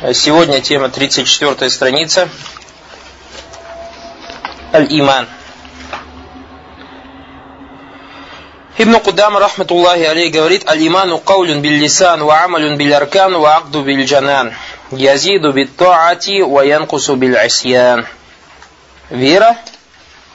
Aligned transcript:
Сегодня 0.00 0.60
тема 0.60 0.90
34 0.90 1.68
страница. 1.70 2.28
Аль-Иман. 4.72 5.26
Ибн 8.78 9.00
Кудам, 9.00 9.36
рахматуллахи 9.36 10.02
алей, 10.02 10.30
говорит, 10.30 10.68
Аль-Иману 10.68 11.18
каулюн 11.18 11.60
биль-лисан, 11.60 12.22
ва 12.22 12.44
амалюн 12.44 12.76
биль-аркан, 12.76 13.36
ва 13.38 13.56
акду 13.56 13.82
биль-джанан. 13.82 14.54
Язиду 14.92 15.52
бит-таати, 15.52 16.42
ва 16.42 16.60
янкусу 16.60 17.16
биль-асьян. 17.16 18.06
Вера, 19.10 19.58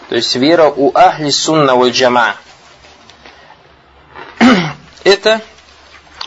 то 0.09 0.15
есть 0.15 0.35
вера 0.35 0.65
у 0.67 0.91
ахли 0.93 1.29
сунна 1.29 1.75
валь 1.75 1.91
джама. 1.91 2.35
Это 5.05 5.39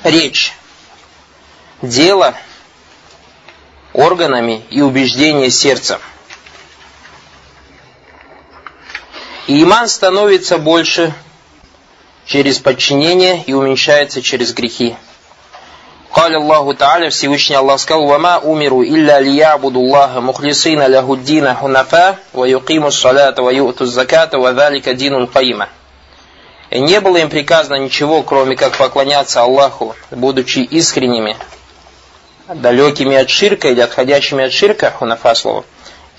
речь, 0.04 0.54
дело, 1.82 2.34
органами 3.95 4.63
и 4.69 4.81
убеждение 4.81 5.49
сердца. 5.49 5.99
И 9.47 9.63
иман 9.63 9.87
становится 9.87 10.57
больше 10.57 11.13
через 12.25 12.59
подчинение 12.59 13.43
и 13.45 13.53
уменьшается 13.53 14.21
через 14.21 14.53
грехи. 14.53 14.95
قال 16.13 16.35
الله 16.35 16.73
تعالى 16.73 17.09
Всевышний 17.09 17.55
Аллах 17.55 17.79
сказал 17.79 18.03
وما 18.03 18.43
أمروا 18.43 18.83
إلا 18.83 19.21
ليعبدوا 19.21 19.81
الله 19.81 20.19
مخلصين 20.19 20.81
له 20.83 21.13
الدين 21.13 21.53
حنفاء 21.53 22.19
ويقيموا 22.33 22.87
الصلاة 22.87 23.41
ويؤتوا 23.41 23.85
الزكاة 23.85 24.37
وذلك 24.37 24.89
دين 24.89 25.13
القيمة 25.15 25.67
И 26.71 26.79
не 26.79 27.01
было 27.01 27.17
им 27.17 27.29
приказано 27.29 27.75
ничего, 27.75 28.23
кроме 28.23 28.55
как 28.55 28.77
поклоняться 28.77 29.41
Аллаху, 29.41 29.93
будучи 30.09 30.59
искренними 30.59 31.35
далекими 32.48 33.16
от 33.16 33.30
ширка 33.30 33.68
или 33.68 33.80
отходящими 33.80 34.44
от 34.44 34.52
ширка, 34.52 34.90
хунафа 34.90 35.34
слово, 35.34 35.64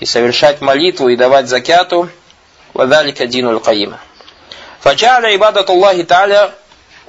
и 0.00 0.06
совершать 0.06 0.60
молитву 0.60 1.08
и 1.08 1.16
давать 1.16 1.48
закяту, 1.48 2.08
вадалика 2.74 3.26
дину 3.26 3.58
каима. 3.60 4.00
Аллахи 4.84 6.02
Та'аля 6.02 6.52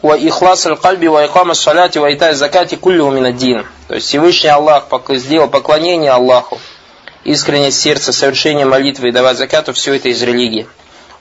ва 0.02 0.16
ихлас 0.18 0.66
аль-кальби 0.66 1.08
ва 1.08 1.26
икама 1.26 1.54
саляти 1.54 2.00
ва 2.00 2.14
итай 2.14 2.34
закати 2.34 2.76
куллю 2.76 3.10
мин 3.12 3.66
То 3.88 3.96
есть 3.96 4.08
Всевышний 4.08 4.50
Аллах 4.50 4.88
сделал 5.10 5.50
поклонение 5.50 6.12
Аллаху, 6.12 6.60
искренность 7.24 7.80
сердца, 7.80 8.12
совершение 8.12 8.66
молитвы 8.66 9.10
и 9.10 9.12
давать 9.12 9.38
закату, 9.38 9.74
все 9.74 9.94
это 9.94 10.10
из 10.10 10.22
религии. 10.24 10.68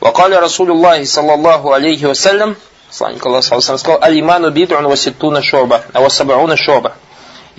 Вакаля 0.01 0.41
Расулюллахи 0.41 1.05
саллаллаху 1.05 1.73
алейхи 1.73 2.05
вассалям, 2.05 2.57
Славник 2.91 3.27
Аллах 3.27 3.45
сказал, 3.45 3.99
алиману 4.01 4.51
бид'ун 4.51 4.87
ва 4.87 4.97
ситтуна 4.97 5.43
шоба, 5.43 5.83
а 5.93 6.01
ва 6.01 6.09
сабауна 6.09 6.57
шоба. 6.57 6.95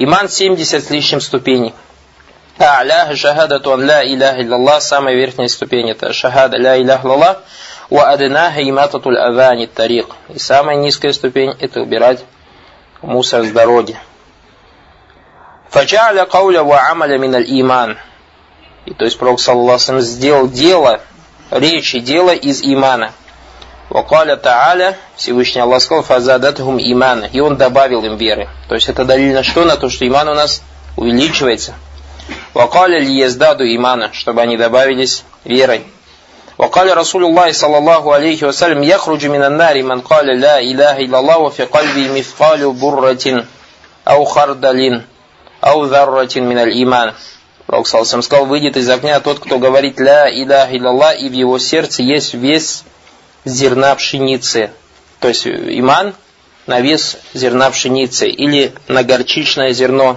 Иман 0.02 0.30
70 0.30 0.82
с 0.82 0.90
лишним 0.92 1.20
ступеней. 1.20 1.74
А'ля 2.58 3.14
шахадату 3.18 3.74
ан 3.74 3.86
ла 3.86 4.02
иляха 4.02 4.42
иллаллах, 4.42 4.82
самая 4.82 5.14
верхняя 5.14 5.50
ступень 5.50 5.90
это 5.90 6.14
шахада 6.14 6.56
ля 6.56 6.78
иляха 6.82 7.06
иллаллах, 7.06 7.44
ва 7.90 8.10
аднаха 8.10 8.62
имататуль 8.62 9.18
авани 9.18 9.66
тарик. 9.66 10.08
И 10.30 10.40
самая 10.40 10.78
низкая 10.78 11.12
ступень 11.12 11.54
это 11.60 11.82
убирать 11.82 12.24
мусор 13.02 13.44
с 13.44 13.52
дороги. 13.52 13.98
Фаджа'ля 15.70 16.26
кауля 16.28 16.64
ва 16.64 16.80
амаля 16.90 17.18
миналь 17.18 17.46
иман. 17.48 17.98
И 18.86 18.94
то 18.94 19.04
есть 19.04 19.20
Пророк, 19.20 19.42
саллаллаху 19.42 20.00
сделал 20.00 20.48
дело, 20.48 21.02
речи, 21.52 22.00
дело 22.00 22.34
из 22.34 22.62
имана. 22.64 23.12
Вакаля 23.91 24.37
Тааля, 24.37 24.97
Всевышний 25.17 25.61
Аллах 25.61 25.83
сказал, 25.83 26.03
фазадатхум 26.03 26.79
имана. 26.79 27.27
И 27.27 27.41
он 27.41 27.57
добавил 27.57 28.03
им 28.05 28.17
веры. 28.17 28.49
То 28.69 28.75
есть 28.75 28.89
это 28.89 29.05
дали 29.05 29.33
на 29.33 29.43
что? 29.43 29.65
На 29.65 29.77
то, 29.77 29.89
что 29.91 30.07
иман 30.07 30.29
у 30.29 30.35
нас 30.35 30.63
увеличивается. 30.97 31.75
Вакаля 32.55 32.99
ли 32.99 33.15
ездаду 33.15 33.65
имана, 33.65 34.13
чтобы 34.13 34.41
они 34.41 34.57
добавились 34.57 35.25
верой. 35.45 35.87
وقال 36.59 36.97
رسول 36.97 37.25
الله 37.25 37.53
صلى 37.53 37.79
الله 37.79 38.15
عليه 38.15 38.47
وسلم 38.47 38.83
يخرج 38.83 39.27
من 39.27 39.43
النار 39.43 39.83
من 39.83 40.01
قال 40.01 40.27
لا 40.41 40.61
إله 40.61 40.99
إلا 41.01 41.19
الله 41.19 41.39
وفي 41.39 41.65
قلبه 41.65 42.19
مثقال 42.19 42.73
برة 42.73 43.45
أو 44.09 44.25
خردل 44.25 45.03
أو 45.65 45.85
ذرة 45.85 46.31
من 46.37 46.59
الإيمان 46.59 47.13
Пророк 47.67 47.87
сказал, 47.87 48.45
выйдет 48.45 48.77
из 48.77 48.89
огня 48.91 49.21
тот, 49.21 49.39
кто 49.41 49.59
говорит 49.59 49.99
«Ля 49.99 50.29
иляха 50.31 50.71
илlallah», 50.77 51.17
и 51.17 51.31
в 51.31 51.33
его 51.33 51.59
сердце 51.59 52.03
есть 52.03 52.35
вес 52.35 52.85
зерна 53.49 53.95
пшеницы. 53.95 54.71
То 55.21 55.29
есть 55.29 55.47
иман 55.47 56.15
на 56.67 56.81
вес 56.81 57.19
зерна 57.35 57.71
пшеницы, 57.71 58.29
или 58.29 58.73
на 58.89 59.03
горчичное 59.03 59.73
зерно, 59.73 60.17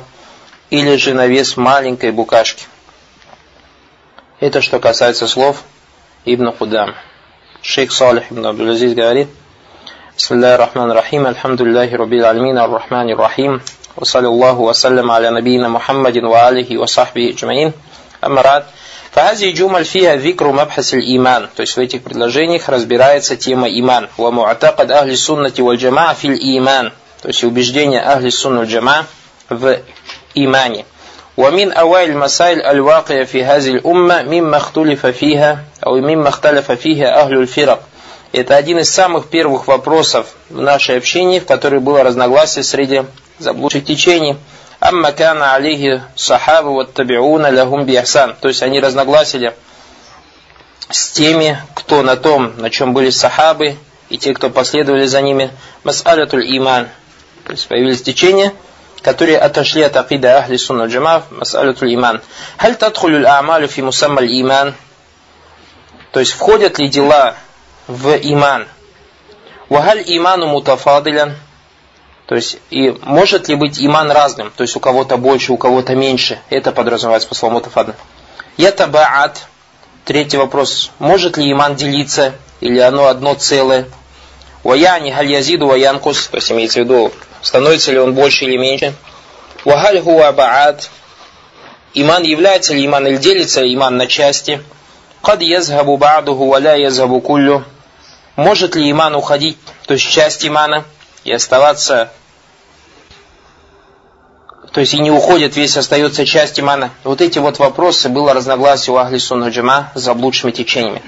или 0.69 0.95
же 0.95 1.13
на 1.13 1.27
вес 1.27 1.57
маленькой 1.57 2.11
букашки. 2.11 2.65
Это 4.39 4.61
что 4.61 4.79
касается 4.79 5.27
слов 5.27 5.63
Ибн 6.25 6.51
Худам. 6.51 6.95
Шейх 7.61 7.91
Салих 7.91 8.31
ибн 8.31 8.45
Абдулазиз 8.45 8.93
говорит, 8.93 9.27
بسم 10.17 10.35
الله 10.35 10.55
الرحمن 10.55 10.91
الرحيم 10.91 11.27
الحمد 11.27 11.61
لله 11.61 11.95
رب 11.95 12.13
العالمين 12.13 12.57
الرحمن 12.57 13.09
الرحيم 13.09 13.61
وصلى 13.97 14.27
الله 14.27 14.59
وسلم 14.59 15.11
على 15.11 15.29
نبينا 15.29 15.67
محمد 15.69 16.17
وآله 16.17 16.77
وصحبه 16.77 17.29
أجمعين 17.29 17.73
أما 18.25 18.41
بعد 18.41 18.63
Фази 19.11 19.51
джумаль 19.51 19.85
фиха 19.85 20.15
викру 20.15 20.53
мабхас 20.53 20.93
иман. 20.93 21.49
То 21.55 21.61
есть 21.61 21.75
в 21.75 21.79
этих 21.79 22.03
предложениях 22.03 22.69
разбирается 22.69 23.35
тема 23.35 23.67
иман. 23.67 24.09
Ва 24.17 24.31
муатакад 24.31 24.91
ахли 24.91 25.15
суннати 25.15 25.61
валь 25.61 25.77
джама 25.77 26.13
фил 26.13 26.33
иман. 26.33 26.93
То 27.21 27.29
есть 27.29 27.43
убеждение 27.43 28.01
ахли 28.01 28.29
сунну 28.29 28.65
джама 28.65 29.05
в 29.49 29.79
имане. 30.35 30.85
ومن 31.37 31.71
أوائل 31.71 32.09
المسائل 32.09 32.61
الواقعة 32.61 33.23
في 33.23 33.43
هذه 33.43 33.69
الأمة 33.69 34.23
مما 34.23 34.57
اختلف 34.57 35.05
فيها 35.05 35.63
أو 35.85 35.95
مما 35.95 36.29
اختلف 36.29 36.71
فيها 36.71 37.21
أهل 37.21 37.33
الفرق. 37.33 37.83
Это 38.33 38.55
один 38.55 38.79
из 38.79 38.89
самых 38.89 39.29
первых 39.29 39.67
вопросов 39.67 40.35
в 40.49 40.61
нашей 40.61 40.97
общине, 40.97 41.39
в 41.39 41.45
которой 41.45 41.79
было 41.79 42.03
разногласие 42.03 42.63
среди 42.63 43.03
заблудших 43.39 43.85
течений. 43.85 44.35
Амма 44.82 45.12
кана 45.12 45.54
алейхи 45.54 46.02
сахаба 46.16 46.70
вот 46.70 46.92
табиуна 46.92 47.52
лахум 47.52 47.86
биахсан. 47.86 48.34
То 48.40 48.48
есть 48.48 48.64
они 48.64 48.80
разногласили 48.80 49.54
с 50.90 51.12
теми, 51.12 51.56
кто 51.76 52.02
на 52.02 52.16
том, 52.16 52.54
на 52.56 52.68
чем 52.68 52.92
были 52.92 53.10
сахабы, 53.10 53.76
и 54.08 54.18
те, 54.18 54.34
кто 54.34 54.50
последовали 54.50 55.06
за 55.06 55.22
ними, 55.22 55.52
мас'алятуль 55.84 56.44
иман. 56.58 56.88
То 57.44 57.52
есть 57.52 57.68
появились 57.68 58.02
течения, 58.02 58.52
которые 59.02 59.38
отошли 59.38 59.82
от 59.82 59.96
акида 59.96 60.38
ахли 60.38 60.56
сунна 60.56 60.86
джама, 60.86 61.22
мас'алятуль 61.30 61.94
иман. 61.94 62.20
Халь 62.58 62.74
тадхулюль 62.74 63.24
а'малю 63.24 63.68
фи 63.68 63.82
мусаммаль 63.82 64.26
иман. 64.40 64.74
То 66.10 66.18
есть 66.18 66.32
входят 66.32 66.80
ли 66.80 66.88
дела 66.88 67.36
в 67.86 68.16
иман? 68.16 68.66
Вахаль 69.68 70.02
иману 70.06 70.48
мутафадилян. 70.48 71.36
То 72.32 72.36
есть, 72.36 72.56
и 72.70 72.96
может 73.02 73.48
ли 73.48 73.56
быть 73.56 73.78
иман 73.78 74.10
разным? 74.10 74.50
То 74.56 74.62
есть, 74.62 74.74
у 74.74 74.80
кого-то 74.80 75.18
больше, 75.18 75.52
у 75.52 75.58
кого-то 75.58 75.94
меньше. 75.94 76.38
Это 76.48 76.72
подразумевается 76.72 77.28
по 77.28 77.34
слову 77.34 77.56
мутафадна. 77.56 77.94
Ятабаат. 78.56 79.42
Третий 80.06 80.38
вопрос. 80.38 80.92
Может 80.98 81.36
ли 81.36 81.52
иман 81.52 81.76
делиться? 81.76 82.32
Или 82.62 82.78
оно 82.78 83.08
одно 83.08 83.34
целое? 83.34 83.84
Ваяни 84.64 85.10
галь 85.10 85.30
язиду 85.30 85.66
ваянкус. 85.66 86.28
То 86.28 86.38
есть, 86.38 86.50
имеется 86.50 86.80
в 86.80 86.84
виду, 86.84 87.12
становится 87.42 87.92
ли 87.92 87.98
он 87.98 88.14
больше 88.14 88.46
или 88.46 88.56
меньше? 88.56 88.94
Вагаль 89.66 90.00
хуа 90.00 90.32
баат. 90.32 90.88
Иман 91.92 92.22
является 92.22 92.72
ли 92.72 92.86
иман 92.86 93.06
или 93.08 93.18
делится 93.18 93.60
иман 93.62 93.98
на 93.98 94.06
части? 94.06 94.62
Кад 95.20 95.42
язхабу 95.42 95.98
ба'духу 95.98 96.46
валя 96.46 96.76
язхабу 96.78 97.20
куллю. 97.20 97.62
Может 98.36 98.74
ли 98.74 98.90
иман 98.90 99.14
уходить, 99.14 99.58
то 99.84 99.92
есть 99.92 100.10
часть 100.10 100.46
имана, 100.46 100.86
и 101.24 101.32
оставаться 101.32 102.10
то 104.72 104.80
есть 104.80 104.94
и 104.94 104.98
не 104.98 105.10
уходит, 105.10 105.56
весь 105.56 105.76
остается 105.76 106.24
часть 106.24 106.58
имана. 106.58 106.90
Вот 107.04 107.20
эти 107.20 107.38
вот 107.38 107.58
вопросы 107.58 108.08
было 108.08 108.32
разногласие 108.32 108.94
у 108.94 108.96
Ахли 108.96 109.18
Сунна 109.18 109.48
Джама 109.50 109.92
с 109.94 110.00
заблудшими 110.00 110.50
течениями. 110.50 111.02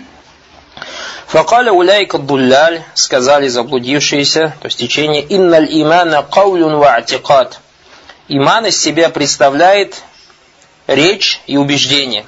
Факаля 1.26 1.72
уляйка 1.72 2.18
дулляль, 2.18 2.82
сказали 2.92 3.48
заблудившиеся, 3.48 4.54
то 4.60 4.66
есть 4.66 4.78
течение, 4.78 5.24
инналь 5.34 5.66
имана 5.70 6.22
каулюн 6.22 6.76
ва. 6.76 7.02
Иман 8.28 8.66
из 8.66 8.80
себя 8.80 9.08
представляет 9.08 10.02
речь 10.86 11.40
и 11.46 11.56
убеждение. 11.56 12.26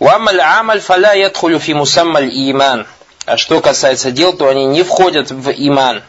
Уамаль 0.00 0.40
амаль 0.40 0.80
фаля 0.80 1.12
ядхулю 1.12 1.60
фи 1.60 1.74
мусаммаль 1.74 2.28
иман. 2.28 2.86
А 3.24 3.36
что 3.36 3.60
касается 3.60 4.10
дел, 4.10 4.32
то 4.32 4.48
они 4.48 4.66
не 4.66 4.82
входят 4.82 5.30
в 5.30 5.50
иман. 5.50 6.02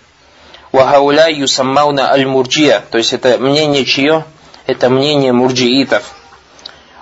Вахауля 0.74 1.30
юсаммауна 1.30 2.12
аль-мурджия. 2.12 2.84
То 2.90 2.98
есть 2.98 3.14
это 3.14 3.38
мнение 3.38 3.86
чье? 3.86 4.26
Это 4.66 4.90
мнение 4.90 5.32
мурджиитов. 5.32 6.04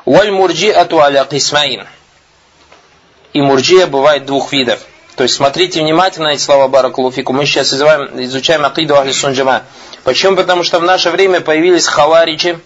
Валь 0.05 0.29
мурджиату 0.29 0.99
аля 0.99 1.23
кисмаин. 1.23 1.87
И 3.31 3.41
мурджия 3.41 3.87
бывает 3.87 4.25
двух 4.25 4.51
видов. 4.51 4.81
То 5.15 5.23
есть 5.23 5.35
смотрите 5.35 5.79
внимательно 5.81 6.29
эти 6.29 6.41
слова 6.41 6.67
Баракулуфику. 6.67 7.31
Мы 7.31 7.45
сейчас 7.45 7.73
изучаем, 7.73 8.21
изучаем 8.23 8.65
акиду 8.65 8.97
Ахли 8.97 9.13
Сунджама. 9.13 9.63
Почему? 10.03 10.35
Потому 10.35 10.63
что 10.63 10.79
в 10.79 10.83
наше 10.83 11.09
время 11.09 11.39
появились 11.39 11.87
хаваричи, 11.87 12.59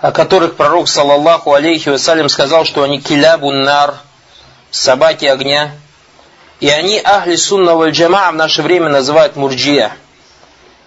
о 0.00 0.12
которых 0.12 0.56
пророк, 0.56 0.88
саллаллаху 0.88 1.52
алейхи 1.52 1.90
вассалям, 1.90 2.30
сказал, 2.30 2.64
что 2.64 2.84
они 2.84 3.00
килябун 3.00 3.64
нар, 3.64 3.96
собаки 4.70 5.26
огня. 5.26 5.72
И 6.60 6.68
они 6.68 7.00
ахли 7.02 7.36
сунна 7.36 7.74
валь 7.74 7.90
джамаа 7.90 8.32
в 8.32 8.34
наше 8.34 8.62
время 8.62 8.90
называют 8.90 9.36
мурджия. 9.36 9.92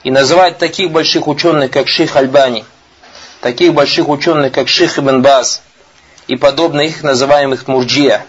И 0.03 0.11
называют 0.11 0.59
таких 0.59 0.91
больших 0.91 1.27
ученых, 1.27 1.71
как 1.71 1.87
шейх 1.87 2.15
Альбани, 2.15 2.65
таких 3.41 3.73
больших 3.73 4.09
ученых, 4.09 4.51
как 4.51 4.67
шейх 4.67 4.99
Ибн 4.99 5.21
Баз, 5.21 5.63
и 6.27 6.35
подобных 6.35 6.89
их 6.89 7.03
называемых 7.03 7.67
мурджия. 7.67 8.25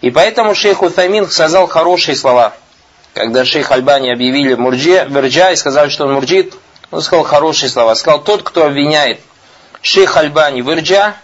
И 0.00 0.10
поэтому 0.10 0.54
шейх 0.54 0.82
Утамин 0.82 1.28
сказал 1.28 1.66
хорошие 1.66 2.16
слова. 2.16 2.54
Когда 3.12 3.44
шейх 3.44 3.70
Альбани 3.70 4.10
объявили 4.10 4.54
мурджия, 4.54 5.04
верджа 5.04 5.50
и 5.50 5.56
сказали, 5.56 5.90
что 5.90 6.06
он 6.06 6.14
мурджит, 6.14 6.54
он 6.90 7.02
сказал 7.02 7.24
хорошие 7.24 7.68
слова. 7.68 7.94
Сказал, 7.94 8.22
тот, 8.22 8.42
кто 8.42 8.64
обвиняет 8.64 9.20
шейх 9.82 10.16
Альбани 10.16 10.62
в 10.62 10.70
ирджа, 10.70 11.16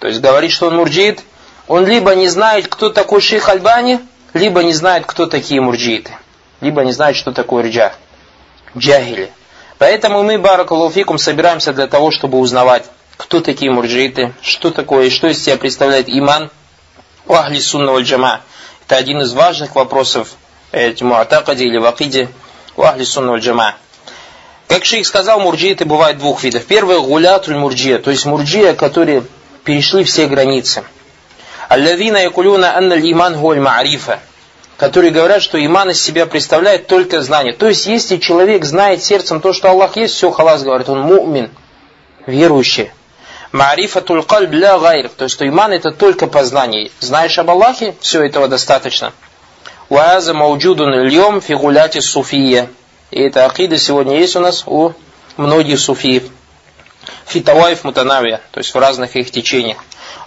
то 0.00 0.08
есть 0.08 0.20
говорит, 0.20 0.50
что 0.50 0.68
он 0.68 0.76
мурджит, 0.76 1.22
он 1.66 1.86
либо 1.86 2.14
не 2.14 2.28
знает, 2.28 2.66
кто 2.66 2.88
такой 2.88 3.20
шейх 3.20 3.48
Альбани, 3.48 4.00
либо 4.34 4.62
не 4.62 4.72
знает, 4.72 5.06
кто 5.06 5.26
такие 5.26 5.60
мурджиты, 5.60 6.12
либо 6.60 6.84
не 6.84 6.92
знает, 6.92 7.16
что 7.16 7.32
такое 7.32 7.64
ирджа. 7.64 7.92
Джахили. 8.76 9.32
Поэтому 9.78 10.22
мы, 10.22 10.38
Баракалуфикум, 10.38 11.18
собираемся 11.18 11.72
для 11.72 11.86
того, 11.86 12.10
чтобы 12.10 12.38
узнавать, 12.38 12.84
кто 13.16 13.40
такие 13.40 13.70
мурджиты, 13.70 14.34
что 14.42 14.70
такое 14.70 15.06
и 15.06 15.10
что 15.10 15.28
из 15.28 15.42
себя 15.42 15.56
представляет 15.56 16.08
иман 16.08 16.50
у 17.26 17.34
ахли 17.34 17.58
сунна 17.58 17.98
джама. 18.00 18.40
Это 18.86 18.96
один 18.96 19.20
из 19.20 19.32
важных 19.32 19.74
вопросов 19.74 20.34
эти 20.72 21.02
муатакади 21.02 21.64
или 21.64 21.78
вакиде 21.78 22.28
у 22.76 22.82
ахли 22.82 23.04
сунна 23.04 23.36
джама. 23.36 23.76
Как 24.66 24.84
шейх 24.84 25.06
сказал, 25.06 25.40
мурджиты 25.40 25.84
бывают 25.84 26.18
двух 26.18 26.42
видов. 26.42 26.66
Первый 26.66 27.00
гулятуль 27.00 27.56
мурджия, 27.56 27.98
то 27.98 28.10
есть 28.10 28.26
мурджия, 28.26 28.74
которые 28.74 29.24
перешли 29.64 30.04
все 30.04 30.26
границы. 30.26 30.84
Аллавина 31.68 32.22
якулюна 32.22 32.76
анна 32.76 32.94
иман 32.94 33.38
гуаль 33.38 33.60
маарифа, 33.60 34.20
которые 34.78 35.10
говорят, 35.10 35.42
что 35.42 35.62
иман 35.64 35.90
из 35.90 36.02
себя 36.02 36.24
представляет 36.24 36.86
только 36.86 37.20
знание. 37.20 37.52
То 37.52 37.68
есть, 37.68 37.86
если 37.86 38.16
человек 38.16 38.64
знает 38.64 39.04
сердцем 39.04 39.40
то, 39.40 39.52
что 39.52 39.70
Аллах 39.70 39.96
есть, 39.96 40.14
все, 40.14 40.30
халас 40.30 40.62
говорит, 40.62 40.88
он 40.88 41.00
мумин, 41.00 41.50
верующий. 42.26 42.90
Маарифатуль 43.52 44.22
кальб 44.22 44.52
ля 44.52 44.78
гайр, 44.78 45.10
то 45.10 45.24
есть, 45.24 45.34
что 45.34 45.46
иман 45.46 45.72
это 45.72 45.90
только 45.90 46.26
познание. 46.26 46.90
Знаешь 47.00 47.38
об 47.38 47.50
Аллахе, 47.50 47.94
все 48.00 48.22
этого 48.22 48.48
достаточно. 48.48 49.12
Уаза 49.90 50.32
мауджудун 50.32 50.90
льем 51.04 51.40
фигуляти 51.40 52.00
суфия. 52.00 52.68
И 53.10 53.20
эта 53.20 53.44
акида 53.44 53.78
сегодня 53.78 54.18
есть 54.18 54.36
у 54.36 54.40
нас 54.40 54.64
у 54.66 54.92
многих 55.36 55.80
суфиев. 55.80 56.24
Фитаваев 57.28 57.84
мутанавия, 57.84 58.40
то 58.52 58.58
есть 58.58 58.74
в 58.74 58.78
разных 58.78 59.16
их 59.16 59.30
течениях. 59.30 59.78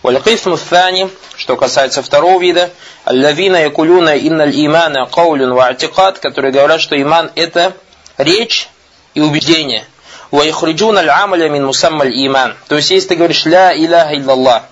Валькифму 0.03 0.55
thani, 0.55 1.11
что 1.35 1.55
касается 1.57 2.01
второго 2.01 2.41
вида, 2.41 2.71
аллавина 3.05 3.63
якулюна 3.63 4.17
инналь 4.17 4.53
имана 4.65 5.05
каулюн 5.05 5.53
ва 5.53 5.73
которые 6.19 6.51
говорят, 6.51 6.81
что 6.81 6.99
иман 6.99 7.31
это 7.35 7.73
речь 8.17 8.69
и 9.13 9.21
убеждение. 9.21 9.85
Аль 10.31 11.09
амаля 11.09 11.49
мин 11.49 11.65
мусаммаль 11.65 12.13
иман. 12.25 12.55
То 12.67 12.77
есть, 12.77 12.91
если 12.91 13.09
ты 13.09 13.15
говоришь 13.15 13.45
ля 13.45 13.75
иляха 13.75 14.15
иллаллах 14.15 14.63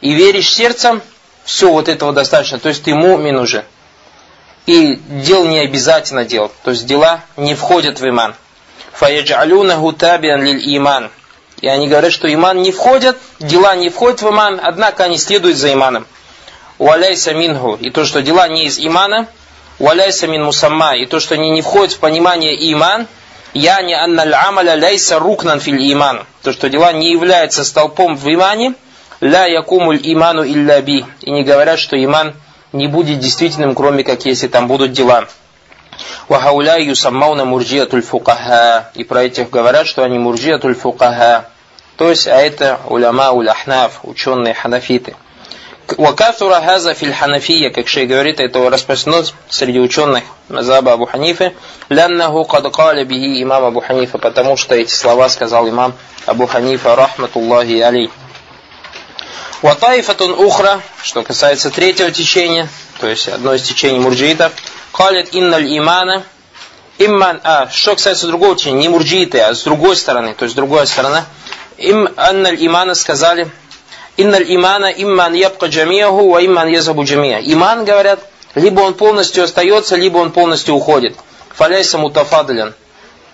и 0.00 0.12
веришь 0.12 0.52
сердцем, 0.52 1.02
все 1.44 1.70
вот 1.70 1.88
этого 1.88 2.12
достаточно. 2.12 2.58
То 2.58 2.68
есть, 2.68 2.84
ты 2.84 2.94
мумин 2.94 3.36
уже. 3.38 3.64
И 4.66 4.94
дел 4.94 5.44
не 5.46 5.58
обязательно 5.58 6.24
делать. 6.24 6.52
То 6.62 6.70
есть 6.70 6.86
дела 6.86 7.20
не 7.36 7.54
входят 7.54 8.00
в 8.00 8.08
иман. 8.08 8.34
Фаяджалюнаху 8.92 9.92
табиан 9.92 10.42
лиль 10.42 10.76
иман. 10.76 11.10
И 11.62 11.68
они 11.68 11.88
говорят, 11.88 12.12
что 12.12 12.32
иман 12.32 12.60
не 12.60 12.72
входят, 12.72 13.16
дела 13.38 13.76
не 13.76 13.88
входят 13.88 14.20
в 14.20 14.28
иман, 14.28 14.60
однако 14.62 15.04
они 15.04 15.16
следуют 15.16 15.56
за 15.56 15.72
иманом. 15.72 16.06
Уаляйса 16.78 17.34
минху. 17.34 17.78
И 17.80 17.90
то, 17.90 18.04
что 18.04 18.20
дела 18.20 18.48
не 18.48 18.64
из 18.66 18.80
имана. 18.80 19.28
Уаляйса 19.78 20.26
мин 20.26 20.42
мусамма. 20.42 20.96
И 20.96 21.06
то, 21.06 21.20
что 21.20 21.34
они 21.34 21.50
не 21.50 21.62
входят 21.62 21.92
в 21.92 22.00
понимание 22.00 22.54
иман. 22.72 23.06
Я 23.54 23.80
не 23.82 23.94
анналь 23.94 24.34
амаля 24.34 24.74
ляйса 24.74 25.20
рукнан 25.20 25.60
филь 25.60 25.76
иман. 25.92 26.26
То, 26.42 26.52
что 26.52 26.68
дела 26.68 26.92
не 26.92 27.12
являются 27.12 27.64
столпом 27.64 28.16
в 28.16 28.26
имане. 28.26 28.74
Ля 29.20 29.46
якумуль 29.46 30.00
иману 30.02 30.42
илля 30.42 30.82
би. 30.82 31.04
И 31.20 31.30
не 31.30 31.44
говорят, 31.44 31.78
что 31.78 32.02
иман 32.02 32.34
не 32.72 32.88
будет 32.88 33.20
действительным, 33.20 33.76
кроме 33.76 34.02
как 34.02 34.24
если 34.24 34.48
там 34.48 34.66
будут 34.66 34.90
дела. 34.90 35.28
Вахауля 36.26 36.80
юсаммауна 36.80 37.44
мурджиятуль 37.44 38.02
фукаха. 38.02 38.90
И 38.94 39.04
про 39.04 39.22
этих 39.22 39.50
говорят, 39.50 39.86
что 39.86 40.02
они 40.02 40.18
мурджиятуль 40.18 40.74
фукаха. 40.74 41.51
То 41.96 42.10
есть, 42.10 42.26
а 42.26 42.40
это 42.40 42.80
уляма 42.88 43.30
уляхнаф, 43.32 44.00
ученые 44.02 44.54
ханафиты. 44.54 45.14
Вакафура 45.98 46.60
хаза 46.64 46.94
филь 46.94 47.12
ханафия, 47.12 47.70
как 47.70 47.88
шей 47.88 48.06
говорит, 48.06 48.40
это 48.40 48.70
распространено 48.70 49.26
среди 49.50 49.78
ученых 49.78 50.24
Мазаба 50.48 50.92
Абу 50.92 51.06
Ханифы, 51.06 51.54
ляннаху 51.88 52.44
кад 52.44 52.74
каля 52.74 53.04
бихи 53.04 53.42
имам 53.42 53.64
Абу 53.64 53.80
Ханифа, 53.80 54.18
потому 54.18 54.56
что 54.56 54.74
эти 54.74 54.90
слова 54.90 55.28
сказал 55.28 55.68
имам 55.68 55.94
Абу 56.24 56.46
Ханифа, 56.46 56.96
рахматуллахи 56.96 57.80
алей. 57.80 58.10
Ватаифатун 59.60 60.32
ухра, 60.32 60.80
что 61.02 61.22
касается 61.22 61.70
третьего 61.70 62.10
течения, 62.10 62.68
то 63.00 63.06
есть 63.06 63.28
одно 63.28 63.54
из 63.54 63.62
течений 63.62 63.98
мурджиитов, 63.98 64.52
калит 64.92 65.28
инналь 65.32 65.76
имана, 65.76 66.24
имман, 66.98 67.40
а, 67.44 67.68
что 67.70 67.94
касается 67.94 68.26
другого 68.26 68.56
течения, 68.56 68.80
не 68.80 68.88
мурджииты, 68.88 69.40
а 69.40 69.54
с 69.54 69.62
другой 69.62 69.96
стороны, 69.96 70.34
то 70.34 70.44
есть 70.44 70.56
другая 70.56 70.86
сторона, 70.86 71.26
им 71.82 72.08
анналь 72.16 72.56
имана 72.64 72.94
сказали, 72.94 73.50
инналь 74.16 74.44
имана 74.48 74.86
имман 74.86 75.34
ябка 75.34 75.66
джамиаху, 75.66 76.30
ва 76.30 76.44
имман 76.44 76.68
язабу 76.68 77.04
джамия. 77.04 77.40
Иман, 77.40 77.84
говорят, 77.84 78.20
либо 78.54 78.80
он 78.80 78.94
полностью 78.94 79.44
остается, 79.44 79.96
либо 79.96 80.18
он 80.18 80.30
полностью 80.30 80.74
уходит. 80.74 81.16
Фаляйса 81.54 81.98
мутафадалян. 81.98 82.74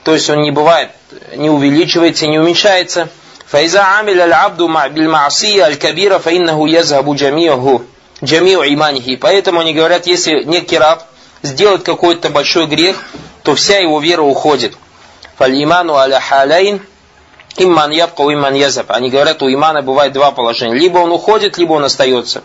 То 0.04 0.14
есть 0.14 0.30
он 0.30 0.40
не 0.40 0.50
бывает, 0.50 0.90
не 1.36 1.50
увеличивается, 1.50 2.26
не 2.26 2.38
уменьшается. 2.38 3.08
Фаиза 3.46 3.98
амиль 3.98 4.20
аль 4.20 4.32
абду 4.32 4.68
биль 4.90 5.08
маасия 5.08 5.64
аль 5.64 5.76
кабира 5.76 6.18
фаиннаху 6.18 6.66
язабу 6.66 7.14
джамиаху. 7.14 7.84
Джамиу 8.24 8.62
иманихи. 8.62 9.16
Поэтому 9.16 9.60
они 9.60 9.74
говорят, 9.74 10.06
если 10.06 10.42
некий 10.42 10.78
раб 10.78 11.04
сделает 11.42 11.82
какой-то 11.82 12.30
большой 12.30 12.66
грех, 12.66 12.96
то 13.42 13.54
вся 13.54 13.78
его 13.78 14.00
вера 14.00 14.22
уходит. 14.22 14.76
Фаль 15.36 15.62
иману 15.62 15.94
аля 15.94 16.20
халайн 16.20 16.80
имман 17.57 17.91
ябка 17.91 18.23
имман 18.23 18.53
язаб. 18.53 18.91
Они 18.91 19.09
говорят, 19.09 19.41
у 19.41 19.53
имана 19.53 19.81
бывает 19.81 20.13
два 20.13 20.31
положения. 20.31 20.75
Либо 20.75 20.99
он 20.99 21.11
уходит, 21.11 21.57
либо 21.57 21.73
он 21.73 21.83
остается. 21.83 22.43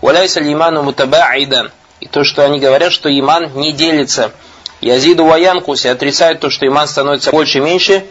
Валяйса 0.00 0.40
лиману 0.40 0.82
мутабаидан. 0.82 1.70
И 2.00 2.06
то, 2.06 2.24
что 2.24 2.44
они 2.44 2.58
говорят, 2.58 2.92
что 2.92 3.08
иман 3.10 3.52
не 3.54 3.72
делится. 3.72 4.32
Язиду 4.80 5.26
ваянкуси 5.26 5.88
отрицают 5.88 6.40
то, 6.40 6.48
что 6.48 6.66
иман 6.66 6.88
становится 6.88 7.30
больше 7.30 7.58
и 7.58 7.60
меньше. 7.60 8.06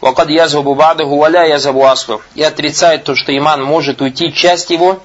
Вакад 0.00 0.30
язабу 0.30 0.74
бадаху 0.74 1.16
валя 1.16 1.44
язабу 1.44 1.84
аслу. 1.86 2.22
И 2.34 2.42
отрицает 2.42 3.04
то, 3.04 3.14
что 3.14 3.36
иман 3.36 3.62
может 3.62 4.00
уйти 4.00 4.32
часть 4.32 4.70
его 4.70 5.00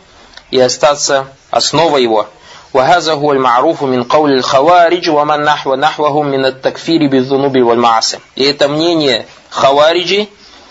и 0.52 0.60
остаться 0.60 1.28
основа 1.52 1.98
его. 1.98 2.28
وهذا 2.74 3.14
هو 3.14 3.32
المعروف 3.32 3.84
من 3.84 4.04
قول 4.04 4.32
الخوارج 4.32 5.10
ومن 5.10 5.42
نحو 5.44 5.76
نحوهم 5.76 6.26
من 6.26 6.46
التكفير 6.46 7.08
بالذنوب 7.08 7.58
والمعاصي. 7.58 8.20
И 8.36 8.44
это 8.44 8.68
мнение 8.68 9.26
хавариджи 9.50 10.28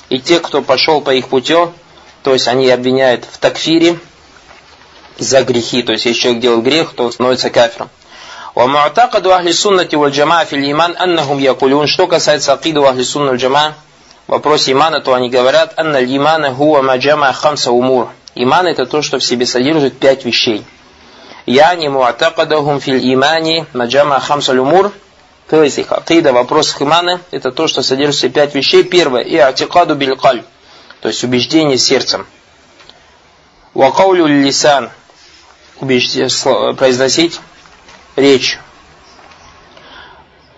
и 0.08 0.18
те, 0.18 0.40
кто 0.40 0.62
пошел 0.62 1.00
по 1.00 1.14
их 1.14 1.28
путю, 1.28 1.72
то 2.22 2.32
есть 2.32 2.48
они 2.48 2.68
обвиняют 2.70 3.24
в 3.30 3.38
такфире 3.38 3.98
за 5.18 5.42
грехи, 5.42 5.82
то 5.82 5.92
есть 5.92 6.06
если 6.06 6.20
человек 6.20 6.42
делает 6.42 6.64
грех, 6.64 6.94
то 6.94 7.04
он 7.04 7.12
становится 7.12 7.50
кафиром. 7.50 7.88
ومعتقد 8.54 9.26
أهل 9.26 9.48
السنة 9.48 9.88
والجماعة 9.92 10.44
في 10.44 10.56
الإيمان 10.56 10.96
أنهم 10.96 11.38
يقولون 11.38 11.86
что 11.86 12.08
касается 12.08 12.52
акиду 12.54 12.84
أهل 12.84 12.98
السنة 12.98 13.30
والجماعة 13.30 13.74
в 14.28 14.32
вопросе 14.32 14.72
имана, 14.72 15.00
то 15.00 15.14
они 15.14 15.30
говорят, 15.30 15.72
анна 15.78 16.04
имана 16.04 16.52
хуа 16.52 16.82
маджама 16.82 17.32
хамса 17.32 17.72
умур. 17.72 18.10
Иман 18.34 18.66
это 18.66 18.84
то, 18.84 19.00
что 19.00 19.18
в 19.18 19.24
себе 19.24 19.46
содержит 19.46 19.98
пять 19.98 20.26
вещей. 20.26 20.64
Яни 21.46 21.88
муатакадахум 21.88 22.78
филь 22.78 23.00
имани 23.14 23.64
маджама 23.72 24.20
хамса 24.20 24.52
умур. 24.52 24.92
То 25.53 25.61
есть 25.61 25.77
их 25.77 25.91
акида 25.91 26.31
в 26.31 26.33
вопросах 26.33 26.81
имана 26.81 27.21
это 27.29 27.51
то, 27.51 27.67
что 27.67 27.83
содержит 27.83 28.15
в 28.15 28.19
себе 28.21 28.31
пять 28.31 28.55
вещей. 28.55 28.83
Первое, 28.83 29.21
и 29.21 29.37
атикаду 29.37 29.93
биль 29.93 30.15
то 30.17 31.07
есть 31.07 31.23
убеждение 31.23 31.77
сердцем. 31.77 32.25
Вакаулю 33.75 34.25
лисан, 34.25 34.89
произносить 35.79 37.39
речь. 38.15 38.57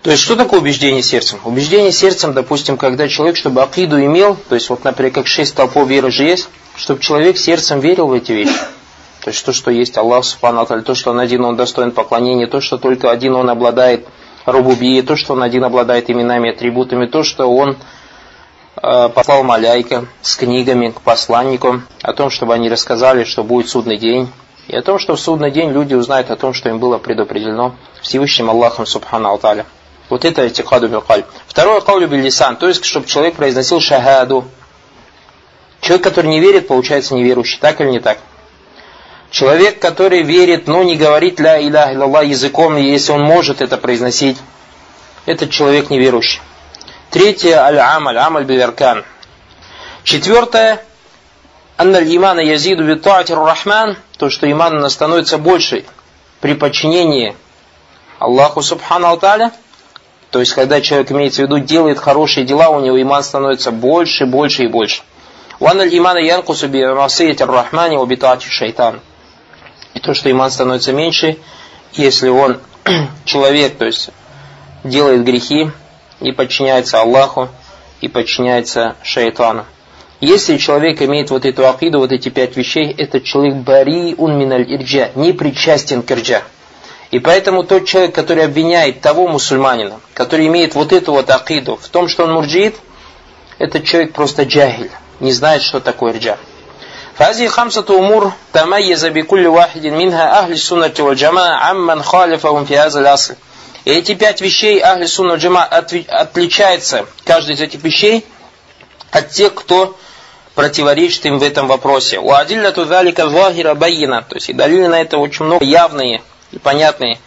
То 0.00 0.12
есть, 0.12 0.22
что 0.22 0.34
такое 0.34 0.60
убеждение 0.60 1.02
сердцем? 1.02 1.40
Убеждение 1.44 1.92
сердцем, 1.92 2.32
допустим, 2.32 2.78
когда 2.78 3.06
человек, 3.06 3.36
чтобы 3.36 3.62
акиду 3.62 4.02
имел, 4.02 4.38
то 4.48 4.54
есть, 4.54 4.70
вот, 4.70 4.82
например, 4.82 5.12
как 5.12 5.26
шесть 5.26 5.54
толпов 5.54 5.86
веры 5.86 6.10
же 6.10 6.24
есть, 6.24 6.48
чтобы 6.74 7.02
человек 7.02 7.36
сердцем 7.36 7.80
верил 7.80 8.06
в 8.06 8.14
эти 8.14 8.32
вещи. 8.32 8.56
То 9.20 9.28
есть, 9.28 9.44
то, 9.44 9.52
что 9.52 9.70
есть 9.70 9.98
Аллах, 9.98 10.24
Субхану 10.24 10.64
то, 10.64 10.94
что 10.94 11.10
он 11.10 11.18
один, 11.20 11.44
он 11.44 11.56
достоин 11.56 11.90
поклонения, 11.90 12.46
то, 12.46 12.62
что 12.62 12.78
только 12.78 13.10
один 13.10 13.34
он 13.34 13.50
обладает 13.50 14.08
рубубией, 14.46 15.02
то, 15.02 15.16
что 15.16 15.34
он 15.34 15.42
один 15.42 15.64
обладает 15.64 16.08
именами, 16.08 16.50
атрибутами, 16.50 17.06
то, 17.06 17.22
что 17.22 17.46
он 17.46 17.76
э, 18.82 19.08
послал 19.08 19.42
Маляйка 19.42 20.06
с 20.22 20.36
книгами 20.36 20.90
к 20.90 21.00
посланнику 21.00 21.82
о 22.02 22.12
том, 22.12 22.30
чтобы 22.30 22.54
они 22.54 22.70
рассказали, 22.70 23.24
что 23.24 23.44
будет 23.44 23.68
судный 23.68 23.98
день, 23.98 24.30
и 24.68 24.76
о 24.76 24.82
том, 24.82 24.98
что 24.98 25.14
в 25.14 25.20
судный 25.20 25.50
день 25.50 25.70
люди 25.70 25.94
узнают 25.94 26.30
о 26.30 26.36
том, 26.36 26.52
что 26.54 26.68
им 26.68 26.78
было 26.78 26.98
предопределено 26.98 27.74
Всевышним 28.02 28.50
Аллахом 28.50 28.86
Субхану 28.86 29.28
Алталя. 29.28 29.66
Вот 30.08 30.24
это 30.24 30.46
этикаду 30.46 30.88
билкаль. 30.88 31.24
Второе 31.46 31.80
каулю 31.80 32.08
лисан, 32.08 32.56
то 32.56 32.68
есть, 32.68 32.84
чтобы 32.84 33.06
человек 33.06 33.34
произносил 33.34 33.80
шахаду. 33.80 34.44
Человек, 35.80 36.04
который 36.04 36.28
не 36.28 36.40
верит, 36.40 36.68
получается 36.68 37.14
неверующий, 37.14 37.58
так 37.60 37.80
или 37.80 37.90
не 37.90 38.00
так? 38.00 38.18
Человек, 39.36 39.78
который 39.80 40.22
верит, 40.22 40.66
но 40.66 40.82
не 40.82 40.96
говорит 40.96 41.38
ля 41.40 41.60
иля 41.60 41.92
илlallah 41.92 42.24
языком, 42.24 42.78
если 42.78 43.12
он 43.12 43.20
может 43.20 43.60
это 43.60 43.76
произносить, 43.76 44.38
этот 45.26 45.50
человек 45.50 45.90
неверующий. 45.90 46.40
Третье, 47.10 47.58
аль-амаль, 47.58 48.16
амаль 48.16 48.44
биверкан. 48.44 49.04
Четвертое, 50.04 50.82
анналь 51.76 52.16
имана 52.16 52.40
язиду 52.40 52.84
битуатир 52.84 53.38
рахман, 53.38 53.98
то, 54.16 54.30
что 54.30 54.50
иман 54.50 54.88
становится 54.88 55.36
больше 55.36 55.84
при 56.40 56.54
подчинении 56.54 57.36
Аллаху 58.18 58.62
Субхану 58.62 59.08
Алталя, 59.08 59.52
то 60.30 60.40
есть, 60.40 60.54
когда 60.54 60.80
человек, 60.80 61.12
имеется 61.12 61.42
в 61.42 61.44
виду, 61.44 61.58
делает 61.58 61.98
хорошие 61.98 62.46
дела, 62.46 62.70
у 62.70 62.80
него 62.80 63.02
иман 63.02 63.22
становится 63.22 63.70
больше, 63.70 64.24
больше 64.24 64.62
и 64.62 64.68
больше. 64.68 65.02
Ван 65.60 65.78
аль 65.78 65.94
имана 65.94 66.20
янкусу 66.20 66.68
би 66.68 66.82
рахмани 66.82 67.98
убитати 67.98 68.48
шайтан. 68.48 69.02
И 69.96 69.98
то, 69.98 70.12
что 70.12 70.30
иман 70.30 70.50
становится 70.50 70.92
меньше, 70.92 71.38
если 71.94 72.28
он 72.28 72.58
человек, 73.24 73.78
то 73.78 73.86
есть 73.86 74.10
делает 74.84 75.24
грехи 75.24 75.70
и 76.20 76.32
подчиняется 76.32 77.00
Аллаху, 77.00 77.48
и 78.02 78.08
подчиняется 78.08 78.96
шайтану. 79.02 79.64
Если 80.20 80.58
человек 80.58 81.00
имеет 81.00 81.30
вот 81.30 81.46
эту 81.46 81.66
акиду, 81.66 81.98
вот 81.98 82.12
эти 82.12 82.28
пять 82.28 82.58
вещей, 82.58 82.92
этот 82.92 83.24
человек 83.24 83.54
бари 83.54 84.14
ун 84.18 84.38
миналь 84.38 84.70
ирджа, 84.70 85.12
не 85.14 85.32
причастен 85.32 86.02
к 86.02 86.10
ирджа. 86.10 86.42
И 87.10 87.18
поэтому 87.18 87.64
тот 87.64 87.86
человек, 87.86 88.14
который 88.14 88.44
обвиняет 88.44 89.00
того 89.00 89.26
мусульманина, 89.28 90.00
который 90.12 90.46
имеет 90.48 90.74
вот 90.74 90.92
эту 90.92 91.12
вот 91.12 91.30
акиду 91.30 91.76
в 91.80 91.88
том, 91.88 92.08
что 92.08 92.24
он 92.24 92.34
мурджиит, 92.34 92.76
этот 93.58 93.84
человек 93.84 94.12
просто 94.12 94.42
джахиль, 94.42 94.90
не 95.20 95.32
знает, 95.32 95.62
что 95.62 95.80
такое 95.80 96.12
ирджа. 96.12 96.36
فهذه 97.15 97.47
خمسة 97.47 97.85
أمور 97.89 98.31
تميز 98.53 99.05
بكل 99.05 99.47
واحد 99.47 99.85
منها 99.85 100.39
أهل 100.39 100.51
السنة 100.51 100.93
والجماعة 100.99 101.55
عمن 101.55 102.03
خالفهم 102.03 102.65
في 102.65 102.77
هذا 102.77 102.99
الأصل. 102.99 103.35
И 103.83 103.91
эти 103.91 104.13
пять 104.13 104.41
вещей 104.41 104.79
Ахли 104.79 105.07
Сунна 105.07 105.35
Джама 105.35 105.63
отличается, 105.63 107.05
каждый 107.25 107.55
из 107.55 107.61
этих 107.61 107.83
вещей, 107.83 108.25
от 109.11 109.29
тех, 109.31 109.55
кто 109.55 109.97
противоречит 110.55 111.25
им 111.25 111.39
в 111.39 111.43
этом 111.43 111.67
вопросе. 111.67 112.19
У 112.19 112.31
Адилля 112.31 112.71
Тудалика 112.71 113.27
Вахира 113.27 113.73
Байина, 113.73 114.21
то 114.21 114.35
есть 114.35 114.49
и 114.49 114.53
далили 114.53 114.85
на 114.85 115.01
это 115.01 115.17
очень 115.17 115.45
много 115.45 115.65
явные 115.65 116.21
и 116.51 116.59
понятные. 116.59 117.17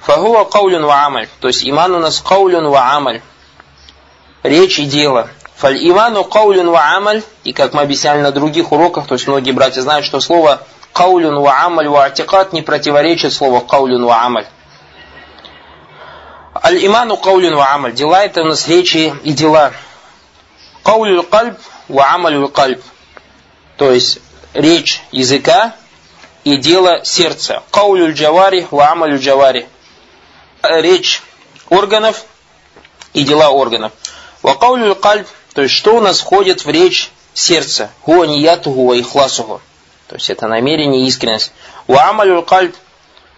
Фагуа 0.00 0.44
каулюн 0.44 0.84
ва 0.84 1.04
амаль, 1.04 1.28
то 1.40 1.48
есть 1.48 1.68
иман 1.68 1.94
у 1.94 1.98
нас 1.98 2.20
каулюн 2.20 2.68
ва 2.68 2.94
амаль, 2.94 3.20
речь 4.42 4.78
и 4.78 4.86
дело. 4.86 5.28
Фаль 5.57 5.77
иману 5.89 6.25
каулюн 6.25 6.69
ва 6.69 7.21
и 7.43 7.53
как 7.53 7.73
мы 7.73 7.81
объясняли 7.81 8.21
на 8.21 8.31
других 8.31 8.71
уроках, 8.71 9.07
то 9.07 9.15
есть 9.15 9.27
многие 9.27 9.51
братья 9.51 9.81
знают, 9.81 10.05
что 10.05 10.19
слово 10.19 10.61
каулюн 10.91 11.39
ва 11.39 11.63
амаль 11.63 11.87
ва 11.87 12.11
не 12.51 12.61
противоречит 12.61 13.33
слову 13.33 13.61
каулюн 13.61 14.05
ва. 14.05 14.45
Аль-иману 16.63 17.17
каулюн 17.17 17.55
ва 17.55 17.73
амаль. 17.73 17.93
Дела 17.93 18.25
это 18.25 18.41
у 18.41 18.45
нас 18.45 18.67
речи 18.67 19.13
и 19.23 19.33
дела. 19.33 19.73
Каулюл 20.83 21.23
кальб 21.23 21.57
ва 21.87 22.13
амалюл 22.13 22.49
кальб. 22.49 22.81
То 23.77 23.91
есть 23.91 24.19
речь 24.53 25.01
языка 25.11 25.75
и 26.43 26.57
дело 26.57 27.03
сердца. 27.03 27.63
Каулюль 27.71 28.13
джавари 28.13 28.67
ва 28.71 28.91
амалюль 28.91 29.19
джавари. 29.19 29.67
Речь 30.63 31.23
органов 31.69 32.25
и 33.13 33.23
дела 33.23 33.49
органов. 33.49 33.91
Ва 34.41 34.55
каулюль 34.55 34.95
кальб. 34.95 35.27
То 35.55 35.63
есть 35.63 35.73
что 35.73 35.97
у 35.97 36.01
нас 36.01 36.19
входит 36.19 36.63
в 36.65 36.69
речь 36.69 37.11
сердца. 37.33 37.89
Хуа 38.03 38.27
ниятуху 38.27 38.85
ва 38.85 38.99
ихласуху. 38.99 39.61
То 40.07 40.15
есть 40.15 40.29
это 40.29 40.47
намерение 40.47 41.03
и 41.03 41.07
искренность. 41.07 41.51
Ва 41.87 42.09
амалюль 42.09 42.43
кальб 42.43 42.75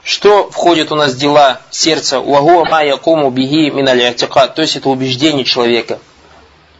что 0.07 0.49
входит 0.49 0.93
у 0.93 0.95
нас 0.95 1.11
в 1.11 1.17
дела 1.17 1.59
сердца? 1.69 2.21
Вагуа 2.21 2.63
ма 2.63 2.81
якуму 2.81 3.29
бихи 3.29 3.69
миналь 3.71 4.15
То 4.15 4.61
есть 4.61 4.77
это 4.77 4.87
убеждение 4.87 5.43
человека. 5.43 5.99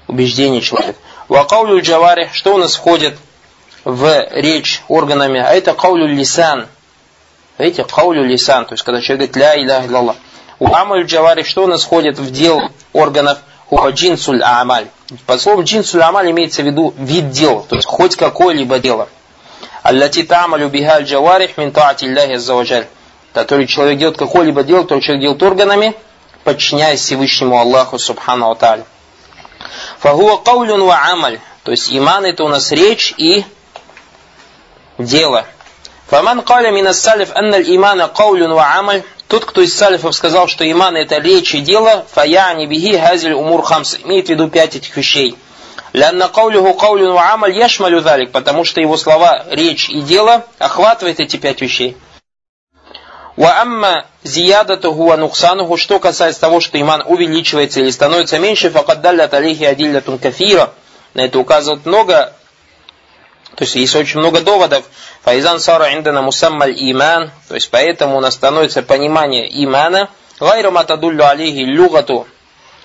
Убеждение 0.08 0.62
человека. 0.62 0.98
Вакаулю 1.28 1.82
джавари. 1.82 2.30
Что 2.32 2.56
у 2.56 2.58
нас 2.58 2.76
входит 2.76 3.18
в 3.84 4.30
речь 4.32 4.82
органами? 4.88 5.42
А 5.42 5.54
это 5.54 5.74
каулю 5.74 6.08
лисан. 6.08 6.68
Видите, 7.58 7.84
каулю 7.84 8.24
лисан. 8.24 8.66
То 8.66 8.76
есть 8.76 8.86
когда 8.86 9.02
человек 9.02 9.32
говорит 9.32 9.36
ля 9.36 9.56
иля 9.62 9.86
илlallah. 9.86 10.16
У 10.60 10.74
амаль 10.74 11.04
джавари. 11.04 11.44
Что 11.44 11.66
у 11.66 11.68
нас 11.68 11.84
входит 11.84 12.18
в 12.20 12.32
дел 12.32 12.62
органов? 12.94 13.40
Хуа 13.70 13.92
джинсуль 13.92 14.42
амаль. 14.44 14.88
Под 15.26 15.42
словом 15.42 15.64
джинсуль 15.64 16.02
амаль 16.02 16.32
имеется 16.32 16.62
в 16.62 16.66
виду 16.66 16.94
вид 16.98 17.32
дел. 17.32 17.66
То 17.68 17.76
есть 17.76 17.88
хоть 17.88 18.16
какое-либо 18.16 18.80
дело. 18.80 19.10
Аллати 19.84 20.24
тамалю 20.24 20.70
биха 20.70 21.00
джаварих 21.02 21.58
мин 21.58 21.72
таати 21.72 22.06
Аллахи 22.06 22.88
который 23.34 23.68
человек 23.68 24.00
делает 24.00 24.18
какое-либо 24.18 24.64
дело, 24.64 24.82
который 24.82 25.02
человек 25.02 25.22
делает 25.22 25.44
органами, 25.44 25.96
подчиняясь 26.44 27.02
Всевышнему 27.02 27.60
Аллаху 27.60 28.00
Субхану 28.00 28.50
Аталь. 28.50 28.84
Фагуа 30.00 30.38
каулюн 30.38 30.84
ва 30.84 31.12
амаль. 31.12 31.40
То 31.64 31.72
есть 31.72 31.96
иман 31.96 32.26
это 32.26 32.44
у 32.44 32.48
нас 32.48 32.72
речь 32.72 33.14
и 33.18 33.46
дело. 34.98 35.46
Фаман 36.08 36.42
каля 36.42 36.72
мина 36.72 36.94
салиф 36.94 37.30
анналь 37.36 37.64
имана 37.76 38.08
каулюн 38.08 38.54
ва 38.54 38.78
амаль. 38.78 39.04
Тот, 39.28 39.44
кто 39.44 39.62
из 39.62 39.76
салифов 39.76 40.16
сказал, 40.16 40.48
что 40.48 40.70
иман 40.70 40.96
это 40.96 41.18
речь 41.18 41.54
и 41.54 41.60
дело, 41.60 42.06
фаяни 42.10 42.66
бихи 42.66 42.98
хазиль 42.98 43.34
умур 43.34 43.62
хамс. 43.62 43.98
Имеет 44.04 44.28
в 44.28 44.30
виду 44.30 44.50
пять 44.50 44.76
этих 44.76 44.96
вещей. 44.96 45.38
Лянна 45.92 46.30
каулюху 46.30 46.74
каулюн 46.74 47.18
амаль 47.18 47.58
яшмалю 47.58 48.02
далик. 48.02 48.32
Потому 48.32 48.64
что 48.64 48.80
его 48.80 48.96
слова 48.96 49.46
речь 49.50 49.90
и 49.90 50.02
дело 50.02 50.46
охватывает 50.60 51.20
эти 51.20 51.36
пять 51.36 51.62
вещей. 51.62 51.98
Ва 53.36 53.62
амма 53.62 54.06
зиядатуху 54.24 55.08
ва 55.08 55.18
нуксануху, 55.18 55.76
что 55.76 56.00
касается 56.00 56.42
того, 56.42 56.62
что 56.62 56.80
иман 56.80 57.04
увеличивается 57.06 57.82
или 57.82 57.92
становится 57.92 58.40
меньше, 58.40 58.70
факад 58.70 59.02
даллят 59.02 59.34
алейхи 59.34 59.64
адиллятун 59.64 60.20
кафира. 60.20 60.72
На 61.14 61.22
это 61.22 61.38
указывает 61.38 61.86
много, 61.86 62.34
то 63.58 63.64
есть 63.64 63.76
есть 63.76 63.96
очень 63.96 64.20
много 64.20 64.42
доводов. 64.42 64.86
Файзан 65.24 65.60
сара 65.60 65.92
индана 65.96 66.22
мусаммаль 66.22 66.76
иман, 66.78 67.32
то 67.48 67.56
есть 67.56 67.72
поэтому 67.72 68.18
у 68.18 68.20
нас 68.20 68.36
становится 68.36 68.84
понимание 68.84 69.50
имана. 69.64 70.12
Гайру 70.40 70.70
матадуллю 70.70 71.28
алейхи 71.28 71.62
люгату 71.62 72.28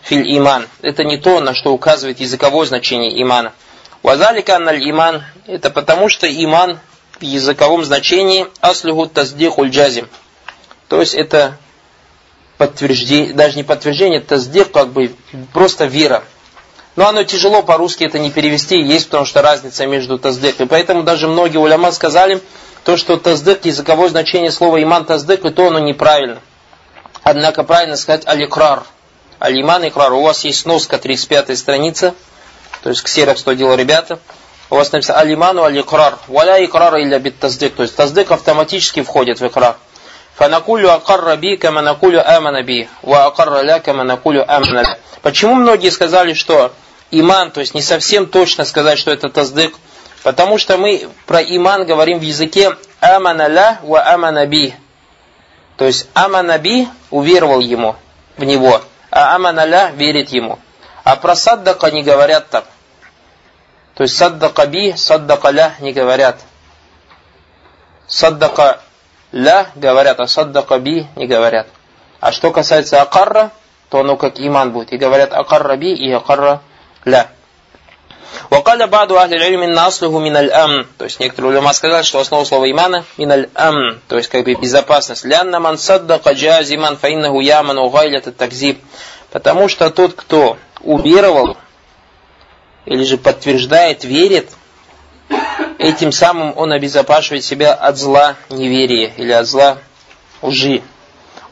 филь 0.01 0.23
иман. 0.39 0.67
Это 0.81 1.05
не 1.05 1.19
то, 1.19 1.41
на 1.41 1.53
что 1.53 1.75
указывает 1.75 2.21
языковое 2.21 2.65
значение 2.65 3.23
имана. 3.23 3.53
Вазалика 4.03 4.57
анналь 4.57 4.83
иман, 4.91 5.23
это 5.47 5.69
потому 5.69 6.09
что 6.09 6.27
иман 6.27 6.81
в 7.21 7.23
языковом 7.23 7.85
значении 7.85 8.47
аслюху 8.63 9.09
таздихуль 9.09 9.69
джазим. 9.69 10.09
То 10.89 11.01
есть 11.01 11.13
это 11.13 11.59
подтверждение, 12.57 13.35
даже 13.35 13.57
не 13.57 13.63
подтверждение, 13.63 14.21
это 14.21 14.39
сдех 14.39 14.73
как 14.73 14.89
бы 14.89 15.15
просто 15.53 15.85
вера. 15.85 16.25
Но 16.95 17.09
оно 17.09 17.25
тяжело 17.25 17.63
по-русски 17.63 18.05
это 18.05 18.19
не 18.19 18.31
перевести, 18.31 18.81
есть 18.81 19.07
потому 19.07 19.25
что 19.25 19.41
разница 19.41 19.87
между 19.87 20.19
таздык. 20.19 20.61
И 20.61 20.67
поэтому 20.67 21.03
даже 21.03 21.27
многие 21.27 21.57
уляма 21.57 21.91
сказали, 21.91 22.41
то, 22.85 22.97
что 22.97 23.17
таздык, 23.17 23.65
языковое 23.65 24.09
значение 24.09 24.51
слова 24.51 24.83
иман 24.83 25.05
таздык, 25.05 25.45
и 25.45 25.51
то 25.51 25.69
оно 25.69 25.79
неправильно. 25.79 26.39
Однако 27.23 27.63
правильно 27.63 27.97
сказать 27.97 28.27
аликрар. 28.27 28.85
Алиман 29.39 29.87
икрар. 29.89 30.13
У 30.13 30.23
вас 30.23 30.45
есть 30.45 30.67
носка 30.67 30.99
35 30.99 31.59
страница, 31.59 32.15
то 32.83 32.91
есть 32.91 33.03
ксерокс, 33.03 33.41
что 33.41 33.55
делал 33.55 33.77
ребята. 33.77 34.19
У 34.71 34.77
вас 34.77 34.91
написано 34.93 35.19
алиману 35.19 35.65
аликрар. 35.65 36.19
Валя 36.29 36.65
икрар 36.65 36.97
или 36.97 37.19
бит 37.19 37.39
таздык. 37.39 37.75
То 37.75 37.83
есть 37.83 37.97
таздык 37.97 38.31
автоматически 38.31 39.03
входит 39.03 39.41
в 39.41 39.47
икрар. 39.47 39.77
Фанакулю 40.35 40.91
акарра 40.91 41.37
би, 41.37 41.57
кама 41.57 41.83
накулю 41.83 42.21
амана 42.25 42.63
би, 42.63 42.89
ва 43.03 43.27
акарра 43.27 43.63
ля, 43.63 43.81
кама 43.81 44.05
накулю 44.05 44.45
амана 44.49 44.97
Почему 45.21 45.55
многие 45.55 45.91
сказали, 45.91 46.33
что 46.33 46.73
иман, 47.11 47.51
то 47.51 47.61
есть 47.61 47.75
не 47.75 47.83
совсем 47.83 48.27
точно 48.27 48.65
сказать, 48.65 48.99
что 48.99 49.11
это 49.11 49.29
таздык, 49.29 49.75
потому 50.23 50.59
что 50.59 50.79
мы 50.79 51.09
про 51.27 51.41
иман 51.43 51.85
говорим 51.87 52.19
в 52.19 52.23
языке 52.23 52.77
амана 53.01 53.47
ля 53.49 53.79
ва 53.83 54.03
амана 54.13 54.47
би. 54.47 54.75
То 55.77 55.85
есть 55.85 56.09
амана 56.15 56.59
би 56.59 56.89
уверовал 57.11 57.61
ему, 57.61 57.97
в 58.37 58.45
него, 58.45 58.81
а 59.11 59.35
амана 59.35 59.65
ля 59.65 59.91
верит 59.91 60.31
ему. 60.31 60.59
А 61.05 61.17
про 61.17 61.37
саддака 61.37 61.91
не 61.91 62.03
говорят 62.03 62.49
так. 62.49 62.65
То 63.95 64.05
есть 64.05 64.17
саддака 64.17 64.67
би, 64.67 64.95
саддака 64.97 65.51
ля 65.51 65.75
не 65.81 65.93
говорят. 65.93 66.41
Саддака 68.07 68.81
ля 69.33 69.67
говорят, 69.75 70.21
а 70.21 70.27
саддака 70.27 70.79
би 70.79 71.07
не 71.17 71.27
говорят. 71.27 71.67
А 72.21 72.33
что 72.33 72.51
касается 72.51 73.03
акарра, 73.03 73.51
то 73.89 74.01
оно 74.01 74.17
как 74.17 74.39
иман 74.39 74.73
будет. 74.73 74.93
И 74.93 74.97
говорят 74.97 75.33
акарра 75.33 75.77
би 75.77 75.93
и 75.93 76.11
акарра 76.13 76.61
ля. 77.05 77.29
Вакаля 78.51 78.87
баду 78.87 79.19
ахли 79.19 79.57
мин 79.57 79.73
наслуху 79.73 80.19
мин 80.19 80.37
аль-ам. 80.37 80.87
То 80.99 81.05
есть 81.05 81.21
некоторые 81.21 81.53
улема 81.53 81.73
сказали, 81.73 82.03
что 82.03 82.21
основа 82.21 82.45
слова 82.45 82.71
имана 82.71 83.05
мин 83.17 83.33
аль-ам. 83.33 84.01
То 84.09 84.17
есть 84.17 84.29
как 84.29 84.45
бы 84.45 84.55
безопасность. 84.55 85.25
Лянна 85.25 85.61
ман 85.61 85.79
саддака 85.79 86.33
джазиман 86.33 86.97
фаиннаху 86.97 87.41
яман 87.41 87.79
угайлят 87.79 88.35
такзиб. 88.37 88.81
Потому 89.31 89.69
что 89.69 89.91
тот, 89.91 90.15
кто 90.15 90.59
уверовал, 90.81 91.57
или 92.85 93.05
же 93.05 93.17
подтверждает, 93.17 94.05
верит, 94.05 94.51
этим 95.83 96.13
самым 96.13 96.53
он 96.57 96.73
обезопашивает 96.73 97.45
себя 97.45 97.75
от 97.75 97.99
зла 97.99 98.37
неверия 98.49 99.13
или 99.17 99.33
от 99.33 99.47
зла 99.47 99.79
лжи. 100.41 100.83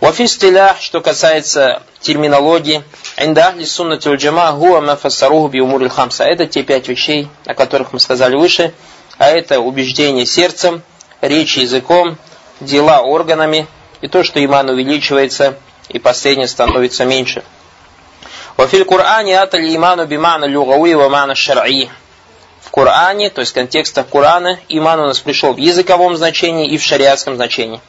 Вафистилях, 0.01 0.81
что 0.81 1.01
касается 1.01 1.83
терминологии, 2.01 2.83
индахли 3.19 3.65
суннати 3.65 4.09
джама 4.15 4.53
умури 4.53 5.89
хамса. 5.89 6.25
Это 6.25 6.47
те 6.47 6.63
пять 6.63 6.89
вещей, 6.89 7.29
о 7.45 7.55
которых 7.55 7.93
мы 7.93 8.01
сказали 8.01 8.37
выше, 8.37 8.73
а 9.19 9.29
это 9.29 9.61
убеждение 9.61 10.25
сердцем, 10.25 10.83
речь 11.21 11.59
языком, 11.59 12.17
дела 12.61 13.03
органами 13.03 13.67
и 14.01 14.09
то, 14.09 14.23
что 14.23 14.43
иман 14.43 14.71
увеличивается 14.71 15.59
и 15.89 15.99
последнее 15.99 16.49
становится 16.49 17.05
меньше. 17.05 17.43
Вафиль 18.57 18.85
Кур'ане 18.85 19.39
атали 19.39 19.75
иману 19.77 20.07
бимана 20.07 20.47
люгауи 20.47 20.95
ва 20.95 21.09
мана 21.09 21.35
шар'и 21.35 21.91
В 22.70 22.72
Коране, 22.72 23.30
то 23.30 23.42
есть 23.42 23.52
в 23.52 23.56
контекстах 23.56 24.08
Корана, 24.10 24.60
иман 24.70 25.00
у 25.00 25.08
нас 25.08 25.20
пришел 25.20 25.54
в 25.54 25.58
языковом 25.58 26.16
значении 26.18 26.68
и 26.68 26.78
в 26.78 26.84
шариатском 26.84 27.36
значении. 27.36 27.82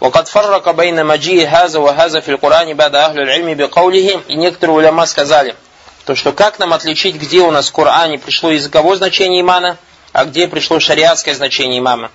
وقد 0.00 0.28
فرق 0.28 0.70
بين 0.70 1.06
مجيء 1.06 1.46
هذا 1.46 1.78
وهذا 1.78 2.20
في 2.20 2.30
القرآن 2.30 2.74
بعد 2.74 2.94
أهل 2.94 3.20
العلم 3.20 3.54
بقوله 3.54 4.20
и 4.28 4.34
некоторые 4.34 4.76
уляма 4.76 5.06
сказали, 5.06 5.56
то 6.04 6.14
что 6.14 6.32
как 6.32 6.58
нам 6.58 6.72
отличить, 6.72 7.16
где 7.16 7.40
у 7.40 7.50
нас 7.50 7.68
в 7.68 7.72
Коране 7.72 8.18
пришло 8.18 8.50
языковое 8.50 8.96
значение 8.96 9.40
имана, 9.40 9.78
а 10.12 10.24
где 10.26 10.46
пришло 10.48 10.78
шариатское 10.78 11.34
значение 11.34 11.78
имама. 11.78 12.10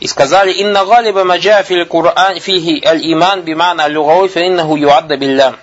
И 0.00 0.06
сказали, 0.06 0.52
инна 0.52 0.84
галиба 0.84 1.24
маджа 1.24 1.62
фил 1.62 1.84
Кур'ан 1.86 2.38
фихи 2.38 2.84
аль-иман 2.84 3.42
бимана 3.42 3.84
аль-лугауи 3.84 4.28
фа 4.28 4.46
иннаху 4.46 4.76
юадда 4.76 5.16
биллям. 5.16 5.56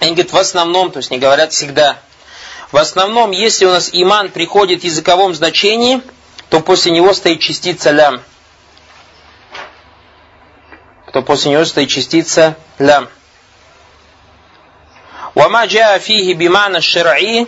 Они 0.00 0.12
говорят, 0.12 0.32
в 0.32 0.36
основном, 0.36 0.90
то 0.90 0.98
есть 0.98 1.10
не 1.10 1.18
говорят 1.18 1.52
всегда, 1.52 1.96
в 2.71 2.77
основном, 2.77 3.31
если 3.31 3.65
у 3.65 3.71
нас 3.71 3.89
иман 3.91 4.29
приходит 4.29 4.81
в 4.81 4.83
языковом 4.85 5.33
значении, 5.33 6.01
то 6.49 6.59
после 6.59 6.91
него 6.91 7.13
стоит 7.13 7.39
частица 7.39 7.91
лям 7.91 8.21
то 11.11 11.21
после 11.21 11.51
него 11.51 11.65
стоит 11.65 11.89
частица 11.89 12.55
лям. 12.79 13.09
Вама 15.35 15.65
джаа 15.65 15.99
фиги 15.99 16.33
бимана 16.33 16.81
шараи, 16.81 17.47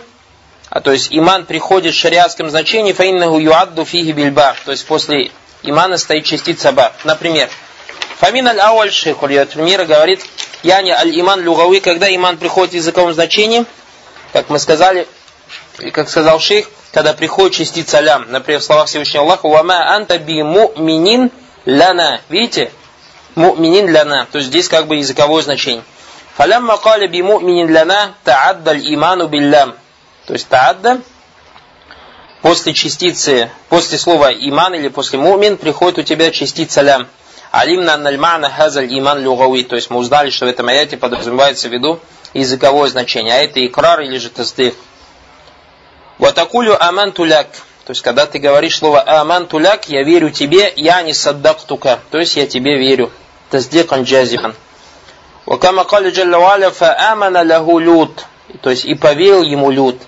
а 0.70 0.80
то 0.80 0.92
есть 0.92 1.08
иман 1.10 1.44
приходит 1.44 1.94
в 1.94 1.98
шариатском 1.98 2.48
значении, 2.50 2.92
фаиннаху 2.92 3.38
юадду 3.38 3.84
фиги 3.84 4.12
бильба, 4.12 4.54
то 4.64 4.70
есть 4.70 4.86
после 4.86 5.30
имана 5.62 5.98
стоит 5.98 6.24
частица 6.24 6.72
ба. 6.72 6.92
Например, 7.04 7.48
Фамин 8.18 8.46
аль-Ауаль 8.48 8.92
шейх 8.92 9.20
Мира 9.22 9.84
говорит, 9.84 10.24
яни 10.62 10.90
аль-иман 10.90 11.40
люгави, 11.40 11.80
когда 11.80 12.14
иман 12.14 12.38
приходит 12.38 12.72
в 12.72 12.76
языковом 12.76 13.12
значении, 13.12 13.66
как 14.32 14.48
мы 14.48 14.58
сказали, 14.58 15.06
и 15.78 15.90
как 15.90 16.08
сказал 16.08 16.40
шейх, 16.40 16.68
когда 16.92 17.12
приходит 17.12 17.56
частица 17.56 18.00
лям, 18.00 18.26
например, 18.30 18.60
в 18.60 18.64
словах 18.64 18.86
Всевышнего 18.86 19.24
Аллаха, 19.24 19.48
«Вама 19.48 19.94
анта 19.94 20.18
би 20.18 20.42
му'минин 20.42 21.30
ляна». 21.64 22.20
Видите? 22.28 22.70
му'минин 23.34 23.88
ляна. 23.88 24.26
То 24.30 24.38
есть 24.38 24.48
здесь 24.48 24.68
как 24.68 24.86
бы 24.86 24.96
языковое 24.96 25.42
значение. 25.42 25.82
Фалямма 26.36 26.76
кали 26.76 27.06
би 27.06 27.22
му'минин 27.22 27.68
ляна 27.68 28.14
та'адда 28.24 28.78
иману 28.78 29.28
биллям. 29.28 29.74
То 30.26 30.34
есть 30.34 30.48
та'адда 30.48 31.00
после 32.42 32.74
частицы, 32.74 33.50
после 33.68 33.98
слова 33.98 34.32
иман 34.32 34.74
или 34.74 34.88
после 34.88 35.18
му'мин 35.18 35.56
приходит 35.56 35.98
у 35.98 36.02
тебя 36.02 36.30
частица 36.30 36.82
лям. 36.82 37.08
Алимна 37.50 37.96
нальмана 37.96 38.50
хазаль 38.50 38.86
иман 38.98 39.20
люгави. 39.22 39.64
То 39.64 39.76
есть 39.76 39.90
мы 39.90 39.98
узнали, 39.98 40.30
что 40.30 40.46
в 40.46 40.48
этом 40.48 40.68
аяте 40.68 40.96
подразумевается 40.96 41.68
в 41.68 41.72
виду 41.72 42.00
языковое 42.32 42.88
значение. 42.88 43.34
А 43.34 43.38
это 43.38 43.64
икрар 43.64 44.00
или 44.00 44.18
же 44.18 44.30
таздых. 44.30 44.74
Ватакулю 46.24 46.82
аман 46.82 47.12
туляк. 47.12 47.48
То 47.84 47.90
есть, 47.90 48.00
когда 48.00 48.24
ты 48.24 48.38
говоришь 48.38 48.78
слово 48.78 49.04
аман 49.20 49.46
туляк, 49.46 49.90
я 49.90 50.02
верю 50.04 50.30
тебе, 50.30 50.72
я 50.74 51.02
не 51.02 51.12
саддактука. 51.12 52.00
То 52.10 52.16
есть, 52.16 52.36
я 52.36 52.46
тебе 52.46 52.78
верю. 52.78 53.12
Таздикан 53.50 54.04
джазихан. 54.04 54.54
Вакама 55.44 55.84
кали 55.84 56.08
джалла 56.08 56.70
фа 56.70 56.96
амана 57.12 57.42
лаху 57.42 57.78
лют. 57.78 58.24
То 58.62 58.70
есть, 58.70 58.86
и 58.86 58.94
поверил 58.94 59.42
ему 59.42 59.70
лют. 59.70 60.00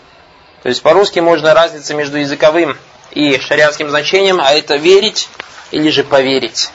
То 0.63 0.71
есть, 0.71 0.81
по-русски 0.81 1.19
можно 1.19 1.53
разница 1.53 1.93
между 1.93 2.17
языковым 2.17 2.79
и 3.11 3.39
шариатским 3.39 3.91
значением, 3.91 4.41
а 4.41 4.55
это 4.55 4.77
верить 4.77 5.29
или 5.71 5.91
же 5.91 6.03
поверить. 6.03 6.71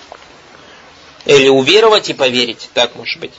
Или 1.25 1.49
уверовать 1.49 2.11
и 2.11 2.13
поверить, 2.13 2.69
так 2.75 2.93
может 2.93 3.19
быть. 3.19 3.33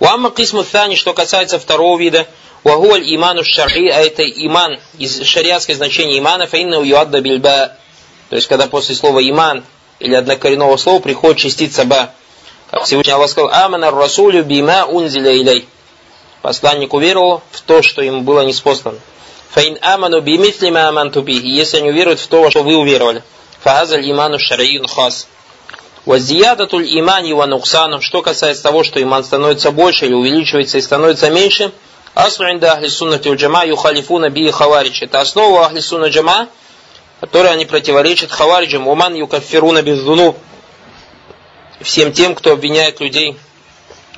Уамма 0.00 0.30
кисму 0.30 0.64
что 0.64 1.14
касается 1.14 1.58
второго 1.58 1.98
вида, 1.98 2.28
вагуаль 2.64 3.02
иману 3.14 3.44
шарри, 3.44 3.88
а 3.88 4.00
это 4.00 4.22
иман, 4.22 4.78
из 4.98 5.22
шариатское 5.22 5.76
значение 5.76 6.18
имана, 6.18 6.46
фаинна 6.46 6.78
уюадда 6.78 7.20
бильба. 7.20 7.72
То 8.30 8.36
есть, 8.36 8.48
когда 8.48 8.66
после 8.66 8.94
слова 8.94 9.20
иман 9.20 9.64
или 9.98 10.14
однокоренного 10.14 10.76
слова 10.76 11.00
приходит 11.00 11.38
частица 11.38 11.84
ба. 11.84 12.12
Как 12.70 12.84
Всевышний 12.84 13.12
Аллах 13.12 13.30
сказал, 13.30 13.50
«Амана 13.52 13.90
расулю 13.90 14.42
бима 14.44 14.86
унзиля 14.86 15.36
илей». 15.36 15.68
Посланник 16.40 16.92
уверовал 16.94 17.42
в 17.50 17.60
то, 17.60 17.82
что 17.82 18.02
ему 18.02 18.22
было 18.22 18.40
неспослано. 18.40 18.98
Фаин 19.50 19.78
аману 19.80 20.20
бимитли 20.20 20.70
ма 20.70 20.88
аманту 20.88 21.22
бихи. 21.22 21.46
Если 21.46 21.76
они 21.76 21.90
уверуют 21.90 22.18
в 22.18 22.26
то, 22.26 22.50
что 22.50 22.62
вы 22.62 22.74
уверовали. 22.74 23.22
Фахазаль 23.60 24.10
иману 24.10 24.38
шарайюн 24.38 24.88
хас. 24.88 25.28
Вазиядатуль 26.04 26.86
имани 26.98 27.32
ва 27.32 27.46
нуксану. 27.46 28.00
Что 28.00 28.22
касается 28.22 28.62
того, 28.62 28.82
что 28.82 29.00
иман 29.00 29.22
становится 29.22 29.70
больше 29.70 30.06
или 30.06 30.14
увеличивается 30.14 30.78
и 30.78 30.80
становится 30.80 31.30
меньше, 31.30 31.70
Аслу 32.14 32.50
инда 32.50 32.72
ахли 32.72 32.88
суннати 32.88 33.34
джама 33.34 33.64
юхалифуна 33.64 34.28
би 34.28 34.50
хаварич. 34.50 35.02
Это 35.02 35.20
основа 35.20 35.66
ахли 35.66 35.80
сунна 35.80 36.08
джама, 36.08 36.48
которые 37.20 37.52
они 37.52 37.64
противоречат 37.64 38.30
хавариджам, 38.30 38.86
уман 38.86 39.14
юкаффируна 39.14 39.82
бездунуб, 39.82 40.36
всем 41.80 42.12
тем, 42.12 42.34
кто 42.34 42.52
обвиняет 42.52 43.00
людей 43.00 43.38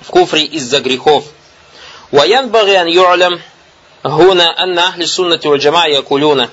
в 0.02 0.10
куфре 0.10 0.44
из-за 0.44 0.80
грехов. 0.80 1.24
Багиан 2.10 2.88
ю'лям 2.88 3.40
гуна 4.02 4.54
анна 4.56 4.88
ахли 4.88 5.04
суннати 5.04 5.46
валь 5.46 5.60
джама 5.60 5.86
якулюна. 5.86 6.50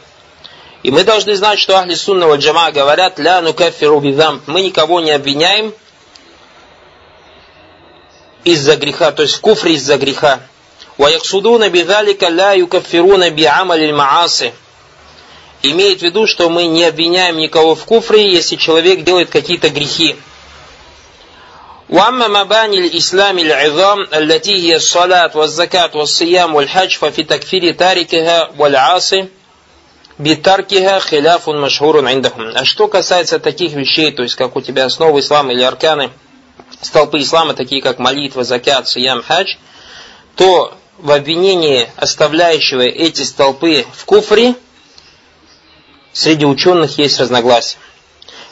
И 0.84 0.92
мы 0.92 1.04
должны 1.04 1.36
знать, 1.36 1.58
что 1.60 1.78
ахли 1.78 1.96
сунна 1.96 2.36
джама 2.36 2.72
говорят 2.72 3.18
ля 3.18 3.42
нукаффиру 3.42 4.00
бидам. 4.00 4.42
Мы 4.46 4.62
никого 4.62 5.00
не 5.00 5.12
обвиняем 5.12 5.74
из-за 8.44 8.76
греха, 8.78 9.12
то 9.12 9.24
есть 9.24 9.36
в 9.36 9.42
куфре 9.42 9.74
из-за 9.74 9.98
греха. 9.98 10.42
Ваяксудуна 10.99 11.69
бидалика 11.69 12.31
ля 12.31 12.55
юкаффируна 12.55 13.31
би 13.31 13.45
амалиль 13.45 13.95
мааси 13.95 14.53
имеет 15.63 16.01
в 16.01 16.03
виду, 16.03 16.27
что 16.27 16.49
мы 16.49 16.67
не 16.67 16.85
обвиняем 16.85 17.37
никого 17.39 17.75
в 17.75 17.85
куфре, 17.85 18.33
если 18.33 18.57
человек 18.57 19.03
делает 19.05 19.31
какие-то 19.31 19.69
грехи. 19.71 20.17
وأما 21.89 22.29
مباني 22.29 22.79
الإسلام 22.79 23.39
العظام 23.39 24.07
التي 24.15 24.55
هي 24.55 24.77
الصلاة 24.77 25.31
والزكاة 25.35 25.91
والصيام 25.95 26.55
والحج 26.55 26.91
ففي 26.91 27.23
تكفير 27.23 27.73
تاركها 27.75 28.51
والعاصي 28.59 29.29
بتركها 30.19 30.99
خلاف 30.99 31.49
مشهور 31.49 32.09
عندهم. 32.09 32.57
А 32.57 32.65
что 32.65 32.89
касается 32.89 33.39
таких 33.39 33.73
вещей, 33.75 34.11
то 34.11 34.25
есть 34.25 34.35
как 34.35 34.57
у 34.57 34.61
тебя 34.61 34.87
основы 34.87 35.21
ислама 35.21 35.53
или 35.53 35.63
арканы, 35.63 36.11
столпы 36.81 37.21
ислама, 37.21 37.55
такие 37.55 37.81
как 37.81 38.01
молитва, 38.01 38.43
закят, 38.43 38.89
сиям, 38.89 39.23
хадж, 39.23 39.55
то 40.35 40.75
в 41.01 41.11
обвинении 41.11 41.89
оставляющего 41.97 42.83
эти 42.83 43.23
столпы 43.23 43.85
в 43.93 44.05
куфре – 44.05 44.65
среди 46.17 46.47
ученых 46.47 46.99
есть 46.99 47.21
разногласия. 47.21 47.77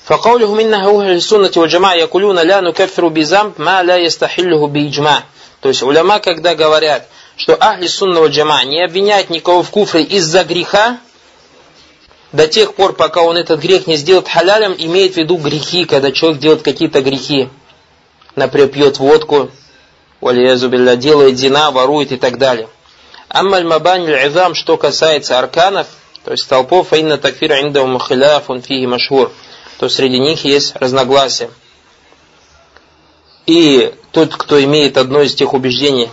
فقوله 0.05 0.55
منها 0.55 0.87
أهل 0.87 1.17
السنة 1.17 1.51
والجماعة 1.57 1.95
يقولون 1.95 2.39
لا 2.39 2.61
نكفر 2.61 3.09
بذنب 3.09 3.53
ما 3.59 3.83
لا 3.83 3.97
يستحله 3.97 4.67
بإجماع. 4.67 5.23
То 5.63 5.71
есть 5.71 5.83
уляма, 5.83 6.21
когда 6.21 6.55
говорят, 6.55 7.09
что 7.39 7.57
ахли 7.59 7.87
сунного 7.87 8.27
джама 8.27 8.63
не 8.65 8.85
обвиняют 8.85 9.31
никого 9.31 9.63
в 9.63 9.71
куфре 9.71 10.03
из-за 10.03 10.45
греха, 10.45 10.99
до 12.33 12.47
тех 12.47 12.75
пор, 12.75 12.93
пока 12.93 13.23
он 13.23 13.39
этот 13.39 13.61
грех 13.61 13.87
не 13.87 13.97
сделает 13.97 14.29
халялем, 14.29 14.75
имеет 14.77 15.15
в 15.15 15.17
виду 15.17 15.37
грехи, 15.37 15.87
когда 15.87 16.13
человек 16.13 16.41
делает 16.41 16.63
какие-то 16.63 17.01
грехи. 17.01 17.49
Например, 18.37 18.69
пьет 18.69 18.99
водку, 18.99 19.51
валиязубилля, 20.21 20.97
делает 20.97 21.39
зина, 21.39 21.71
ворует 21.71 22.13
и 22.13 22.17
так 22.17 22.39
далее. 22.39 22.69
Аммаль 23.29 23.65
мабань 23.65 24.05
изам, 24.05 24.55
что 24.55 24.77
касается 24.77 25.39
арканов, 25.39 25.87
то 26.25 26.31
есть 26.31 26.49
толпов 26.49 26.89
фаинна 26.89 27.19
такфир 27.19 27.53
индахум 27.53 28.01
хиляфун 28.01 28.63
фиги 28.63 28.87
машхур, 28.87 29.33
то 29.79 29.89
среди 29.89 30.19
них 30.19 30.45
есть 30.45 30.75
разногласия. 30.77 31.51
И 33.47 33.93
тот, 34.13 34.35
кто 34.35 34.63
имеет 34.63 34.97
одно 34.97 35.21
из 35.21 35.35
тех 35.35 35.53
убеждений, 35.53 36.09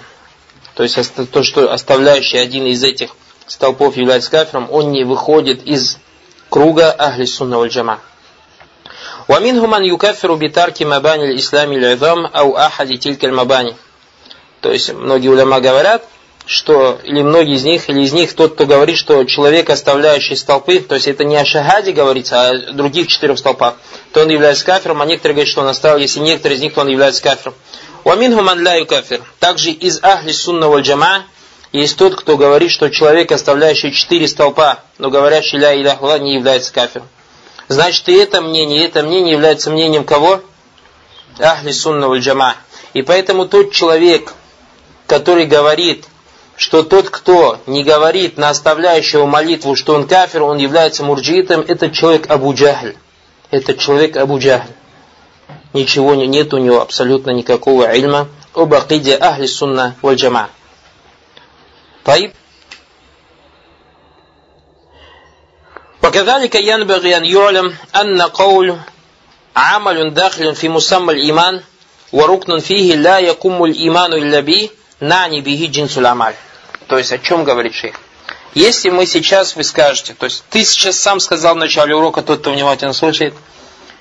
то 0.75 0.83
есть 0.83 0.97
то, 1.31 1.43
что 1.43 1.71
оставляющий 1.71 2.41
один 2.41 2.65
из 2.65 2.83
этих 2.83 3.11
столпов 3.47 3.95
является 3.95 4.31
кафиром, 4.31 4.67
он 4.71 4.91
не 4.91 5.03
выходит 5.03 5.63
из 5.63 5.97
круга 6.49 6.91
ахли 6.91 7.25
сунна 7.25 7.57
валь 7.57 7.69
джама. 7.69 7.99
ومنهم 9.29 9.69
من 9.69 9.85
يكفر 9.85 10.33
بترك 10.35 10.81
مباني 10.81 11.25
الإسلام 11.31 11.71
العظام 11.71 12.25
أو 12.25 12.57
أحد 12.57 12.99
تلك 12.99 13.25
المباني. 13.25 13.75
то 14.66 14.72
есть 14.72 14.92
многие 14.92 15.28
уляма 15.28 15.60
говорят, 15.60 16.02
что, 16.44 16.98
или 17.04 17.22
многие 17.22 17.54
из 17.54 17.62
них, 17.62 17.88
или 17.88 18.00
из 18.00 18.12
них 18.12 18.34
тот, 18.34 18.54
кто 18.54 18.66
говорит, 18.66 18.96
что 18.96 19.22
человек, 19.22 19.70
оставляющий 19.70 20.36
столпы, 20.36 20.80
то 20.80 20.96
есть 20.96 21.06
это 21.06 21.22
не 21.22 21.36
о 21.36 21.44
шахаде 21.44 21.92
говорится, 21.92 22.40
а 22.40 22.50
о 22.50 22.72
других 22.72 23.06
четырех 23.06 23.38
столпах, 23.38 23.76
то 24.12 24.22
он 24.22 24.28
является 24.28 24.64
кафиром, 24.64 25.02
а 25.02 25.06
некоторые 25.06 25.34
говорят, 25.34 25.48
что 25.52 25.60
он 25.60 25.68
оставил, 25.68 25.98
если 25.98 26.18
некоторые 26.18 26.58
из 26.58 26.62
них, 26.62 26.74
то 26.74 26.80
он 26.80 26.88
является 26.88 27.22
кафиром. 27.22 27.54
Уамин 28.02 28.34
хуман 28.34 28.60
ля 28.60 28.84
кафир. 28.84 29.22
Также 29.38 29.70
из 29.70 30.02
ахли 30.02 30.32
сунна 30.32 30.66
валь 30.66 30.82
джама 30.82 31.26
есть 31.70 31.96
тот, 31.96 32.16
кто 32.16 32.36
говорит, 32.36 32.72
что 32.72 32.90
человек, 32.90 33.30
оставляющий 33.30 33.92
четыре 33.92 34.26
столпа, 34.26 34.80
но 34.98 35.10
говорящий 35.10 35.58
ля 35.58 35.80
иляху 35.80 36.08
не 36.16 36.34
является 36.34 36.72
кафиром. 36.72 37.06
Значит, 37.68 38.08
и 38.08 38.14
это 38.14 38.40
мнение, 38.40 38.80
и 38.80 38.84
это 38.84 39.04
мнение 39.04 39.34
является 39.34 39.70
мнением 39.70 40.02
кого? 40.02 40.40
Ахли 41.38 41.70
сунна 41.70 42.08
валь 42.08 42.18
джама. 42.18 42.56
И 42.94 43.02
поэтому 43.02 43.46
тот 43.46 43.72
человек, 43.72 44.32
который 45.07 45.45
говорит, 45.45 46.05
что 46.55 46.83
тот, 46.83 47.09
кто 47.09 47.59
не 47.65 47.83
говорит 47.83 48.37
на 48.37 48.49
оставляющего 48.49 49.25
молитву, 49.25 49.75
что 49.75 49.95
он 49.95 50.07
кафир, 50.07 50.43
он 50.43 50.57
является 50.57 51.03
мурджитом, 51.03 51.61
этот 51.61 51.93
человек 51.93 52.29
Абу 52.29 52.53
Джахль. 52.53 52.93
Этот 53.49 53.79
человек 53.79 54.15
Абу 54.17 54.39
Джахль. 54.39 54.71
Ничего 55.73 56.15
нет 56.15 56.53
у 56.53 56.57
него 56.57 56.81
абсолютно 56.81 57.31
никакого 57.31 57.91
ильма 57.95 58.27
об 58.53 58.73
акиде 58.73 59.17
ахли 59.17 59.47
сунна 59.47 59.95
валь 60.01 60.15
джама. 60.15 60.49
طيب 62.05 62.31
وكذلك 66.03 66.55
ينبغي 66.55 67.17
أن 67.17 67.25
يعلم 67.25 67.75
أن 67.95 68.21
قول 68.21 68.77
عمل 69.55 70.13
داخل 70.13 70.55
في 70.55 70.69
مسمى 70.69 71.13
الإيمان 71.13 71.61
وركن 72.13 72.59
فيه 72.59 72.95
لا 72.95 73.19
يقوم 73.19 73.63
الإيمان 73.63 74.13
إلا 74.13 74.39
به 74.39 74.69
на 75.00 75.28
небиги 75.28 75.66
джинсулямаль. 75.66 76.34
То 76.88 76.98
есть 76.98 77.12
о 77.12 77.18
чем 77.18 77.44
говорит 77.44 77.74
шейх? 77.74 77.96
Если 78.54 78.88
мы 78.88 79.04
сейчас, 79.06 79.54
вы 79.54 79.64
скажете, 79.64 80.14
то 80.14 80.24
есть 80.24 80.42
ты 80.48 80.64
сейчас 80.64 80.98
сам 80.98 81.20
сказал 81.20 81.54
в 81.54 81.58
начале 81.58 81.94
урока, 81.94 82.22
тот, 82.22 82.40
кто 82.40 82.52
внимательно 82.52 82.94
слушает, 82.94 83.34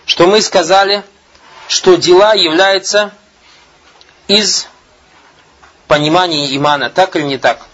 что 0.06 0.28
мы 0.28 0.42
сказали, 0.42 1.04
что 1.68 1.96
дела 1.96 2.34
являются 2.34 3.12
из 4.28 4.68
понимания 5.88 6.56
имана, 6.56 6.90
так 6.90 7.16
или 7.16 7.24
не 7.24 7.38
так? 7.38 7.66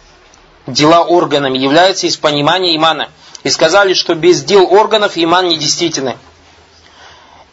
Дела 0.65 1.03
органами 1.03 1.57
являются 1.57 2.07
из 2.07 2.17
понимания 2.17 2.75
имана. 2.75 3.09
И 3.43 3.49
сказали, 3.49 3.93
что 3.93 4.13
без 4.15 4.43
дел 4.43 4.71
органов 4.71 5.13
иман 5.15 5.47
недействительный. 5.49 6.17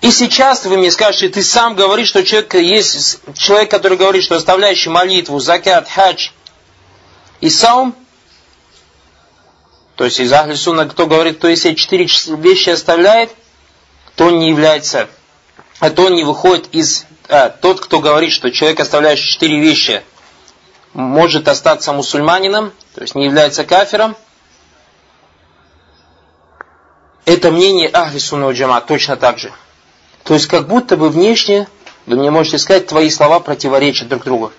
И 0.00 0.10
сейчас 0.12 0.64
вы 0.64 0.76
мне 0.76 0.90
скажете, 0.92 1.28
ты 1.28 1.42
сам 1.42 1.74
говоришь, 1.74 2.08
что 2.08 2.24
человек 2.24 2.54
есть 2.54 3.20
человек, 3.34 3.70
который 3.70 3.98
говорит, 3.98 4.22
что 4.22 4.36
оставляющий 4.36 4.90
молитву, 4.90 5.40
закят, 5.40 5.88
хадж, 5.88 6.30
и 7.40 7.50
саум, 7.50 7.94
то 9.96 10.04
есть 10.04 10.20
из 10.20 10.32
Ахли 10.32 10.54
кто 10.88 11.06
говорит, 11.06 11.40
то 11.40 11.48
если 11.48 11.74
четыре 11.74 12.06
вещи 12.36 12.70
оставляет, 12.70 13.34
то 14.14 14.26
он 14.26 14.38
не 14.38 14.50
является, 14.50 15.08
а 15.80 15.90
то 15.90 16.04
он 16.06 16.14
не 16.14 16.24
выходит 16.24 16.68
из... 16.72 17.04
А, 17.28 17.50
тот, 17.50 17.80
кто 17.80 18.00
говорит, 18.00 18.32
что 18.32 18.50
человек, 18.50 18.80
оставляющий 18.80 19.28
четыре 19.28 19.58
вещи, 19.58 20.02
может 20.94 21.48
остаться 21.48 21.92
мусульманином, 21.92 22.72
то 22.94 23.02
есть 23.02 23.16
не 23.16 23.24
является 23.24 23.64
кафиром, 23.64 24.16
это 27.24 27.50
мнение 27.50 27.90
Ахли 27.92 28.18
Джама 28.52 28.80
точно 28.80 29.16
так 29.16 29.38
же. 29.38 29.52
То 30.28 30.34
есть 30.34 30.46
как 30.46 30.68
будто 30.68 30.98
бы 30.98 31.08
внешне, 31.08 31.66
вы 32.04 32.16
мне 32.16 32.30
можете 32.30 32.58
сказать, 32.58 32.86
твои 32.86 33.08
слова 33.08 33.40
противоречат 33.40 34.08
друг 34.08 34.24
другу. 34.24 34.52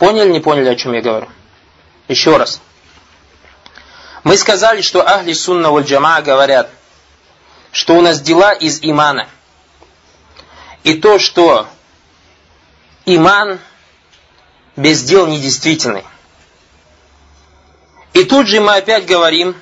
Поняли, 0.00 0.32
не 0.32 0.40
поняли, 0.40 0.68
о 0.68 0.74
чем 0.74 0.94
я 0.94 1.00
говорю? 1.00 1.28
Еще 2.08 2.36
раз. 2.36 2.60
Мы 4.24 4.36
сказали, 4.36 4.80
что 4.82 5.06
Ахли 5.08 5.32
Сунна 5.32 5.70
Валь 5.70 5.84
Джама 5.84 6.20
говорят, 6.22 6.70
что 7.70 7.94
у 7.94 8.00
нас 8.00 8.20
дела 8.20 8.52
из 8.52 8.80
имана. 8.82 9.28
И 10.82 10.94
то, 10.94 11.20
что 11.20 11.68
иман 13.06 13.60
без 14.74 15.04
дел 15.04 15.28
недействительный. 15.28 16.02
И 18.12 18.24
тут 18.24 18.48
же 18.48 18.60
мы 18.60 18.74
опять 18.74 19.06
говорим, 19.06 19.54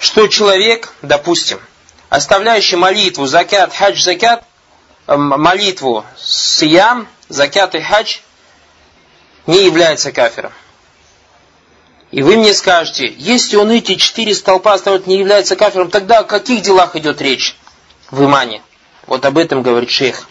что 0.00 0.26
человек, 0.26 0.92
допустим, 1.02 1.60
оставляющий 2.08 2.76
молитву, 2.76 3.26
закят, 3.26 3.74
хадж, 3.74 4.00
закят, 4.00 4.44
молитву, 5.06 6.04
сиям, 6.18 7.08
закят 7.28 7.74
и 7.74 7.80
хадж, 7.80 8.18
не 9.46 9.64
является 9.64 10.12
кафиром. 10.12 10.52
И 12.10 12.22
вы 12.22 12.36
мне 12.36 12.54
скажете, 12.54 13.12
если 13.16 13.56
он 13.56 13.70
эти 13.70 13.96
четыре 13.96 14.34
столпа 14.34 14.74
оставит, 14.74 15.06
не 15.06 15.18
является 15.18 15.56
кафиром, 15.56 15.90
тогда 15.90 16.20
о 16.20 16.24
каких 16.24 16.62
делах 16.62 16.96
идет 16.96 17.20
речь 17.20 17.56
в 18.10 18.24
имане? 18.24 18.62
Вот 19.06 19.24
об 19.24 19.38
этом 19.38 19.62
говорит 19.62 19.90
шейх. 19.90 20.28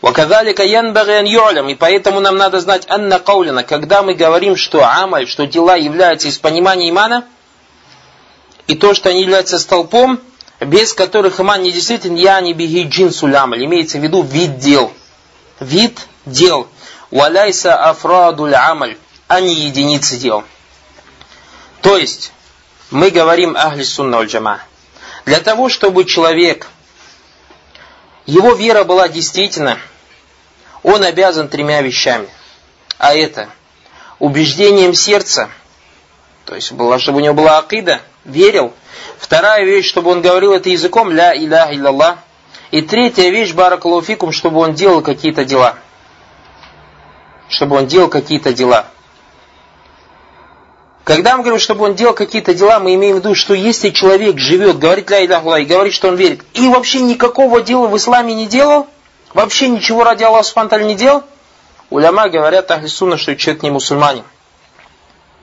Ваказалика 0.00 0.64
янбаган 0.64 1.26
ю'лям, 1.26 1.70
и 1.70 1.74
поэтому 1.76 2.18
нам 2.18 2.36
надо 2.36 2.60
знать 2.60 2.86
анна 2.88 3.20
каулина, 3.20 3.62
когда 3.62 4.02
мы 4.02 4.14
говорим, 4.14 4.56
что 4.56 4.84
амаль, 4.84 5.28
что 5.28 5.46
дела 5.46 5.76
являются 5.76 6.28
из 6.28 6.38
понимания 6.38 6.90
имана, 6.90 7.24
и 8.66 8.74
то, 8.74 8.94
что 8.94 9.10
они 9.10 9.22
являются 9.22 9.60
столпом, 9.60 10.20
без 10.64 10.92
которых 10.94 11.40
иман 11.40 11.62
не 11.62 11.72
действительно, 11.72 12.16
я 12.18 12.40
не 12.40 12.52
беги 12.52 12.84
джинсуль 12.84 13.34
амаль, 13.34 13.64
имеется 13.64 13.98
в 13.98 14.02
виду 14.02 14.22
вид 14.22 14.58
дел. 14.58 14.92
Вид 15.60 15.98
дел. 16.26 16.68
Валяйса 17.10 17.76
афрадуль 17.88 18.54
амаль, 18.54 18.96
а 19.28 19.40
не 19.40 19.54
единицы 19.54 20.16
дел. 20.16 20.44
То 21.80 21.96
есть, 21.96 22.32
мы 22.90 23.10
говорим 23.10 23.56
ахли 23.56 23.82
сунна 23.82 24.22
джама. 24.22 24.60
Для 25.24 25.40
того, 25.40 25.68
чтобы 25.68 26.04
человек, 26.04 26.68
его 28.26 28.54
вера 28.54 28.84
была 28.84 29.08
действительно, 29.08 29.78
он 30.82 31.02
обязан 31.02 31.48
тремя 31.48 31.80
вещами. 31.82 32.28
А 32.98 33.14
это 33.14 33.48
убеждением 34.18 34.94
сердца, 34.94 35.50
то 36.44 36.54
есть 36.54 36.68
чтобы 36.68 37.16
у 37.16 37.20
него 37.20 37.34
была 37.34 37.58
акида, 37.58 38.00
верил. 38.24 38.72
Вторая 39.18 39.64
вещь, 39.64 39.88
чтобы 39.88 40.10
он 40.10 40.22
говорил 40.22 40.52
это 40.52 40.68
языком, 40.68 41.10
ля 41.10 41.36
иляха 41.36 41.74
иллаллах. 41.74 42.18
И 42.70 42.80
третья 42.80 43.28
вещь, 43.30 43.52
баракалуфикум, 43.52 44.32
чтобы 44.32 44.60
он 44.60 44.74
делал 44.74 45.02
какие-то 45.02 45.44
дела. 45.44 45.76
Чтобы 47.48 47.76
он 47.76 47.86
делал 47.86 48.08
какие-то 48.08 48.52
дела. 48.52 48.86
Когда 51.04 51.36
мы 51.36 51.42
говорим, 51.42 51.58
чтобы 51.58 51.84
он 51.84 51.94
делал 51.94 52.14
какие-то 52.14 52.54
дела, 52.54 52.78
мы 52.78 52.94
имеем 52.94 53.16
в 53.16 53.18
виду, 53.18 53.34
что 53.34 53.54
если 53.54 53.90
человек 53.90 54.38
живет, 54.38 54.78
говорит 54.78 55.10
ля 55.10 55.24
иляха 55.24 55.56
и 55.56 55.64
говорит, 55.64 55.92
что 55.92 56.08
он 56.08 56.16
верит, 56.16 56.42
и 56.54 56.68
вообще 56.68 57.00
никакого 57.00 57.60
дела 57.60 57.88
в 57.88 57.96
исламе 57.96 58.34
не 58.34 58.46
делал, 58.46 58.86
вообще 59.34 59.68
ничего 59.68 60.04
ради 60.04 60.22
Аллаха 60.22 60.44
Субтитры 60.44 60.84
не 60.84 60.94
делал, 60.94 61.24
уляма 61.90 62.28
говорят 62.28 62.70
ахли 62.70 62.86
что 62.86 63.36
человек 63.36 63.62
не 63.62 63.70
мусульманин. 63.70 64.24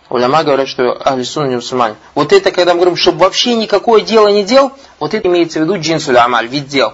Уляма 0.10 0.43
говорят, 0.43 0.67
что 0.67 1.00
ахли 1.06 1.24
сунна 1.24 1.50
не 1.50 1.56
мусульманин. 1.56 1.95
Вот 2.15 2.34
это, 2.34 2.52
когда 2.52 2.74
мы 2.74 2.80
говорим, 2.80 2.95
чтобы 2.95 3.19
вообще 3.19 3.56
никакое 3.56 4.02
дело 4.02 4.28
не 4.28 4.43
делал, 4.43 4.72
вот 5.00 5.13
это 5.13 5.28
имеется 5.28 5.60
в 5.60 5.63
виду 5.63 5.80
джинсуль 5.80 6.17
амаль, 6.17 6.48
вид 6.48 6.67
дел. 6.67 6.93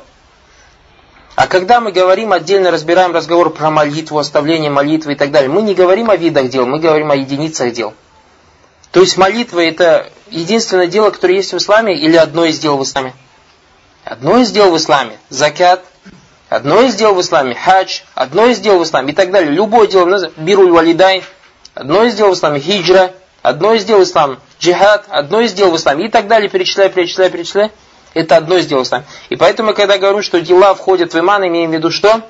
А 1.36 1.48
когда 1.48 1.80
мы 1.80 1.92
говорим, 1.92 2.34
отдельно 2.34 2.72
разбираем 2.72 3.14
разговор 3.14 3.52
про 3.52 3.70
молитву, 3.70 4.20
оставление 4.20 4.70
молитвы 4.70 5.14
и 5.14 5.16
так 5.16 5.32
далее, 5.32 5.50
мы 5.50 5.62
не 5.62 5.74
говорим 5.74 6.10
о 6.10 6.18
видах 6.18 6.50
дел, 6.50 6.66
мы 6.66 6.80
говорим 6.80 7.12
о 7.12 7.16
единицах 7.16 7.72
дел. 7.74 7.94
То 8.92 9.02
есть 9.02 9.18
молитва 9.18 9.60
это 9.60 10.10
единственное 10.30 10.88
дело, 10.88 11.10
которое 11.10 11.36
есть 11.36 11.54
в 11.54 11.58
исламе, 11.58 11.98
или 11.98 12.16
одно 12.16 12.46
из 12.46 12.60
дел 12.60 12.78
в 12.78 12.84
исламе? 12.84 13.14
Одно 14.04 14.38
из 14.38 14.52
дел 14.52 14.72
в 14.72 14.78
исламе. 14.78 15.18
Закят, 15.30 15.84
одно 16.50 16.82
из 16.82 16.96
дел 16.96 17.14
в 17.14 17.22
исламе. 17.22 17.56
Хадж, 17.56 18.02
одно 18.14 18.46
из 18.46 18.60
дел 18.60 18.80
в 18.80 18.84
исламе 18.84 19.12
и 19.12 19.16
так 19.16 19.32
далее. 19.32 19.52
Любое 19.52 19.88
дело, 19.88 20.32
бируль 20.38 20.72
валидайн, 20.72 21.24
одно 21.76 22.04
из 22.06 22.16
дел 22.16 22.32
в 22.32 22.34
исламе. 22.34 22.60
Хиджра, 22.60 23.12
одно 23.44 23.74
из 23.74 23.86
дел 23.86 24.00
в 24.00 24.04
исламе. 24.04 24.38
Джихад, 24.60 25.06
одно 25.10 25.42
из 25.42 25.54
дел 25.54 25.70
в 25.70 25.76
исламе. 25.76 26.06
И 26.06 26.10
так 26.10 26.28
далее, 26.28 26.50
перечисляй, 26.50 26.90
перечисляй, 26.90 27.30
перечисляй. 27.30 27.72
Это 28.14 28.38
одно 28.38 28.56
из 28.56 28.66
дел 28.66 28.80
в 28.80 28.84
исламе. 28.84 29.06
И 29.30 29.36
поэтому, 29.36 29.74
когда 29.74 29.98
говорю, 29.98 30.24
что 30.24 30.42
дела 30.42 30.74
входят 30.74 31.14
в 31.14 31.20
иман, 31.20 31.46
имеем 31.46 31.70
в 31.70 31.74
виду 31.74 31.92
что? 31.92 32.22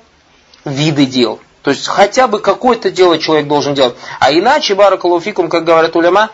Виды 0.65 1.05
дел. 1.05 1.39
То 1.62 1.71
есть 1.71 1.88
хотя 1.88 2.27
бы 2.27 2.39
какое-то 2.39 2.91
дело 2.91 3.17
человек 3.17 3.47
должен 3.47 3.73
делать. 3.73 3.95
А 4.19 4.31
иначе, 4.31 4.75
баракалуфикум, 4.75 5.47
как 5.47 5.63
говорят 5.63 5.95
уляма, 5.95 6.31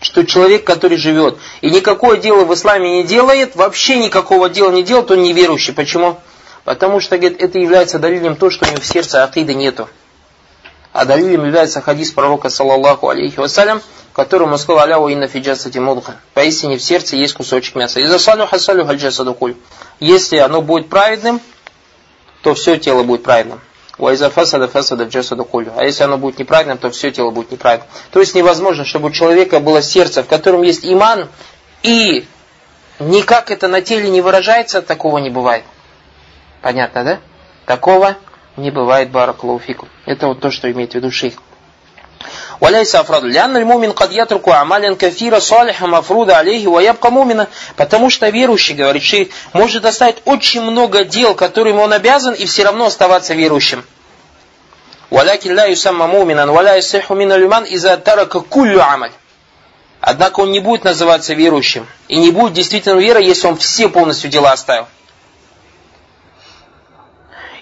что 0.00 0.24
человек, 0.24 0.64
который 0.64 0.98
живет 0.98 1.38
и 1.60 1.70
никакое 1.70 2.16
дело 2.16 2.44
в 2.44 2.52
исламе 2.54 2.98
не 2.98 3.04
делает, 3.04 3.54
вообще 3.54 3.96
никакого 3.96 4.48
дела 4.48 4.70
не 4.70 4.82
делает, 4.82 5.10
он 5.10 5.22
неверующий. 5.22 5.72
Почему? 5.72 6.18
Потому 6.64 7.00
что, 7.00 7.18
говорит, 7.18 7.40
это 7.42 7.58
является 7.58 7.98
далилем 7.98 8.36
то, 8.36 8.50
что 8.50 8.66
у 8.66 8.68
него 8.68 8.80
в 8.80 8.86
сердце 8.86 9.24
акида 9.24 9.54
нету. 9.54 9.88
А 10.92 11.04
далилем 11.04 11.44
является 11.44 11.80
хадис 11.80 12.12
пророка, 12.12 12.50
саллаллаху 12.50 13.08
алейхи 13.08 13.38
вассалям, 13.38 13.80
которому 14.12 14.58
сказал 14.58 14.82
Аляу 14.82 15.08
инна 15.08 15.26
фиджасати 15.26 15.78
мудха. 15.78 16.16
Поистине 16.34 16.76
в 16.76 16.82
сердце 16.82 17.16
есть 17.16 17.34
кусочек 17.34 17.76
мяса. 17.76 18.00
И 18.00 18.04
засалю 18.04 18.46
хасалю 18.46 18.84
хаджасаду 18.84 19.34
куль. 19.34 19.54
Если 20.00 20.36
оно 20.36 20.60
будет 20.60 20.88
праведным, 20.88 21.40
то 22.42 22.54
все 22.54 22.76
тело 22.76 23.04
будет 23.04 23.22
праведным. 23.22 23.60
Уайза 23.98 24.30
фасада 24.30 24.68
фасада 24.68 25.04
джасаду. 25.04 25.48
А 25.76 25.84
если 25.84 26.02
оно 26.02 26.18
будет 26.18 26.38
неправедным, 26.38 26.76
то 26.76 26.90
все 26.90 27.10
тело 27.10 27.30
будет 27.30 27.52
неправедным. 27.52 27.88
То 28.10 28.20
есть 28.20 28.34
невозможно, 28.34 28.84
чтобы 28.84 29.08
у 29.08 29.10
человека 29.10 29.60
было 29.60 29.80
сердце, 29.80 30.22
в 30.22 30.26
котором 30.26 30.62
есть 30.62 30.84
иман, 30.84 31.28
и 31.82 32.26
никак 32.98 33.50
это 33.50 33.68
на 33.68 33.80
теле 33.80 34.10
не 34.10 34.20
выражается, 34.20 34.82
такого 34.82 35.18
не 35.18 35.30
бывает. 35.30 35.64
Понятно, 36.60 37.04
да? 37.04 37.18
Такого 37.64 38.16
не 38.57 38.71
бывает 38.71 39.11
баракулуфику. 39.11 39.87
Это 40.05 40.27
вот 40.27 40.39
то, 40.39 40.51
что 40.51 40.71
имеет 40.71 40.91
в 40.91 40.95
виду 40.95 41.11
шейх. 41.11 41.35
وليس 42.61 42.95
أفراد 42.95 43.23
لأن 43.23 43.57
المؤمن 43.57 43.91
قد 43.91 44.11
يترك 44.11 44.49
أعمالا 44.49 44.95
كثيرة 44.95 45.39
صالحة 45.39 45.87
مفروضة 45.87 46.35
عليه 46.35 46.67
ويبقى 46.67 47.11
مؤمنا 47.11 47.47
потому 47.75 48.09
что 48.09 48.27
верующий, 48.29 48.73
говорит 48.73 49.03
шейх, 49.03 49.29
может 49.53 49.85
оставить 49.85 50.17
очень 50.25 50.61
много 50.61 51.03
дел, 51.03 51.35
которым 51.35 51.79
он 51.79 51.93
обязан, 51.93 52.33
и 52.33 52.45
все 52.45 52.63
равно 52.63 52.85
оставаться 52.85 53.33
верующим. 53.35 53.83
ولكن 55.11 55.55
لا 55.55 55.65
يسمى 55.65 56.07
مؤمنا 56.07 56.51
ولا 56.51 56.75
يصح 56.75 57.11
من 57.11 57.31
الإيمان 57.31 57.63
إذا 57.63 57.95
ترك 57.95 58.37
كل 58.37 58.79
عمل 58.79 59.11
Однако 59.99 60.41
он 60.41 60.51
не 60.51 60.59
будет 60.59 60.83
называться 60.83 61.33
верующим. 61.33 61.87
И 62.07 62.17
не 62.19 62.31
будет 62.31 62.53
действительно 62.53 62.99
верой, 62.99 63.25
если 63.25 63.47
он 63.47 63.57
все 63.57 63.89
полностью 63.89 64.29
дела 64.29 64.51
оставил. 64.51 64.87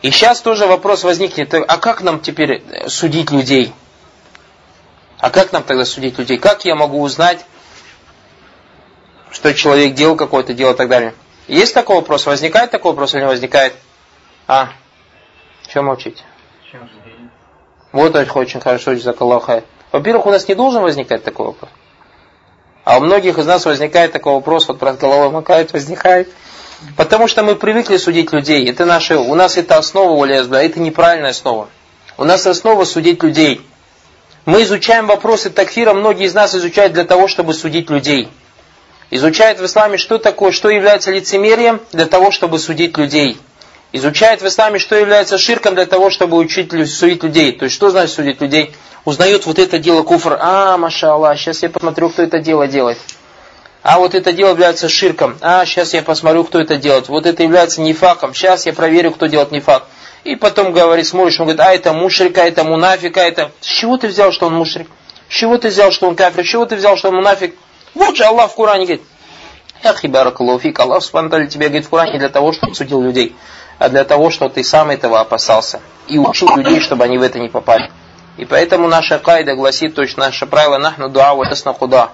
И 0.03 0.11
сейчас 0.11 0.41
тоже 0.41 0.67
вопрос 0.67 1.05
возникнет, 1.05 1.53
а 1.53 1.77
как 1.77 2.03
нам 2.03 2.21
теперь 2.21 2.63
судить 2.89 3.31
людей? 3.31 3.73
А 5.19 5.31
как 5.31 5.53
нам 5.53 5.63
тогда 5.63 5.85
судить 5.85 6.19
людей? 6.19 6.39
Как 6.39 6.65
я 6.65 6.75
могу 6.75 7.03
узнать, 7.03 7.45
что 9.31 9.53
человек 9.53 9.95
делал 9.95 10.17
какое-то 10.17 10.55
дело 10.55 10.73
и 10.73 10.77
так 10.77 10.89
далее? 10.89 11.15
Есть 11.49 11.75
такой 11.75 11.97
вопрос? 11.97 12.25
Возникает 12.25 12.71
такой 12.71 12.93
вопрос 12.93 13.15
или 13.15 13.21
не 13.21 13.27
возникает? 13.27 13.75
А? 14.47 14.71
Чем 15.69 15.87
молчите? 15.87 16.23
Вот 17.93 18.15
очень 18.15 18.61
хорошо, 18.61 18.95
Джазакаллахай. 18.95 19.65
Во-первых, 19.93 20.27
у 20.27 20.31
нас 20.31 20.49
не 20.49 20.55
должен 20.55 20.83
возникать 20.83 21.25
такой 21.25 21.47
вопрос. 21.47 21.71
А 22.85 22.99
у 22.99 23.01
многих 23.01 23.39
из 23.39 23.47
нас 23.47 23.67
возникает 23.67 24.13
такой 24.13 24.33
вопрос, 24.33 24.69
вот 24.69 24.79
брат 24.79 24.99
головой 24.99 25.31
макает, 25.31 25.73
возникает. 25.73 26.29
Потому 26.97 27.29
что 27.29 27.43
мы 27.43 27.57
привыкли 27.57 27.97
судить 27.97 28.33
людей. 28.33 28.69
Это 28.69 28.85
наше, 28.85 29.17
у 29.17 29.35
нас 29.35 29.57
это 29.57 29.77
основа, 29.77 30.13
улязба, 30.13 30.57
это 30.57 30.81
неправильная 30.81 31.31
основа. 31.31 31.69
У 32.17 32.25
нас 32.25 32.47
основа 32.47 32.85
судить 32.85 33.23
людей. 33.23 33.61
Мы 34.47 34.63
изучаем 34.63 35.07
вопросы 35.07 35.51
такфира, 35.51 35.93
многие 35.93 36.27
из 36.27 36.35
нас 36.35 36.55
изучают 36.55 36.93
для 36.93 37.05
того, 37.05 37.29
чтобы 37.29 37.55
судить 37.55 37.91
людей. 37.91 38.29
Изучают 39.11 39.61
в 39.61 39.67
исламе, 39.67 39.99
что 39.99 40.19
такое, 40.19 40.53
что 40.53 40.71
является 40.71 41.11
лицемерием, 41.11 41.81
для 41.93 42.07
того, 42.07 42.31
чтобы 42.31 42.59
судить 42.59 42.97
людей. 42.97 43.39
Изучают 43.93 44.41
в 44.41 44.47
исламе, 44.47 44.79
что 44.79 44.95
является 44.97 45.37
ширком, 45.37 45.75
для 45.75 45.87
того, 45.87 46.11
чтобы 46.11 46.37
учить 46.37 46.71
судить 46.89 47.23
людей. 47.25 47.53
То 47.53 47.65
есть, 47.65 47.75
что 47.75 47.91
значит 47.91 48.15
судить 48.15 48.41
людей? 48.41 48.73
Узнают 49.05 49.47
вот 49.47 49.59
это 49.59 49.79
дело 49.79 50.03
куфр. 50.03 50.39
А, 50.41 50.77
маша 50.77 51.13
Аллах, 51.13 51.39
сейчас 51.39 51.63
я 51.63 51.71
посмотрю, 51.71 52.09
кто 52.11 52.23
это 52.23 52.39
дело 52.39 52.69
делает. 52.69 52.99
А 53.83 53.99
вот 53.99 54.15
это 54.15 54.33
дело 54.33 54.51
является 54.51 54.89
ширком. 54.89 55.37
А, 55.41 55.65
сейчас 55.65 55.95
я 55.95 56.03
посмотрю, 56.03 56.45
кто 56.45 56.61
это 56.61 56.77
делает. 56.77 57.09
Вот 57.09 57.27
это 57.27 57.43
является 57.43 57.81
нефаком. 57.81 58.35
Сейчас 58.35 58.67
я 58.67 58.73
проверю, 58.73 59.13
кто 59.13 59.27
делает 59.27 59.53
нефак. 59.53 59.85
И 60.25 60.37
потом 60.37 60.73
говорит, 60.73 61.07
смотришь, 61.07 61.41
он 61.41 61.47
говорит, 61.47 61.61
а 61.61 61.73
это 61.73 61.95
мушрик, 61.95 62.37
а 62.37 62.45
это 62.45 62.63
мунафик, 62.63 63.17
а 63.17 63.23
это... 63.23 63.53
С 63.61 63.67
чего 63.67 63.97
ты 63.97 64.09
взял, 64.09 64.33
что 64.33 64.49
он 64.49 64.55
мушрик? 64.55 64.87
С 65.31 65.33
чего 65.33 65.57
ты 65.57 65.69
взял, 65.69 65.93
что 65.93 66.09
он 66.09 66.15
кафир? 66.15 66.45
С 66.45 66.49
чего 66.49 66.67
ты 66.67 66.77
взял, 66.77 66.97
что 66.99 67.09
он 67.09 67.15
мунафик? 67.17 67.57
Вот 67.95 68.17
же 68.17 68.25
Аллах 68.25 68.51
в 68.51 68.55
Коране 68.55 68.85
говорит, 68.85 69.03
Ахи 69.83 70.09
баракалуфик, 70.09 70.79
Аллах 70.79 71.03
спантали 71.03 71.47
тебе 71.47 71.69
говорит 71.69 71.87
в 71.87 71.91
Коране 71.91 72.19
для 72.19 72.29
того, 72.29 72.53
чтобы 72.53 72.75
судил 72.75 73.01
людей, 73.01 73.35
а 73.79 73.89
для 73.89 74.05
того, 74.05 74.31
чтобы 74.31 74.53
ты 74.53 74.63
сам 74.63 74.91
этого 74.91 75.21
опасался. 75.21 75.81
И 76.07 76.19
учил 76.19 76.55
людей, 76.55 76.81
чтобы 76.81 77.05
они 77.05 77.17
в 77.17 77.23
это 77.23 77.39
не 77.39 77.49
попали. 77.49 77.91
И 78.37 78.45
поэтому 78.45 78.89
наша 78.89 79.19
кайда 79.19 79.55
гласит, 79.55 79.95
то 79.95 80.03
есть 80.03 80.19
наше 80.19 80.47
правило, 80.47 80.77
нахну 80.77 81.09
дуа 81.09 81.35
вот 81.35 81.49
куда. 81.79 82.11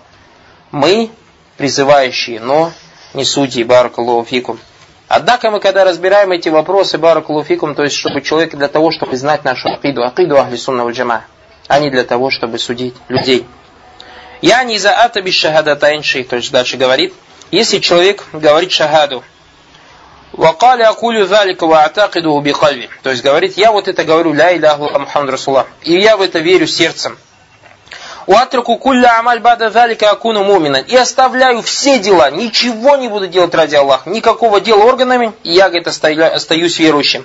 Мы 0.70 1.10
призывающие, 1.56 2.40
но 2.40 2.72
не 3.14 3.24
сути, 3.24 3.62
баракалуфикум. 3.62 4.58
Однако 5.08 5.50
мы, 5.50 5.60
когда 5.60 5.84
разбираем 5.84 6.32
эти 6.32 6.48
вопросы, 6.48 6.98
баракалуфикум, 6.98 7.74
то 7.74 7.84
есть, 7.84 7.96
чтобы 7.96 8.22
человек 8.22 8.54
для 8.54 8.68
того, 8.68 8.90
чтобы 8.90 9.16
знать 9.16 9.44
нашу 9.44 9.68
акиду, 9.68 10.04
акиду 10.04 10.36
ахли 10.36 10.56
джама, 10.90 11.24
а 11.68 11.78
не 11.78 11.90
для 11.90 12.04
того, 12.04 12.30
чтобы 12.30 12.58
судить 12.58 12.94
людей. 13.08 13.46
Я 14.42 14.64
не 14.64 14.78
за 14.78 14.94
атаби 15.02 15.30
шахада 15.30 15.76
тайнши, 15.76 16.24
то 16.24 16.36
есть 16.36 16.52
дальше 16.52 16.76
говорит, 16.76 17.14
если 17.50 17.78
человек 17.78 18.24
говорит 18.32 18.72
шахаду, 18.72 19.22
То 23.02 23.10
есть 23.10 23.22
говорит, 23.22 23.56
я 23.56 23.72
вот 23.72 23.88
это 23.88 24.04
говорю, 24.04 24.34
ля 24.34 24.54
иляху 24.54 24.82
Мухаммад 24.82 25.30
Расула. 25.30 25.66
И 25.82 25.94
я 25.98 26.16
в 26.16 26.22
это 26.22 26.40
верю 26.40 26.66
сердцем. 26.66 27.16
Уатруку 28.26 28.76
кулля 28.76 29.18
амаль 29.18 29.38
бада 29.38 29.70
залика 29.70 30.10
акуну 30.10 30.42
мумина. 30.42 30.78
И 30.78 30.96
оставляю 30.96 31.62
все 31.62 32.00
дела, 32.00 32.30
ничего 32.30 32.96
не 32.96 33.08
буду 33.08 33.28
делать 33.28 33.54
ради 33.54 33.76
Аллаха, 33.76 34.10
никакого 34.10 34.60
дела 34.60 34.84
органами, 34.84 35.32
и 35.44 35.52
я, 35.52 35.68
говорит, 35.68 35.86
остаюсь 35.86 36.78
верующим. 36.78 37.24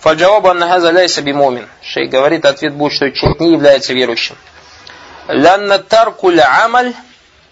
Фаджаваба 0.00 0.50
аннахаза 0.50 0.90
ляйса 0.90 1.22
бимумин. 1.22 1.66
Шей 1.82 2.08
говорит, 2.08 2.44
ответ 2.44 2.74
будет, 2.74 2.92
что 2.92 3.10
человек 3.10 3.40
не 3.40 3.52
является 3.52 3.94
верующим. 3.94 4.36
Лянна 5.28 5.78
таркуля 5.78 6.62
амаль, 6.62 6.92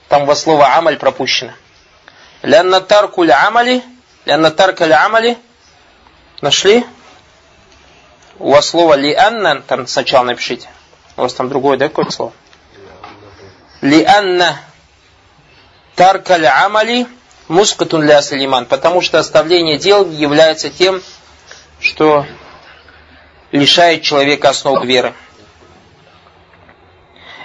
там 0.08 0.26
во 0.26 0.36
слово 0.36 0.76
амаль 0.76 0.98
пропущено. 0.98 1.52
Лянна 2.42 2.82
таркуля 2.82 3.46
амали, 3.46 3.82
лянна 4.26 4.50
таркаля 4.50 5.02
амали, 5.06 5.38
нашли? 6.42 6.84
У 8.38 8.50
вас 8.50 8.68
слово 8.68 8.94
ли 8.94 9.14
анна, 9.14 9.62
там 9.62 9.86
сначала 9.86 10.24
напишите. 10.24 10.68
У 11.16 11.22
вас 11.22 11.32
там 11.32 11.48
другое, 11.48 11.78
да, 11.78 11.88
какое 11.88 12.10
слово? 12.10 12.32
Лианна 13.81 14.59
таркаль 15.95 16.45
амали 16.45 17.07
мускатун 17.47 18.03
ля 18.03 18.21
салиман. 18.21 18.65
Потому 18.65 19.01
что 19.01 19.19
оставление 19.19 19.77
дел 19.77 20.09
является 20.09 20.69
тем, 20.69 21.01
что 21.79 22.25
лишает 23.51 24.01
человека 24.01 24.49
основ 24.49 24.83
веры. 24.83 25.13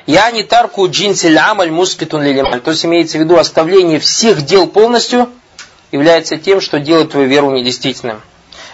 Я 0.07 0.31
не 0.31 0.43
тарку 0.43 0.89
джинсель 0.89 1.39
амаль 1.39 1.71
мускатун 1.71 2.23
лилиман. 2.23 2.61
То 2.61 2.73
есть 2.73 2.85
имеется 2.85 3.19
в 3.19 3.21
виду 3.21 3.39
оставление 3.39 4.01
всех 4.01 4.43
дел 4.43 4.67
полностью 4.67 5.31
является 5.93 6.39
тем, 6.39 6.61
что 6.61 6.81
делает 6.81 7.13
твою 7.13 7.29
веру 7.29 7.51
недействительным. 7.53 8.21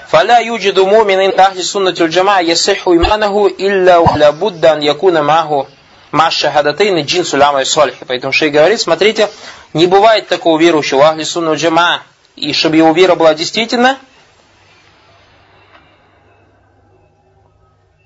فلا 0.08 0.38
يوجد 0.38 0.80
مؤمن 0.80 1.20
عند 1.20 1.40
أهل 1.40 1.58
السنة 1.58 1.94
والجماعة 2.00 2.40
يصح 2.40 2.88
إيمانه 2.88 3.46
إلا 3.46 4.04
لابد 4.16 4.64
أن 4.64 4.82
يكون 4.82 5.20
معه 5.20 5.66
Маша 6.13 6.51
хадатейн 6.51 7.03
джин 7.05 7.25
суляма 7.25 7.63
и 7.63 7.65
солих. 7.65 7.95
Поэтому 8.07 8.31
шей 8.31 8.51
говорит, 8.51 8.79
смотрите, 8.79 9.29
не 9.73 9.87
бывает 9.87 10.27
такого 10.27 10.59
верующего, 10.59 11.07
ахли 11.07 11.23
сунна 11.23 11.55
джама, 11.55 12.03
и 12.35 12.53
чтобы 12.53 12.77
его 12.77 12.91
вера 12.91 13.15
была 13.15 13.33
действительно, 13.33 13.97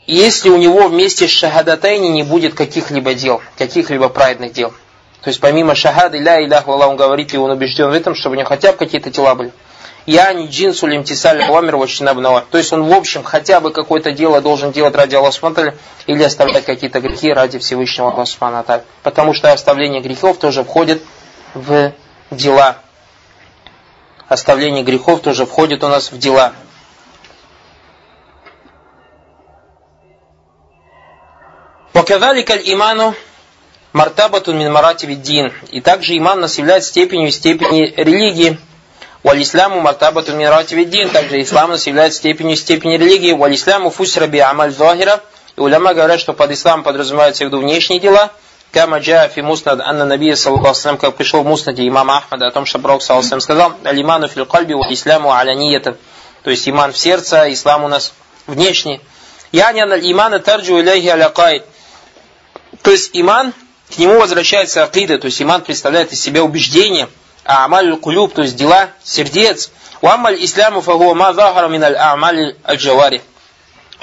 если 0.05 0.47
у 0.47 0.55
него 0.55 0.87
вместе 0.87 1.27
с 1.27 1.31
шахадатайни 1.31 2.07
не 2.07 2.23
будет 2.23 2.53
каких-либо 2.53 3.13
дел, 3.13 3.41
каких-либо 3.57 4.07
праведных 4.07 4.53
дел. 4.53 4.69
То 5.21 5.27
есть 5.27 5.41
помимо 5.41 5.75
шахады, 5.75 6.17
ля 6.17 6.41
илях, 6.41 6.65
он 6.69 6.95
говорит, 6.95 7.33
и 7.33 7.37
он 7.37 7.51
убежден 7.51 7.89
в 7.89 7.93
этом, 7.93 8.15
чтобы 8.15 8.35
у 8.35 8.39
него 8.39 8.47
хотя 8.47 8.71
бы 8.71 8.77
какие-то 8.77 9.09
дела 9.11 9.35
были. 9.35 9.51
Я 10.06 10.32
не 10.32 10.48
джинсу 10.48 10.87
лимтисаль 10.87 11.42
ламер 11.48 11.76
вачинабнава. 11.76 12.44
То 12.50 12.58
есть 12.58 12.72
он 12.72 12.82
в 12.82 12.92
общем 12.92 13.22
хотя 13.22 13.61
бы 13.61 13.70
какое-то 13.70 14.12
дело 14.12 14.40
должен 14.40 14.72
делать 14.72 14.94
ради 14.94 15.14
Аллаха 15.14 15.74
или 16.06 16.22
оставлять 16.22 16.64
какие-то 16.64 17.00
грехи 17.00 17.32
ради 17.32 17.58
Всевышнего 17.58 18.12
Аллаха 18.12 18.85
Потому 19.02 19.32
что 19.32 19.52
оставление 19.52 20.00
грехов 20.00 20.38
тоже 20.38 20.64
входит 20.64 21.02
в 21.54 21.92
дела. 22.30 22.78
Оставление 24.28 24.82
грехов 24.82 25.20
тоже 25.20 25.46
входит 25.46 25.85
у 25.85 25.88
нас 25.88 26.11
в 26.11 26.18
дела. 26.18 26.52
وكذلك 31.94 32.50
الإيمان 32.50 33.14
мартабатун 33.92 34.58
мин 34.58 34.72
маратиби 34.72 35.14
дин. 35.14 35.52
И 35.70 35.80
также 35.80 36.16
иман 36.16 36.40
нас 36.40 36.58
является 36.58 36.90
степенью 36.90 37.30
степени 37.30 37.92
религии. 37.96 38.58
Валь 39.23 39.41
исламу 39.41 39.82
мартабату 39.82 40.34
миративи 40.34 40.86
дин. 40.86 41.10
Также 41.10 41.41
ислам 41.41 41.73
является 41.73 42.19
степенью 42.19 42.56
степени 42.56 42.97
религии. 42.97 43.34
Валь 43.34 43.56
исламу 43.56 43.89
фусраби 43.89 44.39
амаль 44.39 44.71
захира. 44.71 45.21
И 45.56 45.60
уляма 45.60 45.93
говорят, 45.93 46.19
что 46.19 46.34
под 46.34 46.51
ислам 46.51 46.84
подразумеваются 46.84 47.43
в 47.43 47.47
виду 47.47 47.60
внешние 47.60 47.99
дела. 47.99 48.32
Кама 48.71 48.99
джа 48.99 49.27
фи 49.27 49.41
муснад 49.41 49.80
анна 49.80 50.06
набия 50.06 50.36
саллаху 50.36 50.97
как 50.97 51.15
пришел 51.15 51.41
в 51.41 51.47
муснаде 51.47 51.88
имама 51.88 52.17
Ахмада 52.17 52.47
о 52.47 52.51
том, 52.51 52.65
что 52.65 52.80
Пророк 52.80 53.01
саллаху 53.01 53.39
сказал, 53.39 53.73
алиману 53.84 54.27
фил 54.27 54.45
кальби 54.45 54.73
ва 54.73 54.86
исламу 54.89 55.34
аляниятан. 55.34 55.97
То 56.43 56.51
есть 56.51 56.67
иман 56.67 56.91
в 56.91 56.97
сердце, 56.97 57.51
ислам 57.53 57.86
у 57.86 57.88
нас 57.88 58.13
внешний. 58.45 59.01
Яни 59.51 59.80
имана 60.12 60.39
тарджу 60.39 60.80
иляхи 60.80 61.08
алякай. 61.08 61.63
То 62.84 62.91
есть 62.91 63.12
иман 63.13 63.53
к 63.93 63.97
нему 63.97 64.19
возвращается 64.19 64.84
акида, 64.84 65.17
то 65.17 65.25
есть 65.25 65.41
иман 65.41 65.62
представляет 65.62 66.12
из 66.12 66.21
себя 66.21 66.43
убеждение, 66.43 67.06
а 67.06 67.10
а 67.47 67.63
амаль 67.63 67.95
кулюб, 67.95 68.33
то 68.33 68.41
есть 68.41 68.57
дела 68.57 68.89
сердец. 69.05 69.71
Уамаль 70.01 70.43
исламу 70.43 70.81
фагуа 70.81 71.13
ма 71.13 71.33
захара 71.33 71.69
миналь 71.69 71.95
амаль 71.95 72.57
аль-джавари. 72.67 73.21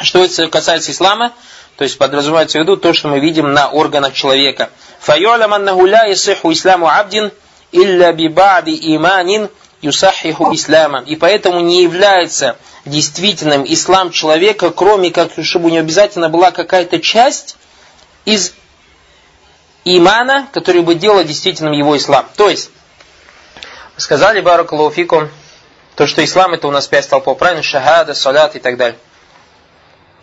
Что 0.00 0.24
это 0.24 0.48
касается 0.48 0.92
ислама, 0.92 1.32
то 1.76 1.84
есть 1.84 1.98
подразумевается 1.98 2.58
в 2.58 2.62
виду 2.62 2.78
то, 2.78 2.94
что 2.94 3.08
мы 3.08 3.20
видим 3.20 3.52
на 3.52 3.68
органах 3.68 4.14
человека. 4.14 4.70
Фаюлям 5.00 5.52
аннаху 5.52 5.84
ля 5.84 6.10
исиху 6.10 6.52
исламу 6.52 6.88
абдин 6.88 7.32
илля 7.70 8.14
бибади 8.14 8.78
иманин 8.96 9.50
юсахиху 9.82 10.54
ислама. 10.54 11.02
И 11.06 11.14
поэтому 11.14 11.60
не 11.60 11.82
является 11.82 12.56
действительным 12.86 13.64
ислам 13.66 14.10
человека, 14.10 14.70
кроме 14.70 15.10
как, 15.10 15.30
чтобы 15.42 15.66
у 15.66 15.68
него 15.68 15.80
обязательно 15.80 16.30
была 16.30 16.50
какая-то 16.50 16.98
часть 16.98 17.56
из 18.24 18.54
имана, 19.84 20.48
который 20.52 20.80
бы 20.80 20.94
делал 20.94 21.22
действительным 21.24 21.74
его 21.74 21.94
ислам. 21.94 22.26
То 22.36 22.48
есть, 22.48 22.70
сказали 23.96 24.40
Баракалуфикум, 24.40 25.30
то, 25.94 26.06
что 26.06 26.24
ислам 26.24 26.54
это 26.54 26.66
у 26.66 26.70
нас 26.70 26.88
пять 26.88 27.04
столпов, 27.04 27.38
правильно? 27.38 27.62
Шахада, 27.62 28.14
салят 28.14 28.56
и 28.56 28.58
так 28.58 28.76
далее. 28.76 28.98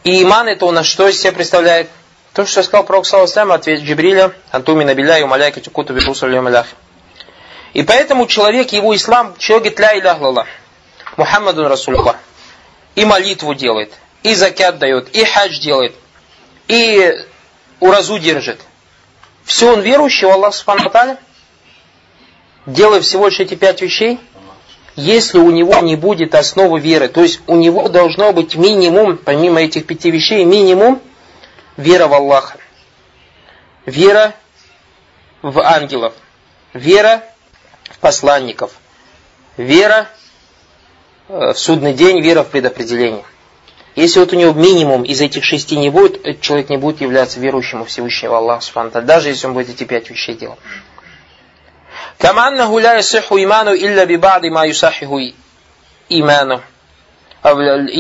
И 0.04 0.24
иман 0.24 0.48
это 0.48 0.66
у 0.66 0.72
нас 0.72 0.86
что 0.86 1.08
из 1.08 1.20
себя 1.20 1.32
представляет? 1.32 1.90
То, 2.34 2.46
что 2.46 2.64
сказал 2.64 2.86
Пророк 2.86 3.06
Саласлам, 3.06 3.52
ответ 3.52 3.82
Джибриля, 3.82 4.32
Антуми 4.52 4.84
Набиля 4.84 5.20
и 5.20 5.24
Умаляйка 5.24 5.60
Тюкуту 5.60 5.94
Бирусалю 5.94 6.42
Малях. 6.42 6.66
И 7.74 7.84
поэтому 7.84 8.26
человек, 8.26 8.72
его 8.72 8.96
ислам, 8.96 9.36
человек 9.38 9.76
говорит, 9.76 9.80
ля 9.80 10.00
илях 10.00 10.20
лаллах, 10.20 10.48
Мухаммадун 11.18 11.68
Расулуллах. 11.68 12.16
И 12.96 13.06
молитву 13.06 13.54
делает, 13.54 13.94
и 14.24 14.34
закят 14.34 14.78
дает, 14.78 15.10
и 15.16 15.24
хадж 15.24 15.60
делает, 15.60 15.94
и 16.68 17.26
уразу 17.80 18.18
держит. 18.18 18.60
Все 19.46 19.74
он 19.74 19.82
верующий 19.82 20.28
в 20.28 20.32
Аллах 20.32 20.54
Субхану 20.54 21.18
делая 22.66 23.02
всего 23.02 23.28
лишь 23.28 23.40
эти 23.40 23.56
пять 23.56 23.82
вещей, 23.82 24.20
если 24.96 25.38
у 25.38 25.50
него 25.52 25.80
не 25.80 25.96
будет 25.96 26.36
основы 26.36 26.80
веры, 26.80 27.08
то 27.08 27.22
есть 27.22 27.42
у 27.48 27.56
него 27.56 27.88
должно 27.88 28.34
быть 28.34 28.56
минимум, 28.56 29.18
помимо 29.18 29.62
этих 29.62 29.86
пяти 29.86 30.12
вещей, 30.12 30.44
минимум 30.44 31.02
вера 31.78 32.08
в 32.08 32.14
Аллаха, 32.14 32.58
вера 33.86 34.34
в 35.42 35.60
ангелов, 35.60 36.14
вера 36.74 37.24
в 37.90 38.00
посланников, 38.00 38.72
вера 39.58 40.10
э, 41.30 41.54
в 41.54 41.58
судный 41.58 41.94
день, 41.94 42.22
вера 42.22 42.44
в 42.44 42.50
предопределение. 42.50 43.24
Если 43.96 44.20
вот 44.20 44.32
у 44.32 44.38
него 44.38 44.54
минимум 44.54 45.04
из 45.04 45.20
этих 45.20 45.44
шести 45.44 45.76
не 45.76 45.90
будет, 45.90 46.40
человек 46.40 46.70
не 46.70 46.78
будет 46.78 47.02
являться 47.02 47.40
верующим 47.40 47.82
у 47.82 47.86
Всевышнего 47.86 48.38
Аллаха 48.38 49.02
даже 49.02 49.30
если 49.30 49.48
он 49.48 49.54
будет 49.54 49.70
эти 49.70 49.84
пять 49.84 50.10
вещей 50.10 50.36
делать. 50.36 50.60
كما 52.21 52.49
أنه 52.49 52.81
لا 52.81 52.99
يصح 52.99 53.33
إيمانه 53.33 53.73
إلا 53.73 54.05
ببعض 54.05 54.45
ما 54.47 54.65
يصحح 54.65 55.19
إيمانه 56.11 56.61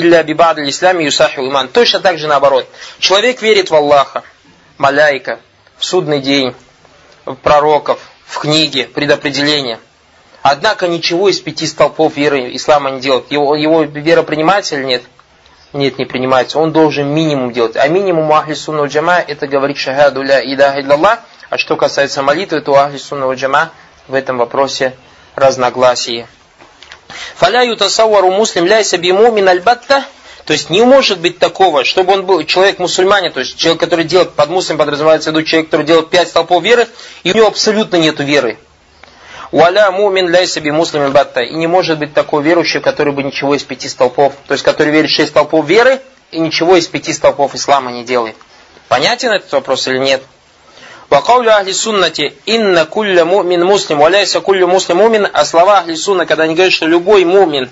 إلا 0.00 0.22
ببعض 0.22 0.58
الإسلام 0.58 1.00
يصحح 1.00 1.38
إيمان 1.38 1.68
Точно 1.68 2.00
так 2.00 2.18
же 2.18 2.26
наоборот. 2.26 2.66
Человек 2.98 3.42
верит 3.42 3.70
в 3.70 3.74
Аллаха, 3.74 4.24
маляйка, 4.78 5.40
в 5.78 5.84
судный 5.84 6.20
день, 6.20 6.54
в 7.24 7.34
пророков, 7.34 8.00
в 8.26 8.38
книге, 8.38 8.84
предопределение. 8.84 9.78
Однако 10.42 10.86
ничего 10.86 11.28
из 11.28 11.40
пяти 11.40 11.66
столпов 11.66 12.16
веры 12.16 12.54
ислама 12.54 12.90
не 12.90 13.00
делает. 13.00 13.30
Его, 13.30 13.56
его 13.56 13.82
вера 13.82 14.22
принимается 14.22 14.76
или 14.76 14.84
нет? 14.84 15.02
Нет, 15.72 15.98
не 15.98 16.04
принимается. 16.04 16.58
Он 16.58 16.72
должен 16.72 17.08
минимум 17.08 17.52
делать. 17.52 17.76
А 17.76 17.88
минимум 17.88 18.32
ахли 18.32 18.54
сунна 18.54 18.86
джама 18.86 19.18
это 19.18 19.46
говорит 19.46 19.76
шахаду 19.76 20.22
ля 20.22 20.40
идаха 20.40 20.80
илlallah. 20.80 21.18
А 21.50 21.58
что 21.58 21.76
касается 21.76 22.22
молитвы, 22.22 22.60
то 22.60 22.76
ахли 22.76 22.98
сунна 22.98 23.32
джама 23.34 23.72
в 24.07 24.13
этом 24.13 24.37
вопросе 24.37 24.95
разногласие. 25.35 26.27
Фаля 27.35 27.63
ютасаввару 27.63 28.31
муслим 28.31 28.65
ляйса 28.65 28.97
бимумин 28.97 29.47
альбатта 29.47 30.05
то 30.45 30.53
есть 30.53 30.69
не 30.69 30.83
может 30.83 31.19
быть 31.19 31.39
такого, 31.39 31.85
чтобы 31.85 32.13
он 32.13 32.25
был 32.25 32.43
человек 32.43 32.79
мусульманин, 32.79 33.31
то 33.31 33.39
есть 33.39 33.57
человек, 33.57 33.79
который 33.79 34.05
делает, 34.05 34.31
под 34.31 34.49
муслим 34.49 34.77
подразумевается 34.77 35.31
в 35.31 35.33
виду 35.33 35.45
человек, 35.45 35.69
который 35.69 35.85
делает 35.85 36.09
пять 36.09 36.29
столпов 36.29 36.63
веры, 36.63 36.87
и 37.23 37.31
у 37.31 37.35
него 37.35 37.47
абсолютно 37.47 37.97
нет 37.97 38.19
веры. 38.19 38.57
Валя 39.51 39.91
мумин 39.91 40.29
ляй 40.29 40.47
себе 40.47 40.71
муслимин 40.71 41.11
батта. 41.11 41.41
И 41.41 41.53
не 41.53 41.67
может 41.67 41.99
быть 41.99 42.13
такой 42.13 42.41
верующий, 42.41 42.79
который 42.79 43.13
бы 43.13 43.21
ничего 43.21 43.53
из 43.53 43.63
пяти 43.63 43.89
столпов, 43.89 44.33
то 44.47 44.53
есть 44.53 44.63
который 44.63 44.91
верит 44.91 45.09
в 45.09 45.13
шесть 45.13 45.31
столпов 45.31 45.65
веры, 45.65 45.99
и 46.31 46.39
ничего 46.39 46.77
из 46.77 46.87
пяти 46.87 47.13
столпов 47.13 47.53
ислама 47.53 47.91
не 47.91 48.03
делает. 48.03 48.35
Понятен 48.87 49.31
этот 49.31 49.51
вопрос 49.51 49.87
или 49.87 49.97
нет? 49.97 50.23
Вакауля 51.11 51.57
ахли 51.57 51.73
суннати 51.73 52.33
инна 52.45 52.85
кулля 52.85 53.25
мумин 53.25 53.65
муслим, 53.65 53.99
валяйся 53.99 54.39
кулля 54.39 54.65
муслим 54.65 54.97
мумин, 54.99 55.27
а 55.33 55.43
слова 55.43 55.79
ахли 55.79 55.95
сунна, 55.95 56.25
когда 56.25 56.43
они 56.43 56.53
говорят, 56.55 56.71
что 56.71 56.87
любой 56.87 57.25
мумин, 57.25 57.69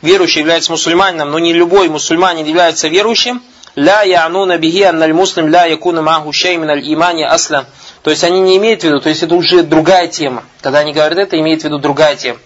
верующий 0.00 0.42
является 0.42 0.70
мусульманином, 0.70 1.32
но 1.32 1.40
не 1.40 1.52
любой 1.52 1.88
мусульманин 1.88 2.46
является 2.46 2.86
верующим, 2.86 3.42
ля 3.74 4.02
я'нуна 4.04 4.58
бихи 4.58 4.84
анналь 4.84 5.12
муслим 5.12 5.48
ля 5.48 5.64
якуна 5.64 6.02
маху 6.02 6.32
шей 6.32 6.56
миналь 6.56 6.80
имани 6.84 7.24
аслам. 7.24 7.66
То 8.04 8.10
есть 8.10 8.22
они 8.22 8.40
не 8.40 8.56
имеют 8.58 8.82
в 8.82 8.84
виду, 8.84 9.00
то 9.00 9.08
есть 9.08 9.24
это 9.24 9.34
уже 9.34 9.64
другая 9.64 10.06
тема. 10.06 10.44
Когда 10.60 10.78
они 10.78 10.92
говорят 10.92 11.18
это, 11.18 11.36
имеют 11.36 11.62
в 11.62 11.64
виду 11.64 11.78
другая 11.80 12.14
тема. 12.14 12.38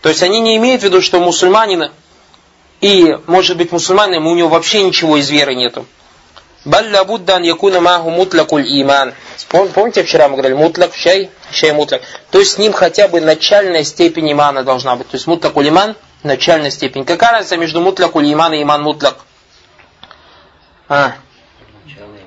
То 0.00 0.08
есть 0.08 0.22
они 0.22 0.40
не 0.40 0.56
имеют 0.56 0.80
в 0.80 0.84
виду, 0.86 1.02
что 1.02 1.20
мусульманин 1.20 1.90
и, 2.80 3.18
может 3.26 3.58
быть, 3.58 3.70
мусульманин, 3.70 4.24
у 4.24 4.34
него 4.34 4.48
вообще 4.48 4.82
ничего 4.82 5.18
из 5.18 5.28
веры 5.28 5.54
нету. 5.54 5.84
Балля 6.64 7.04
буддан 7.04 7.44
якуна 7.44 7.80
маху 7.80 8.10
мутлакуль 8.10 8.64
иман. 8.80 9.14
Помните, 9.48 10.02
вчера 10.02 10.28
мы 10.28 10.36
говорили, 10.36 10.56
мутлак, 10.56 10.94
шай, 10.94 11.30
шай 11.50 11.72
мутлак. 11.72 12.02
То 12.30 12.38
есть 12.38 12.52
с 12.52 12.58
ним 12.58 12.72
хотя 12.72 13.08
бы 13.08 13.20
начальная 13.20 13.84
степень 13.84 14.32
имана 14.32 14.64
должна 14.64 14.96
быть. 14.96 15.08
То 15.08 15.16
есть 15.16 15.26
мутлакуль 15.26 15.68
иман, 15.68 15.94
начальная 16.22 16.70
степень. 16.70 17.04
Какая 17.04 17.32
разница 17.32 17.56
между 17.58 17.80
мутлакуль 17.80 18.32
иман 18.32 18.54
и 18.54 18.62
иман 18.62 18.82
мутлак? 18.82 19.18
А. 20.88 21.12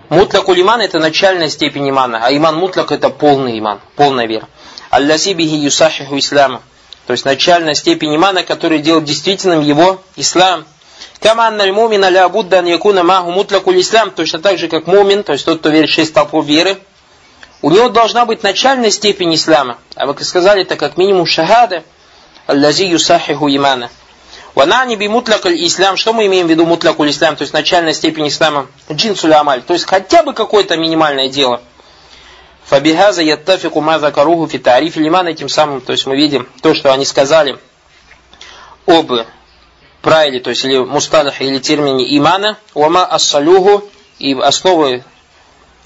Мутлакуль 0.09 0.61
иман 0.61 0.81
это 0.81 0.99
начальная 0.99 1.49
степень 1.49 1.89
имана, 1.89 2.19
а 2.23 2.31
иман 2.31 2.55
мутлак 2.55 2.91
это 2.91 3.09
полный 3.09 3.59
иман, 3.59 3.81
полная 3.95 4.27
вера. 4.27 4.47
Алласи 4.89 5.33
бихи 5.33 5.55
юсахиху 5.55 6.17
ислама. 6.17 6.61
То 7.07 7.13
есть 7.13 7.25
начальная 7.25 7.73
степень 7.73 8.15
имана, 8.15 8.43
которая 8.43 8.79
делает 8.79 9.05
действительным 9.05 9.61
его 9.61 10.01
ислам. 10.15 10.65
Кама 11.19 11.47
анналь 11.47 11.71
мумина 11.71 12.09
ля 12.09 12.29
будда 12.29 12.61
якуна 12.61 13.03
маху 13.03 13.31
мутлакуль 13.31 13.81
ислам, 13.81 14.11
точно 14.11 14.39
так 14.39 14.57
же, 14.57 14.67
как 14.67 14.87
мумин, 14.87 15.23
то 15.23 15.33
есть 15.33 15.45
тот, 15.45 15.59
кто 15.59 15.69
верит 15.69 15.89
в 15.89 15.93
шесть 15.93 16.11
столпов 16.11 16.45
веры, 16.45 16.77
у 17.61 17.71
него 17.71 17.89
должна 17.89 18.25
быть 18.25 18.43
начальная 18.43 18.91
степень 18.91 19.33
ислама. 19.33 19.77
А 19.95 20.05
вы 20.05 20.23
сказали, 20.23 20.61
это 20.61 20.75
как 20.75 20.97
минимум 20.97 21.25
шахада, 21.25 21.83
аллази 22.45 22.85
юсахиху 22.85 23.49
имана. 23.49 23.89
Ванани 24.53 24.95
би 24.95 25.07
мутлак 25.07 25.45
ислам, 25.45 25.97
что 25.97 26.13
мы 26.13 26.25
имеем 26.27 26.47
в 26.47 26.49
виду 26.49 26.65
мутлак 26.65 26.99
ислам, 26.99 27.35
то 27.35 27.43
есть 27.43 27.53
начальная 27.53 27.93
степень 27.93 28.27
ислама, 28.27 28.67
джинсуль 28.91 29.33
амаль, 29.33 29.61
то 29.61 29.73
есть 29.73 29.85
хотя 29.85 30.23
бы 30.23 30.33
какое-то 30.33 30.77
минимальное 30.77 31.29
дело. 31.29 31.61
Фабихаза 32.65 33.21
яттафику 33.21 33.81
ма 33.81 33.99
закаруху 33.99 34.47
фи 34.47 34.57
тариф 34.57 34.97
лиман, 34.97 35.27
этим 35.27 35.47
самым, 35.47 35.81
то 35.81 35.93
есть 35.93 36.05
мы 36.05 36.15
видим 36.15 36.47
то, 36.61 36.73
что 36.73 36.91
они 36.91 37.05
сказали 37.05 37.57
об 38.85 39.11
правиле, 40.01 40.39
то 40.39 40.49
есть 40.49 40.63
или 40.63 40.77
мусталах, 40.77 41.41
или 41.41 41.59
термине 41.59 42.17
имана, 42.17 42.57
уама 42.73 43.05
ассалюху, 43.05 43.83
и 44.19 44.33
основы, 44.33 45.03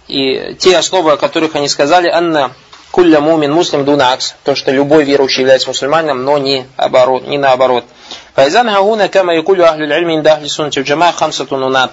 и 0.07 0.55
те 0.59 0.77
основы, 0.77 1.13
о 1.13 1.17
которых 1.17 1.55
они 1.55 1.67
сказали, 1.67 2.07
анна 2.09 2.51
кулля 2.91 3.21
мумин 3.21 3.51
муслим 3.53 3.85
дуна 3.85 4.11
акс, 4.13 4.35
то, 4.43 4.55
что 4.55 4.71
любой 4.71 5.05
верующий 5.05 5.41
является 5.41 5.69
мусульманином, 5.69 6.23
но 6.23 6.37
не, 6.37 6.67
оборот, 6.77 7.27
не 7.27 7.37
наоборот. 7.37 7.85
Файзан 8.35 8.69
хагуна 8.69 9.07
кама 9.07 9.33
якулю 9.33 9.65
ахлю 9.65 9.85
ильми 9.85 10.15
инда 10.15 10.33
ахли 10.33 10.47
суннати 10.47 10.79
джама 10.81 11.11
хамсату 11.11 11.57
нунат. 11.57 11.91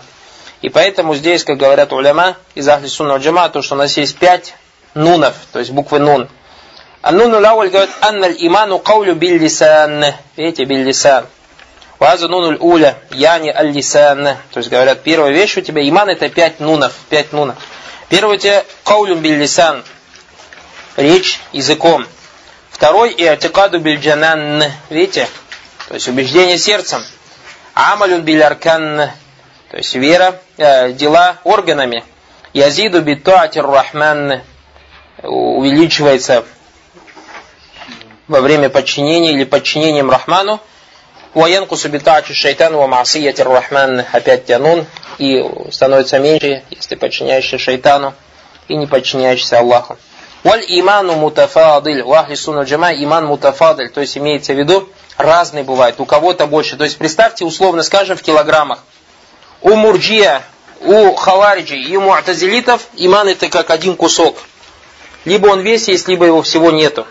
И 0.60 0.68
поэтому 0.68 1.14
здесь, 1.14 1.44
как 1.44 1.56
говорят 1.56 1.92
уляма 1.92 2.36
из 2.54 2.68
ахли 2.68 2.88
сунна 2.88 3.16
джама, 3.16 3.48
то, 3.48 3.62
что 3.62 3.76
у 3.76 3.78
нас 3.78 3.96
есть 3.96 4.16
пять 4.18 4.54
нунов, 4.94 5.34
то 5.52 5.60
есть 5.60 5.70
буквы 5.70 6.00
нун. 6.00 6.28
А 7.00 7.12
нуну 7.12 7.40
лауль 7.40 7.68
говорит, 7.68 7.90
анналь 8.00 8.34
иману 8.38 8.80
каулю 8.80 9.14
биллисан. 9.14 10.04
Видите, 10.36 10.64
биллисан. 10.64 11.26
Ваза 11.98 12.28
нунуль 12.28 12.56
уля, 12.60 12.98
яни 13.10 13.50
аль-лисан. 13.50 14.24
То 14.52 14.58
есть 14.58 14.70
говорят, 14.70 15.02
первая 15.02 15.32
вещь 15.32 15.56
у 15.56 15.60
тебя, 15.60 15.86
иман 15.88 16.08
это 16.08 16.28
пять 16.28 16.60
нунов, 16.60 16.92
пять 17.08 17.32
нунов. 17.32 17.56
Первый 18.08 18.36
у 18.36 18.40
тебя 18.40 18.64
каулюм 18.84 19.20
биллисан, 19.20 19.84
речь 20.96 21.40
языком. 21.52 22.06
Второй 22.70 23.12
и 23.12 23.24
атикаду 23.24 23.80
бильджанан, 23.80 24.64
видите? 24.88 25.28
То 25.88 25.94
есть 25.94 26.08
убеждение 26.08 26.58
сердцем. 26.58 27.02
Амалюн 27.74 28.22
биляркан, 28.22 29.10
то 29.70 29.76
есть 29.76 29.94
вера, 29.94 30.40
э, 30.56 30.92
дела 30.92 31.38
органами. 31.44 32.04
Язиду 32.52 33.02
битуатир 33.02 33.66
рахман, 33.66 34.42
увеличивается 35.22 36.44
во 38.28 38.40
время 38.40 38.68
подчинения 38.68 39.32
или 39.32 39.44
подчинением 39.44 40.10
Рахману. 40.10 40.60
Ваянкусу 41.34 41.88
битачу 41.88 42.34
шайтан 42.34 42.74
ва 42.74 42.86
маасиятир 42.86 43.48
рахман 43.48 44.04
опять 44.12 44.46
тянун 44.46 44.86
и 45.18 45.44
становится 45.70 46.18
меньше, 46.18 46.62
если 46.70 46.94
подчиняешься 46.94 47.58
шайтану 47.58 48.14
и 48.68 48.76
не 48.76 48.86
подчиняешься 48.86 49.58
Аллаху. 49.58 49.98
Валь 50.44 50.64
иману 50.68 51.14
мутафадиль. 51.16 52.02
У 52.02 52.12
ахли 52.12 52.34
сунна 52.34 52.62
джама 52.62 52.92
иман 52.92 53.26
мутафадиль. 53.26 53.90
То 53.90 54.00
есть 54.00 54.16
имеется 54.16 54.54
в 54.54 54.58
виду, 54.58 54.88
разный 55.16 55.64
бывает. 55.64 55.96
У 55.98 56.04
кого-то 56.04 56.46
больше. 56.46 56.76
То 56.76 56.84
есть 56.84 56.96
представьте, 56.96 57.44
условно 57.44 57.82
скажем, 57.82 58.16
в 58.16 58.22
килограммах. 58.22 58.84
У 59.60 59.74
мурджия, 59.74 60.42
у 60.80 61.12
хавариджи 61.14 61.76
и 61.76 61.96
у 61.96 62.00
муатазилитов 62.02 62.86
иман 62.96 63.28
это 63.28 63.48
как 63.48 63.70
один 63.70 63.96
кусок. 63.96 64.38
Либо 65.24 65.48
он 65.48 65.60
весь 65.60 65.88
есть, 65.88 66.06
либо 66.08 66.24
его 66.24 66.42
всего 66.42 66.70
нету. 66.70 67.06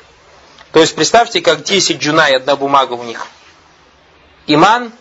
То 0.72 0.80
есть 0.80 0.96
представьте, 0.96 1.42
как 1.42 1.64
10 1.64 1.98
джунай, 1.98 2.36
одна 2.36 2.56
бумага 2.56 2.94
у 2.94 3.04
них. 3.04 3.28
Иман, 4.48 4.94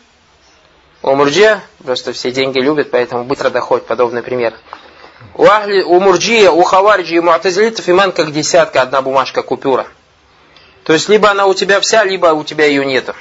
у 1.03 1.15
мурджия, 1.15 1.63
просто 1.85 2.13
все 2.13 2.33
деньги 2.33 2.59
любят, 2.59 2.91
поэтому 2.91 3.23
быстро 3.23 3.49
доходит 3.49 3.87
подобный 3.87 4.23
пример. 4.23 4.55
У, 5.35 5.45
ахли, 5.45 5.83
у 5.83 6.01
мурджия, 6.01 6.51
у 6.51 6.63
хаварджи 6.65 7.15
и 7.15 7.21
муатазилитов 7.21 7.89
иман 7.89 8.11
как 8.11 8.33
десятка, 8.33 8.83
одна 8.83 9.03
бумажка 9.03 9.43
купюра. 9.43 9.87
То 10.83 10.93
есть 10.93 11.09
либо 11.09 11.31
она 11.31 11.47
у 11.47 11.55
тебя 11.55 11.81
вся, 11.81 12.03
либо 12.05 12.27
у 12.27 12.43
тебя 12.43 12.65
ее 12.67 12.85
нету. 12.85 13.15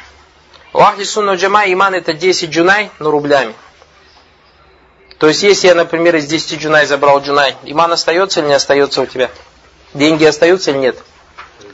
У 0.73 0.80
ахли 0.80 1.03
сунна 1.03 1.36
джама 1.36 1.65
иман 1.67 1.93
это 1.93 2.13
10 2.13 2.49
джунай, 2.49 2.89
но 2.97 3.11
рублями. 3.11 3.53
То 5.19 5.28
есть 5.28 5.43
если 5.43 5.67
я, 5.67 5.76
например, 5.76 6.15
из 6.15 6.26
10 6.26 6.59
джунай 6.59 6.88
забрал 6.88 7.21
джунай, 7.21 7.55
иман 7.63 7.91
остается 7.91 8.39
или 8.39 8.47
не 8.47 8.53
остается 8.53 9.01
у 9.01 9.05
тебя? 9.05 9.30
Деньги 9.93 10.26
остаются 10.26 10.71
или 10.71 10.80
нет? 10.80 10.97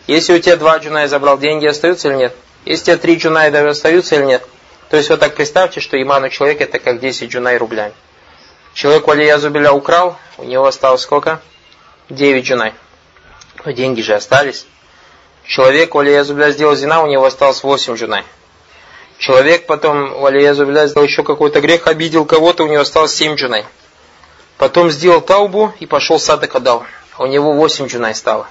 Если 0.07 0.33
у 0.33 0.39
тебя 0.39 0.57
два 0.57 0.77
джунай 0.77 1.07
забрал, 1.07 1.37
деньги 1.37 1.67
остаются 1.67 2.09
или 2.09 2.15
нет? 2.15 2.35
Если 2.65 2.83
у 2.83 2.85
тебя 2.85 2.97
три 2.97 3.15
джунай 3.15 3.49
остаются 3.49 4.15
или 4.15 4.25
нет? 4.25 4.43
То 4.89 4.97
есть 4.97 5.09
вот 5.09 5.19
так 5.19 5.35
представьте, 5.35 5.79
что 5.79 6.01
иман 6.01 6.23
у 6.23 6.29
человека 6.29 6.65
это 6.65 6.79
как 6.79 6.99
10 6.99 7.29
джунай 7.29 7.57
рублями. 7.57 7.93
Человек 8.73 9.07
Валия 9.07 9.37
Зубиля 9.37 9.71
украл, 9.71 10.17
у 10.37 10.43
него 10.43 10.65
осталось 10.65 11.01
сколько? 11.01 11.41
9 12.09 12.45
джунай. 12.45 12.73
Но 13.65 13.71
деньги 13.71 14.01
же 14.01 14.13
остались. 14.13 14.65
Человек 15.45 15.95
Валия 15.95 16.23
Зубиля 16.23 16.51
сделал 16.51 16.75
зина, 16.75 17.01
у 17.03 17.07
него 17.07 17.25
осталось 17.25 17.63
8 17.63 17.95
джунай. 17.95 18.23
Человек 19.17 19.65
потом, 19.65 20.19
Валия 20.19 20.53
Зубиля, 20.53 20.87
сделал 20.87 21.07
еще 21.07 21.23
какой-то 21.23 21.61
грех, 21.61 21.87
обидел 21.87 22.25
кого-то, 22.25 22.63
у 22.63 22.67
него 22.67 22.81
осталось 22.81 23.13
7 23.13 23.35
джунай. 23.35 23.65
Потом 24.57 24.91
сделал 24.91 25.21
таубу 25.21 25.73
и 25.79 25.85
пошел 25.85 26.19
садок 26.19 26.55
отдал 26.55 26.85
у 27.21 27.27
него 27.27 27.53
8 27.53 27.87
джунай 27.87 28.15
стало. 28.15 28.47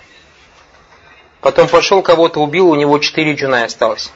Потом 1.41 1.67
пошел 1.67 2.01
кого-то 2.01 2.39
убил, 2.39 2.69
у 2.69 2.75
него 2.75 2.97
4 2.97 3.33
джунай 3.33 3.65
осталось. 3.65 4.11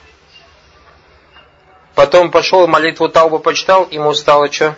Потом 1.96 2.32
пошел 2.32 2.66
молитву 2.68 3.10
Тауба 3.10 3.40
почитал, 3.40 3.88
ему 3.92 4.14
стало 4.14 4.52
что? 4.52 4.76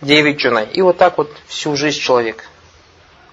9 0.00 0.36
джунай. 0.38 0.66
И 0.66 0.82
вот 0.82 0.98
так 0.98 1.16
вот 1.16 1.30
всю 1.46 1.76
жизнь 1.76 2.00
человек. 2.00 2.44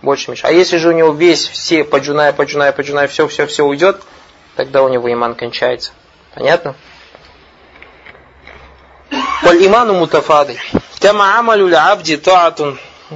Больше 0.01 0.29
меньше. 0.29 0.45
А 0.45 0.51
если 0.51 0.77
же 0.77 0.89
у 0.89 0.91
него 0.91 1.11
весь, 1.11 1.47
все 1.47 1.83
по 1.83 1.97
джунай, 1.97 2.31
по 2.33 2.43
джунай, 2.43 2.71
по 2.71 2.81
джунай, 2.81 3.07
все, 3.07 3.27
все, 3.27 3.47
все 3.47 3.63
уйдет, 3.63 4.01
тогда 4.55 4.83
у 4.83 4.89
него 4.89 5.11
иман 5.11 5.35
кончается. 5.35 5.91
Понятно? 6.33 6.75
والإيمان 9.43 9.99
متفاضل 9.99 10.57
كما 11.01 11.23
عمل 11.23 11.61
العبد 11.61 12.21
طاعة 12.21 12.75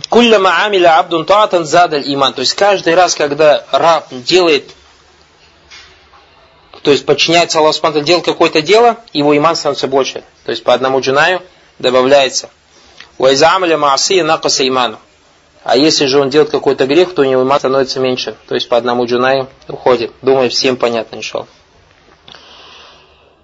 Кулляма 0.10 0.66
амиля 0.66 1.00
абдун 1.00 1.26
таатан 1.26 1.66
задаль 1.66 2.04
иман. 2.06 2.34
То 2.34 2.42
есть 2.42 2.54
каждый 2.54 2.94
раз, 2.94 3.16
когда 3.16 3.64
раб 3.72 4.08
делает, 4.12 4.70
то 6.83 6.91
есть 6.91 7.07
подчиняется 7.07 7.59
Аллаху 7.59 7.75
Субхану 7.75 8.03
делает 8.03 8.25
какое-то 8.25 8.61
дело, 8.61 8.97
его 9.13 9.37
иман 9.37 9.55
становится 9.55 9.87
больше. 9.87 10.25
То 10.45 10.51
есть 10.51 10.65
по 10.65 10.75
одному 10.75 11.01
джунаю 11.01 11.43
добавляется. 11.79 12.51
Уайза 13.19 13.55
амиля 13.55 13.79
маасия 13.79 14.25
накаса 14.25 14.67
иману. 14.67 14.99
А 15.65 15.77
если 15.77 16.07
же 16.07 16.19
он 16.19 16.29
делает 16.29 16.51
какой-то 16.51 16.87
грех, 16.87 17.15
то 17.15 17.23
у 17.23 17.25
него 17.25 17.43
иман 17.43 17.61
становится 17.61 18.01
меньше. 18.01 18.37
То 18.49 18.57
есть 18.57 18.69
по 18.69 18.77
одному 18.77 19.07
джунаю 19.07 19.49
уходит. 19.69 20.13
Думаю, 20.23 20.51
всем 20.51 20.77
понятно, 20.77 21.17
иншаллах. 21.17 21.49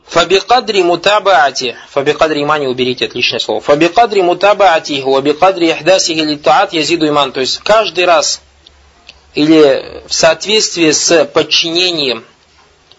Фабикадри 0.07 0.83
мутабаати. 0.83 1.77
Фабикадри 1.91 2.43
имани 2.43 2.67
уберите, 2.67 3.05
отличное 3.05 3.39
слово. 3.39 3.61
Фабикадри 3.61 4.23
мутабаати. 4.23 5.03
Вабикадри 5.05 5.71
ихдасихи 5.71 6.21
литаат 6.21 6.73
язиду 6.73 7.07
иман. 7.07 7.31
То 7.31 7.41
есть 7.41 7.59
каждый 7.59 8.05
раз 8.05 8.41
или 9.35 10.03
в 10.09 10.13
соответствии 10.13 10.91
с 10.91 11.25
подчинением 11.27 12.25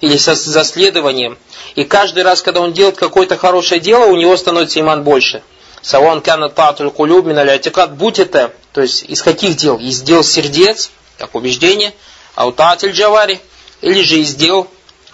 или 0.02 0.18
со 0.18 0.36
заследованием. 0.36 1.38
И 1.76 1.84
каждый 1.84 2.24
раз, 2.24 2.41
когда 2.41 2.62
он 2.62 2.74
делает 2.74 2.97
какое-то 2.97 3.38
хорошее 3.38 3.82
дело, 3.82 4.06
у 4.06 4.16
него 4.16 4.36
становится 4.38 4.80
иман 4.80 5.04
больше. 5.04 5.43
Саван 5.82 6.22
кана 6.22 6.50
татуль 6.50 6.89
кулюб 6.89 7.26
миналятикат. 7.26 7.95
Будь 7.95 8.20
это, 8.20 8.54
то 8.74 8.82
есть 8.82 9.04
из 9.04 9.22
каких 9.22 9.56
дел? 9.56 9.78
Из 9.78 10.02
дел 10.02 10.24
сердец, 10.24 10.91
как 11.18 11.36
убеждение, 11.36 11.93
аутатель 12.36 12.91
джавари, 12.91 13.39
или 13.82 14.02
же 14.02 14.18
из 14.20 14.36
дел 14.36 14.68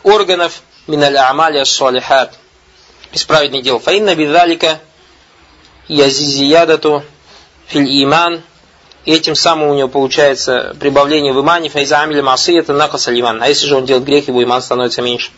органов, 0.04 0.62
миналь 0.88 1.18
амали 1.18 1.64
салихат 1.64 2.34
из 3.12 3.24
праведных 3.24 3.64
дел. 3.64 3.80
Фаинна 3.80 4.16
бидалика 4.16 4.80
язизиядату 5.88 7.04
филь 7.68 7.86
иман 8.04 8.44
и 9.06 9.14
этим 9.14 9.36
самым 9.36 9.70
у 9.70 9.76
него 9.76 9.88
получается 9.88 10.76
прибавление 10.80 11.32
в 11.32 11.40
имане, 11.40 11.70
файза 11.70 12.06
масы, 12.24 12.58
это 12.58 12.74
накаса 12.74 13.18
иман. 13.18 13.42
А 13.42 13.48
если 13.48 13.68
же 13.68 13.78
он 13.78 13.86
делает 13.86 14.06
грех, 14.06 14.28
его 14.28 14.44
иман 14.44 14.62
становится 14.62 15.04
меньше. 15.04 15.32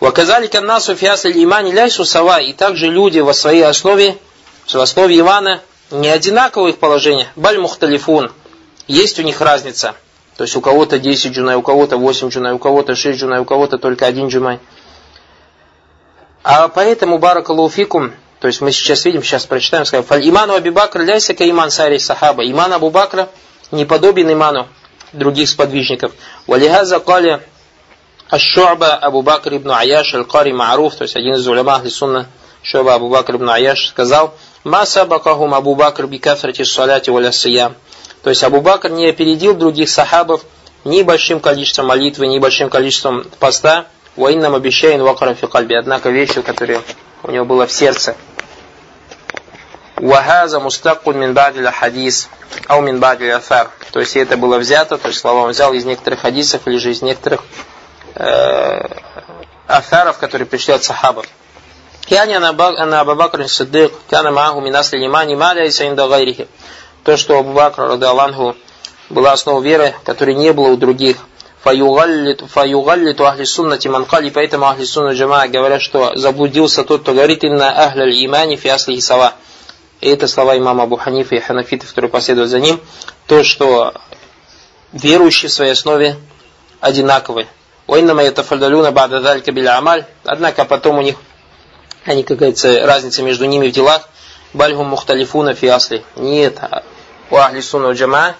Ваказалика 0.00 0.60
насу 0.60 0.96
фиасль 0.96 1.32
имани 1.32 1.70
ляйсу 1.70 2.04
сава. 2.04 2.40
И 2.40 2.52
также 2.52 2.88
люди 2.88 3.20
во 3.20 3.32
своей 3.34 3.64
основе, 3.64 4.18
в 4.66 4.74
основе 4.74 5.18
имана, 5.18 5.60
не 5.92 6.08
одинаковое 6.08 6.70
их 6.70 6.78
положение. 6.78 7.28
Баль 7.36 7.58
мухталифун. 7.58 8.32
Есть 8.88 9.20
у 9.20 9.22
них 9.22 9.40
разница. 9.40 9.94
То 10.36 10.42
есть 10.42 10.56
у 10.56 10.60
кого-то 10.60 10.98
10 10.98 11.32
джунай, 11.32 11.54
у 11.54 11.62
кого-то 11.62 11.98
8 11.98 12.30
джунай, 12.30 12.52
у 12.52 12.58
кого-то 12.58 12.96
6 12.96 13.20
джунай, 13.20 13.38
у 13.38 13.44
кого-то 13.44 13.78
только 13.78 14.06
один 14.06 14.26
джумай. 14.26 14.58
А 16.42 16.66
поэтому 16.66 17.18
баракалуфикум, 17.18 18.12
то 18.42 18.48
есть 18.48 18.60
мы 18.60 18.72
сейчас 18.72 19.04
видим, 19.04 19.22
сейчас 19.22 19.46
прочитаем, 19.46 19.84
скажем, 19.84 20.04
фаль 20.04 20.28
иману 20.28 20.54
Аби 20.54 20.70
Бакр 20.70 21.06
ка 21.06 21.48
иман 21.48 21.70
сари 21.70 21.98
сахаба. 21.98 22.44
Иман 22.44 22.72
Абу 22.72 22.90
Бакра 22.90 23.28
не 23.70 23.84
подобен 23.84 24.32
иману 24.32 24.66
других 25.12 25.48
сподвижников. 25.48 26.10
Валихаза 26.48 26.98
кали 26.98 27.40
Аш-Шу'ба 28.30 28.94
Абу 28.96 29.22
Бакр 29.22 29.54
ибн 29.54 29.70
Аяш 29.70 30.14
аль-Кари 30.14 30.50
Ма'руф, 30.50 30.96
то 30.96 31.02
есть 31.02 31.14
один 31.14 31.34
из 31.34 31.46
улема 31.46 31.76
Ахли 31.76 31.92
Шу'ба 32.64 32.94
Абу 32.94 33.08
Бакр 33.10 33.36
ибн 33.36 33.48
Аяш 33.48 33.90
сказал, 33.90 34.34
«Ма 34.64 34.86
сабакахум 34.86 35.54
Абу 35.54 35.76
Бакр 35.76 36.08
би 36.08 36.18
кафрати 36.18 36.64
саляти 36.64 37.10
валя 37.10 37.30
сиям». 37.30 37.76
То 38.24 38.30
есть 38.30 38.42
Абу 38.42 38.60
Бакр 38.60 38.90
не 38.90 39.08
опередил 39.08 39.54
других 39.54 39.88
сахабов 39.88 40.44
ни 40.84 41.02
большим 41.02 41.38
количеством 41.38 41.86
молитвы, 41.86 42.26
ни 42.26 42.40
большим 42.40 42.70
количеством 42.70 43.24
поста, 43.38 43.86
воинным 44.16 44.56
обещаем 44.56 45.00
вакарам 45.02 45.36
фикальби, 45.36 45.74
однако 45.74 46.10
вещью, 46.10 46.42
которая 46.42 46.80
у 47.22 47.30
него 47.30 47.44
была 47.44 47.68
в 47.68 47.72
сердце. 47.72 48.16
Вахаза 50.02 50.58
мустакун 50.58 51.16
мин 51.16 51.32
бадиля 51.32 51.70
хадис, 51.70 52.28
ау 52.66 52.80
мин 52.80 52.98
бадиля 52.98 53.36
афар. 53.36 53.70
То 53.92 54.00
есть 54.00 54.16
это 54.16 54.36
было 54.36 54.58
взято, 54.58 54.98
то 54.98 55.06
есть 55.08 55.20
слова 55.20 55.42
он 55.42 55.50
взял 55.50 55.72
из 55.72 55.84
некоторых 55.84 56.22
хадисов 56.22 56.66
или 56.66 56.76
же 56.78 56.90
из 56.90 57.02
некоторых 57.02 57.44
э, 58.16 58.80
афаров, 59.68 60.18
которые 60.18 60.46
пришли 60.46 60.74
от 60.74 60.82
сахабов. 60.82 61.26
Кяни 62.04 62.34
ана 62.34 63.00
Абу 63.00 63.14
Бакр 63.14 63.48
Сиддик, 63.48 63.92
кана 64.10 64.32
мааху 64.32 64.60
минасли 64.60 64.98
лимани, 64.98 65.36
маля 65.36 65.66
и 65.66 65.70
саинда 65.70 66.08
гайрихи 66.08 66.48
то, 67.04 67.16
что 67.16 67.38
Абу 67.38 67.52
Бакр, 67.52 67.82
Аллаху, 67.82 68.56
была 69.08 69.32
основа 69.32 69.62
веры, 69.62 69.94
которой 70.02 70.34
не 70.34 70.52
было 70.52 70.68
у 70.68 70.76
других. 70.76 71.18
Фаюгаллиту 71.62 73.24
ахли 73.24 73.44
суннати 73.44 73.86
манкали, 73.86 74.30
поэтому 74.30 74.66
ахли 74.66 74.84
сунна 74.84 75.12
джама 75.12 75.46
говорят, 75.46 75.80
что 75.80 76.16
заблудился 76.16 76.82
тот, 76.82 77.02
кто 77.02 77.12
говорит 77.12 77.44
инна 77.44 77.68
ахля 77.84 78.10
имани 78.10 78.56
фи 78.56 78.68
асли. 78.68 79.00
И 80.02 80.08
это 80.08 80.26
слова 80.26 80.58
имама 80.58 80.82
Абу 80.82 80.96
Ханифа 80.96 81.36
и 81.36 81.38
Ханафита, 81.38 81.86
которые 81.86 82.10
последуют 82.10 82.50
за 82.50 82.58
ним, 82.58 82.80
то, 83.28 83.44
что 83.44 83.94
верующие 84.92 85.48
в 85.48 85.52
своей 85.52 85.70
основе 85.72 86.16
одинаковы. 86.80 87.46
Однако 90.24 90.64
потом 90.64 90.98
у 90.98 91.02
них, 91.02 91.14
они, 92.04 92.24
как 92.24 92.36
говорится, 92.36 92.84
разница 92.84 93.22
между 93.22 93.44
ними 93.44 93.68
в 93.68 93.72
делах, 93.72 94.08
бальгум 94.52 94.88
мухталифуна 94.88 95.54
фи 95.54 95.68
асли. 95.68 96.02
Нет, 96.16 96.58
у 97.30 97.36
ахли 97.36 97.60
сунна 97.60 97.92
джама, 97.92 98.34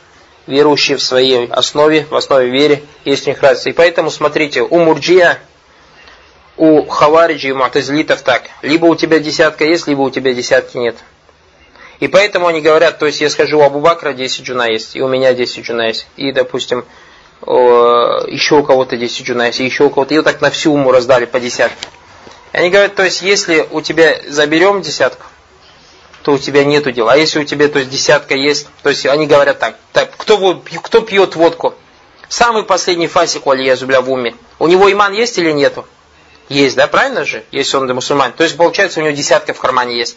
верующие 0.48 0.96
в 0.96 1.02
своей 1.02 1.46
основе, 1.46 2.06
в 2.10 2.16
основе 2.16 2.50
веры, 2.50 2.82
есть 3.04 3.28
у 3.28 3.30
них 3.30 3.40
разница. 3.40 3.70
И 3.70 3.72
поэтому, 3.72 4.10
смотрите, 4.10 4.62
у 4.62 4.80
мурджия, 4.80 5.38
у 6.56 6.86
хавариджи 6.86 7.50
и 7.50 7.52
муатазилитов 7.52 8.22
так. 8.22 8.48
Либо 8.62 8.86
у 8.86 8.96
тебя 8.96 9.20
десятка 9.20 9.64
есть, 9.64 9.86
либо 9.86 10.00
у 10.00 10.10
тебя 10.10 10.34
десятки 10.34 10.76
нет. 10.76 10.96
И 12.02 12.08
поэтому 12.08 12.48
они 12.48 12.60
говорят, 12.60 12.98
то 12.98 13.06
есть 13.06 13.20
я 13.20 13.30
скажу, 13.30 13.60
у 13.60 13.62
Абу 13.62 13.78
Бакра 13.78 14.12
10 14.12 14.42
джуна 14.42 14.68
есть, 14.68 14.96
и 14.96 15.02
у 15.02 15.06
меня 15.06 15.34
10 15.34 15.64
джуна 15.64 15.82
есть. 15.82 16.08
И, 16.16 16.32
допустим, 16.32 16.84
еще 17.46 18.56
у 18.56 18.64
кого-то 18.64 18.96
10 18.96 19.24
джуна 19.24 19.46
есть, 19.46 19.60
и 19.60 19.64
еще 19.64 19.84
у 19.84 19.88
кого-то. 19.88 20.12
И 20.12 20.16
вот 20.16 20.24
так 20.24 20.40
на 20.40 20.50
всю 20.50 20.72
уму 20.72 20.90
раздали 20.90 21.26
по 21.26 21.38
десятке. 21.38 21.86
И 22.52 22.56
они 22.56 22.70
говорят, 22.70 22.96
то 22.96 23.04
есть 23.04 23.22
если 23.22 23.68
у 23.70 23.80
тебя 23.82 24.16
заберем 24.26 24.82
десятку, 24.82 25.26
то 26.24 26.32
у 26.32 26.38
тебя 26.38 26.64
нету 26.64 26.90
дела. 26.90 27.12
А 27.12 27.16
если 27.16 27.38
у 27.38 27.44
тебя 27.44 27.68
то 27.68 27.78
есть, 27.78 27.92
десятка 27.92 28.34
есть, 28.34 28.66
то 28.82 28.88
есть 28.88 29.06
они 29.06 29.28
говорят 29.28 29.60
так, 29.60 29.76
так 29.92 30.10
кто, 30.16 30.60
кто 30.82 31.02
пьет 31.02 31.36
водку? 31.36 31.72
Самый 32.28 32.64
последний 32.64 33.06
фасик, 33.06 33.46
валиязубля, 33.46 34.00
в 34.00 34.10
уме. 34.10 34.34
У 34.58 34.66
него 34.66 34.90
иман 34.90 35.12
есть 35.12 35.38
или 35.38 35.52
нету? 35.52 35.86
Есть, 36.48 36.74
да, 36.74 36.88
правильно 36.88 37.24
же? 37.24 37.44
Если 37.52 37.76
он 37.76 37.86
мусульман. 37.94 38.32
То 38.32 38.42
есть, 38.42 38.56
получается, 38.56 38.98
у 38.98 39.04
него 39.04 39.14
десятка 39.14 39.54
в 39.54 39.60
кармане 39.60 39.96
есть. 39.96 40.16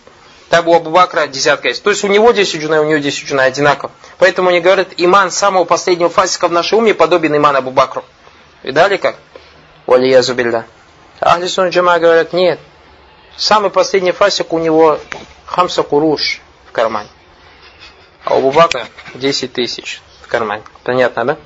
Так 0.50 0.68
у 0.68 0.74
Абу 0.76 0.92
Бакра 0.92 1.28
десятка 1.28 1.70
есть. 1.70 1.84
То 1.84 1.90
есть 1.90 2.04
у 2.04 2.08
него 2.08 2.32
10 2.32 2.62
джуна, 2.62 2.82
у 2.82 2.86
него 2.86 3.00
10 3.00 3.28
джуна 3.28 3.44
одинаково. 3.44 3.92
Поэтому 4.18 4.50
они 4.50 4.60
говорят, 4.60 4.90
иман 4.98 5.32
самого 5.32 5.66
последнего 5.66 6.10
фасика 6.10 6.48
в 6.48 6.52
нашей 6.52 6.78
уме 6.78 6.94
подобен 6.94 7.36
иман 7.36 7.56
Абу 7.56 7.72
Бакру. 7.72 8.04
Видали 8.64 8.98
как? 8.98 9.16
Валия 9.86 10.22
зубилля. 10.22 10.66
Ахли 11.20 11.48
Сун 11.48 11.70
Джама 11.70 12.00
говорят, 12.00 12.34
нет. 12.34 12.60
Самый 13.38 13.70
последний 13.70 14.12
фасик 14.12 14.54
у 14.54 14.60
него 14.60 15.00
хамса 15.46 15.84
куруш 15.84 16.42
в 16.68 16.72
кармане. 16.72 17.10
А 18.24 18.36
у 18.36 18.38
Абу 18.40 18.52
Бакра 18.52 18.88
10 19.16 19.54
тысяч 19.54 20.02
в 20.22 20.28
кармане. 20.28 20.64
Понятно, 20.84 21.26
да? 21.26 21.38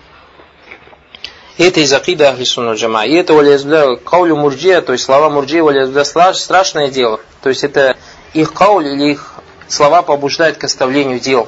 И 1.58 1.64
это 1.64 1.82
из 1.82 1.92
акида 1.92 2.30
Ахли 2.30 2.46
Сунна 2.46 2.74
Джама. 2.74 3.06
И 3.06 3.14
это 3.16 3.34
валиязбля 3.34 3.98
каулю 3.98 4.38
мурджия, 4.38 4.82
то 4.82 4.94
есть 4.94 5.04
слова 5.04 5.30
мурджия 5.30 5.62
валиязбля 5.62 6.06
страшное 6.34 6.88
дело. 6.88 7.20
То 7.42 7.50
есть 7.50 7.66
это 7.66 7.98
их 8.34 8.54
кауль 8.54 8.88
или 8.88 9.12
их 9.12 9.34
слова 9.68 10.02
побуждают 10.02 10.58
к 10.58 10.64
оставлению 10.64 11.20
дел. 11.20 11.48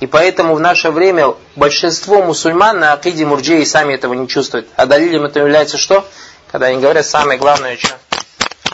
И 0.00 0.06
поэтому 0.06 0.54
в 0.54 0.60
наше 0.60 0.90
время 0.90 1.34
большинство 1.56 2.22
мусульман 2.22 2.78
на 2.78 2.92
акиде 2.92 3.26
мурджии 3.26 3.64
сами 3.64 3.94
этого 3.94 4.14
не 4.14 4.28
чувствуют. 4.28 4.68
А 4.76 4.86
далилем 4.86 5.24
это 5.24 5.40
является 5.40 5.76
что? 5.76 6.06
Когда 6.50 6.66
они 6.66 6.80
говорят, 6.80 7.04
самое 7.04 7.38
главное, 7.38 7.76
что 7.76 7.96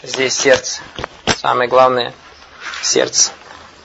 здесь 0.03 0.37
сердце. 0.37 0.81
Самое 1.37 1.67
главное 1.67 2.13
сердце. 2.83 3.31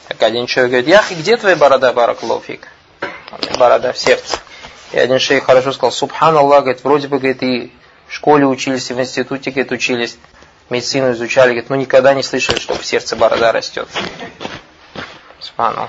Как 0.08 0.22
один 0.22 0.46
человек 0.46 0.72
говорит, 0.72 0.88
Яхи, 0.88 1.14
где 1.14 1.36
твоя 1.36 1.56
борода, 1.56 1.92
баракулуфик? 1.92 2.68
Борода 3.58 3.92
в 3.92 3.98
сердце. 3.98 4.38
И 4.92 4.98
один 4.98 5.18
шейх 5.18 5.44
хорошо 5.44 5.72
сказал, 5.72 5.92
Субханаллах, 5.92 6.64
говорит, 6.64 6.84
вроде 6.84 7.08
бы, 7.08 7.18
говорит, 7.18 7.42
и 7.42 7.72
в 8.08 8.12
школе 8.12 8.44
учились, 8.44 8.90
и 8.90 8.94
в 8.94 9.00
институте, 9.00 9.50
говорит, 9.50 9.72
учились 9.72 10.18
медицину 10.70 11.12
изучали, 11.12 11.50
говорит, 11.50 11.70
ну 11.70 11.76
никогда 11.76 12.14
не 12.14 12.22
слышали, 12.22 12.58
что 12.58 12.74
в 12.74 12.84
сердце 12.84 13.16
борода 13.16 13.52
растет. 13.52 13.88
Субхану. 15.40 15.88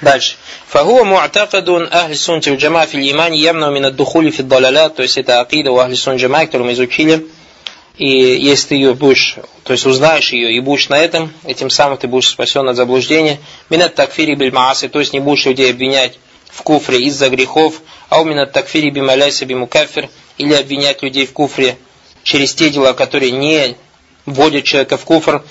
Дальше. 0.00 0.36
Фахуа 0.66 1.04
му'такадун 1.04 1.88
ахли 1.90 2.14
сунти 2.14 2.50
в 2.50 2.56
джама 2.56 2.86
фил 2.86 3.00
имани 3.00 3.38
ямна 3.38 3.70
мин 3.70 3.84
аддухули 3.84 4.30
фи 4.30 4.42
далаля, 4.42 4.88
то 4.88 5.02
есть 5.02 5.16
это 5.16 5.40
акида 5.40 5.70
у 5.70 5.78
ахли 5.78 5.94
сун 5.94 6.16
джама, 6.16 6.46
которую 6.46 6.66
мы 6.66 6.72
изучили. 6.72 7.26
И 7.98 8.08
если 8.08 8.68
ты 8.68 8.74
ее 8.76 8.94
будешь, 8.94 9.36
то 9.64 9.72
есть 9.72 9.86
узнаешь 9.86 10.32
ее 10.32 10.52
и 10.52 10.60
будешь 10.60 10.88
на 10.88 10.98
этом, 10.98 11.32
этим 11.44 11.70
самым 11.70 11.98
ты 11.98 12.08
будешь 12.08 12.28
спасен 12.28 12.68
от 12.68 12.74
заблуждения. 12.74 13.38
Минат 13.70 13.94
такфири 13.94 14.34
биль 14.34 14.52
мааси, 14.52 14.88
то 14.88 14.98
есть 14.98 15.12
не 15.12 15.20
будешь 15.20 15.44
людей 15.44 15.70
обвинять 15.70 16.18
в 16.50 16.62
куфре 16.62 17.00
из-за 17.02 17.28
грехов, 17.28 17.80
а 18.08 18.20
у 18.20 18.24
минат 18.24 18.52
такфири 18.52 18.90
бималяйса 18.90 19.44
бимукафир, 19.44 20.08
или 20.38 20.54
обвинять 20.54 21.02
людей 21.02 21.26
в 21.26 21.32
куфре 21.32 21.76
через 22.22 22.54
те 22.54 22.70
дела, 22.70 22.92
которые 22.92 23.32
не 23.32 23.76
вводят 24.26 24.64
человека 24.64 24.96
в 24.96 25.04
куфр. 25.04 25.42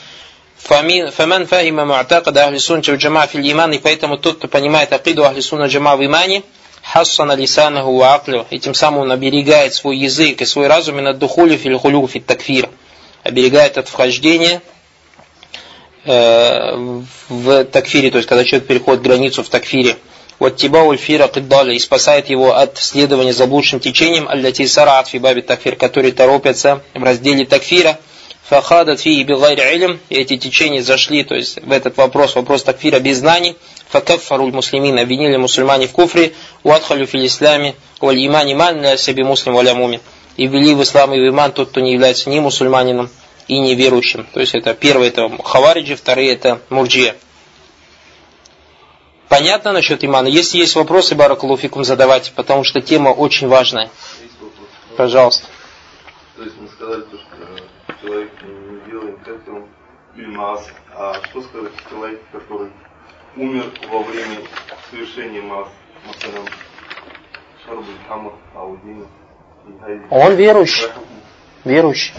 Фаман 0.57 1.47
фахима 1.47 1.85
му'такада 1.85 2.45
ахли 2.45 2.59
сунна 2.59 2.81
джама 2.81 3.25
фил 3.27 3.41
иман, 3.41 3.73
и 3.73 3.79
поэтому 3.79 4.17
тот, 4.17 4.37
кто 4.37 4.47
понимает 4.47 4.93
акиду 4.93 5.25
ахли 5.25 5.41
сунна 5.41 5.65
джама 5.65 5.95
в 5.95 6.05
имане, 6.05 6.43
хассана 6.83 7.33
лисанаху 7.33 7.95
ва 7.97 8.15
аклю, 8.15 8.45
и 8.49 8.59
тем 8.59 8.73
самым 8.73 9.01
он 9.01 9.11
оберегает 9.11 9.73
свой 9.73 9.97
язык 9.97 10.41
и 10.41 10.45
свой 10.45 10.67
разум 10.67 10.99
и 10.99 11.01
над 11.01 11.17
духулю 11.17 11.57
фил 11.57 11.79
хулю 11.79 12.07
фил 12.07 12.21
такфир, 12.21 12.69
оберегает 13.23 13.77
от 13.79 13.87
вхождения 13.87 14.61
э, 16.05 17.01
в 17.29 17.65
такфире, 17.65 18.11
то 18.11 18.17
есть 18.17 18.29
когда 18.29 18.43
человек 18.45 18.67
переходит 18.67 19.01
границу 19.01 19.43
в 19.43 19.49
такфире. 19.49 19.97
Вот 20.41 20.55
тиба 20.55 20.79
ульфира 20.79 21.27
киддаля 21.27 21.71
и 21.71 21.77
спасает 21.77 22.27
его 22.27 22.55
от 22.55 22.75
следования 22.79 23.31
заблудшим 23.31 23.79
течением, 23.79 24.27
аллати 24.27 24.65
сараат 24.65 25.07
фи 25.07 25.19
баби 25.19 25.41
такфир, 25.41 25.75
которые 25.75 26.13
торопятся 26.13 26.81
в 26.95 27.03
разделе 27.03 27.45
такфира, 27.45 27.99
фахадат 28.49 29.01
фи 29.01 29.21
бигайри 29.21 29.61
илм, 29.75 29.99
и 30.09 30.15
эти 30.15 30.37
течения 30.37 30.81
зашли, 30.81 31.23
то 31.23 31.35
есть 31.35 31.61
в 31.61 31.71
этот 31.71 31.95
вопрос, 31.97 32.33
вопрос 32.33 32.63
такфира 32.63 32.97
без 32.99 33.19
знаний, 33.19 33.55
факаффаруль 33.89 34.51
муслимин, 34.51 34.97
обвинили 34.97 35.37
мусульмане 35.37 35.85
в 35.85 35.91
куфре, 35.91 36.33
уадхалю 36.63 37.05
фил 37.05 37.23
исламе, 37.23 37.75
валь 37.99 38.25
иман 38.25 38.51
иман 38.51 38.81
ля 38.81 38.97
себе 38.97 39.23
муслим 39.23 39.53
валя. 39.53 39.75
И 40.37 40.47
ввели 40.47 40.73
в 40.73 40.81
ислам 40.81 41.13
и 41.13 41.19
в 41.19 41.29
иман 41.29 41.51
тот, 41.51 41.69
кто 41.69 41.81
не 41.81 41.93
является 41.93 42.31
ни 42.31 42.39
мусульманином 42.39 43.11
и 43.47 43.59
неверующим. 43.59 44.25
То 44.33 44.39
есть 44.39 44.55
это 44.55 44.73
первое 44.73 45.09
это 45.09 45.29
хавариджи, 45.43 45.95
вторые 45.95 46.33
это 46.33 46.61
мурджия. 46.69 47.15
Понятно 49.31 49.71
насчет 49.71 50.03
имана? 50.03 50.27
Если 50.27 50.57
есть 50.57 50.75
вопросы, 50.75 51.15
Баракулуфикум, 51.15 51.85
задавайте, 51.85 52.33
потому 52.35 52.65
что 52.65 52.81
тема 52.81 53.11
очень 53.11 53.47
важная. 53.47 53.89
Пожалуйста. 54.97 55.47
То 56.35 56.43
есть 56.43 56.57
мы 56.59 56.67
сказали, 56.67 57.03
что 57.03 57.93
человек 58.01 58.29
не 58.43 58.91
делает 58.91 59.17
кафиром 59.19 59.69
или 60.17 60.25
маас. 60.25 60.65
А 60.93 61.13
что 61.29 61.41
сказать 61.43 61.71
человек, 61.89 62.21
который 62.33 62.71
умер 63.37 63.71
во 63.89 64.03
время 64.03 64.39
совершения 64.89 65.41
Аудина. 68.53 69.05
Он 70.09 70.35
верующий. 70.35 70.89
Верующий. 71.63 72.13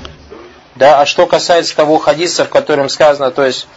Да, 0.76 1.02
а 1.02 1.04
что 1.04 1.26
касается 1.26 1.76
того 1.76 1.98
хадиса, 1.98 2.46
в 2.46 2.48
котором 2.48 2.88
сказано, 2.88 3.30
то 3.32 3.44
есть 3.44 3.68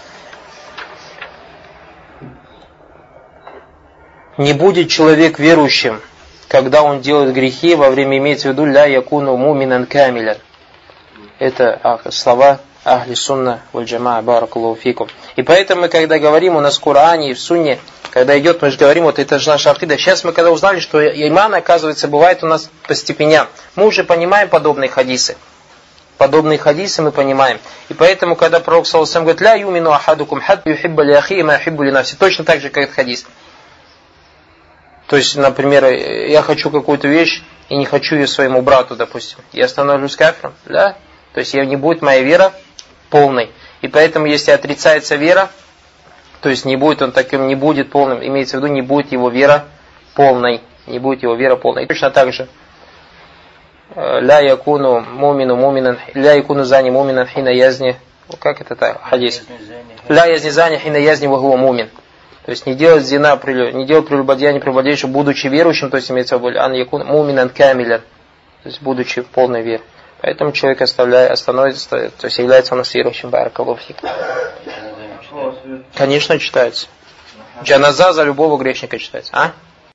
Не 4.38 4.52
будет 4.52 4.90
человек 4.90 5.40
верующим, 5.40 6.02
когда 6.50 6.84
он 6.84 7.00
делает 7.00 7.34
грехи, 7.34 7.76
во 7.76 7.90
время 7.90 8.18
имеется 8.18 8.50
в 8.50 8.52
виду 8.52 8.66
ля 8.66 8.86
якуну 8.86 9.38
муминан 9.38 9.86
камиля. 9.86 10.38
Это 11.40 12.02
слова 12.12 12.60
Ахли 12.84 13.14
Сунна 13.14 13.62
валь 13.72 13.86
Джама 13.86 14.22
Баракуллаху 14.22 14.80
фикум. 14.80 15.10
И 15.38 15.42
поэтому 15.42 15.82
мы, 15.82 15.88
когда 15.88 16.20
говорим 16.20 16.58
у 16.58 16.60
нас 16.60 16.78
в 16.78 16.82
Коране 16.82 17.32
и 17.32 17.34
в 17.34 17.40
Сунне, 17.40 17.80
когда 18.12 18.38
идет, 18.38 18.62
мы 18.62 18.72
же 18.72 18.78
говорим, 18.78 19.06
вот 19.06 19.20
это 19.20 19.40
же 19.40 19.50
наша 19.50 19.72
акида. 19.72 19.98
Сейчас 19.98 20.24
мы 20.24 20.34
когда 20.34 20.52
узнали, 20.52 20.80
что 20.80 21.06
иман, 21.06 21.54
оказывается, 21.54 22.08
бывает 22.08 22.44
у 22.44 22.48
нас 22.48 22.70
по 22.88 22.94
степеням. 22.94 23.48
Мы 23.76 23.86
уже 23.86 24.04
понимаем 24.04 24.50
подобные 24.50 24.90
хадисы. 24.90 25.38
Подобные 26.18 26.58
хадисы 26.58 27.02
мы 27.02 27.12
понимаем. 27.12 27.60
И 27.90 27.94
поэтому, 27.94 28.36
когда 28.36 28.60
пророк 28.60 28.86
Саласам 28.88 29.24
говорит, 29.24 29.42
ля 29.42 29.56
юмину 29.56 29.92
ахадукум 29.92 30.42
хад 30.42 30.62
юхибба 30.66 31.04
ли 31.04 31.14
ахи 31.14 31.42
ма 31.42 31.56
юхиббу 31.56 31.84
ли 31.84 31.92
нафси. 31.92 32.16
Точно 32.16 32.46
так 32.46 32.62
же, 32.62 32.70
как 32.70 32.84
этот 32.84 32.96
хадис. 32.96 33.26
То 35.08 35.18
есть, 35.18 35.36
например, 35.36 35.86
я 35.86 36.41
хочу 36.41 36.70
какую-то 36.70 37.08
вещь 37.08 37.43
и 37.70 37.78
не 37.78 37.86
хочу 37.86 38.16
ее 38.16 38.28
своему 38.28 38.62
брату, 38.62 38.95
допустим. 38.95 39.39
Я 39.51 39.68
становлюсь 39.68 40.16
кафиром, 40.16 40.53
да? 40.66 40.95
То 41.34 41.39
есть, 41.39 41.53
не 41.53 41.76
будет 41.76 42.01
моя 42.01 42.22
вера 42.22 42.53
полной. 43.10 43.51
И 43.82 43.88
поэтому, 43.88 44.26
если 44.26 44.51
отрицается 44.51 45.16
вера, 45.16 45.49
то 46.41 46.49
есть 46.49 46.66
не 46.66 46.76
будет 46.76 47.01
он 47.01 47.12
таким, 47.12 47.47
не 47.47 47.56
будет 47.56 47.91
полным, 47.91 48.26
имеется 48.26 48.58
в 48.58 48.64
виду, 48.64 48.72
не 48.72 48.82
будет 48.82 49.12
его 49.12 49.30
вера 49.30 49.66
полной. 50.14 50.62
Не 50.88 50.99
будет 50.99 51.24
его 51.24 51.36
вера 51.36 51.56
полной. 51.56 51.84
И 51.84 51.88
точно 51.88 52.12
так 52.12 52.32
же. 52.32 52.47
Ля 53.95 54.39
якуну 54.39 55.01
мумину 55.01 55.56
муминан, 55.56 55.99
ля 56.14 56.34
якуну 56.34 56.64
зани 56.64 56.91
муминан 56.91 57.28
хина 57.28 57.49
язни. 57.49 57.95
Как 58.39 58.62
это 58.62 58.76
так? 58.76 59.01
Хадис. 59.03 59.43
Ля 60.10 60.26
язни 60.26 60.49
зани 60.49 60.78
хина 60.78 60.97
язни 60.97 61.28
вахуа 61.28 61.58
мумин. 61.58 61.89
То 62.46 62.52
есть 62.52 62.68
не 62.68 62.76
делать 62.76 63.04
зина, 63.04 63.39
не 63.43 63.86
делать 63.88 64.08
прелюбодеяние 64.08 64.62
прелюбодеющего, 64.62 65.10
будучи 65.10 65.48
верующим, 65.48 65.89
то 65.89 65.98
есть 65.98 66.12
имеется 66.12 66.38
в 66.38 66.48
виду 66.48 66.60
ан 66.60 66.74
якун 66.74 67.04
муминан 67.04 67.50
камилян, 67.50 68.02
то 68.62 68.70
есть 68.70 68.84
будучи 68.84 69.22
в 69.22 69.28
полной 69.28 69.64
вере. 69.64 69.82
Поэтому 70.22 70.52
человек 70.52 70.82
оставляет, 70.82 71.32
остановится, 71.32 71.89
то 71.89 72.26
есть 72.26 72.38
является 72.38 72.76
он 72.76 72.84
верующим 72.93 73.32
баракалуфик. 73.32 73.98
Конечно, 75.96 76.38
читается. 76.38 76.88
Джаназа 77.64 78.14
за 78.14 78.24
любого 78.24 78.58
грешника 78.58 79.00
читается. 79.00 79.32
А? 79.36 79.52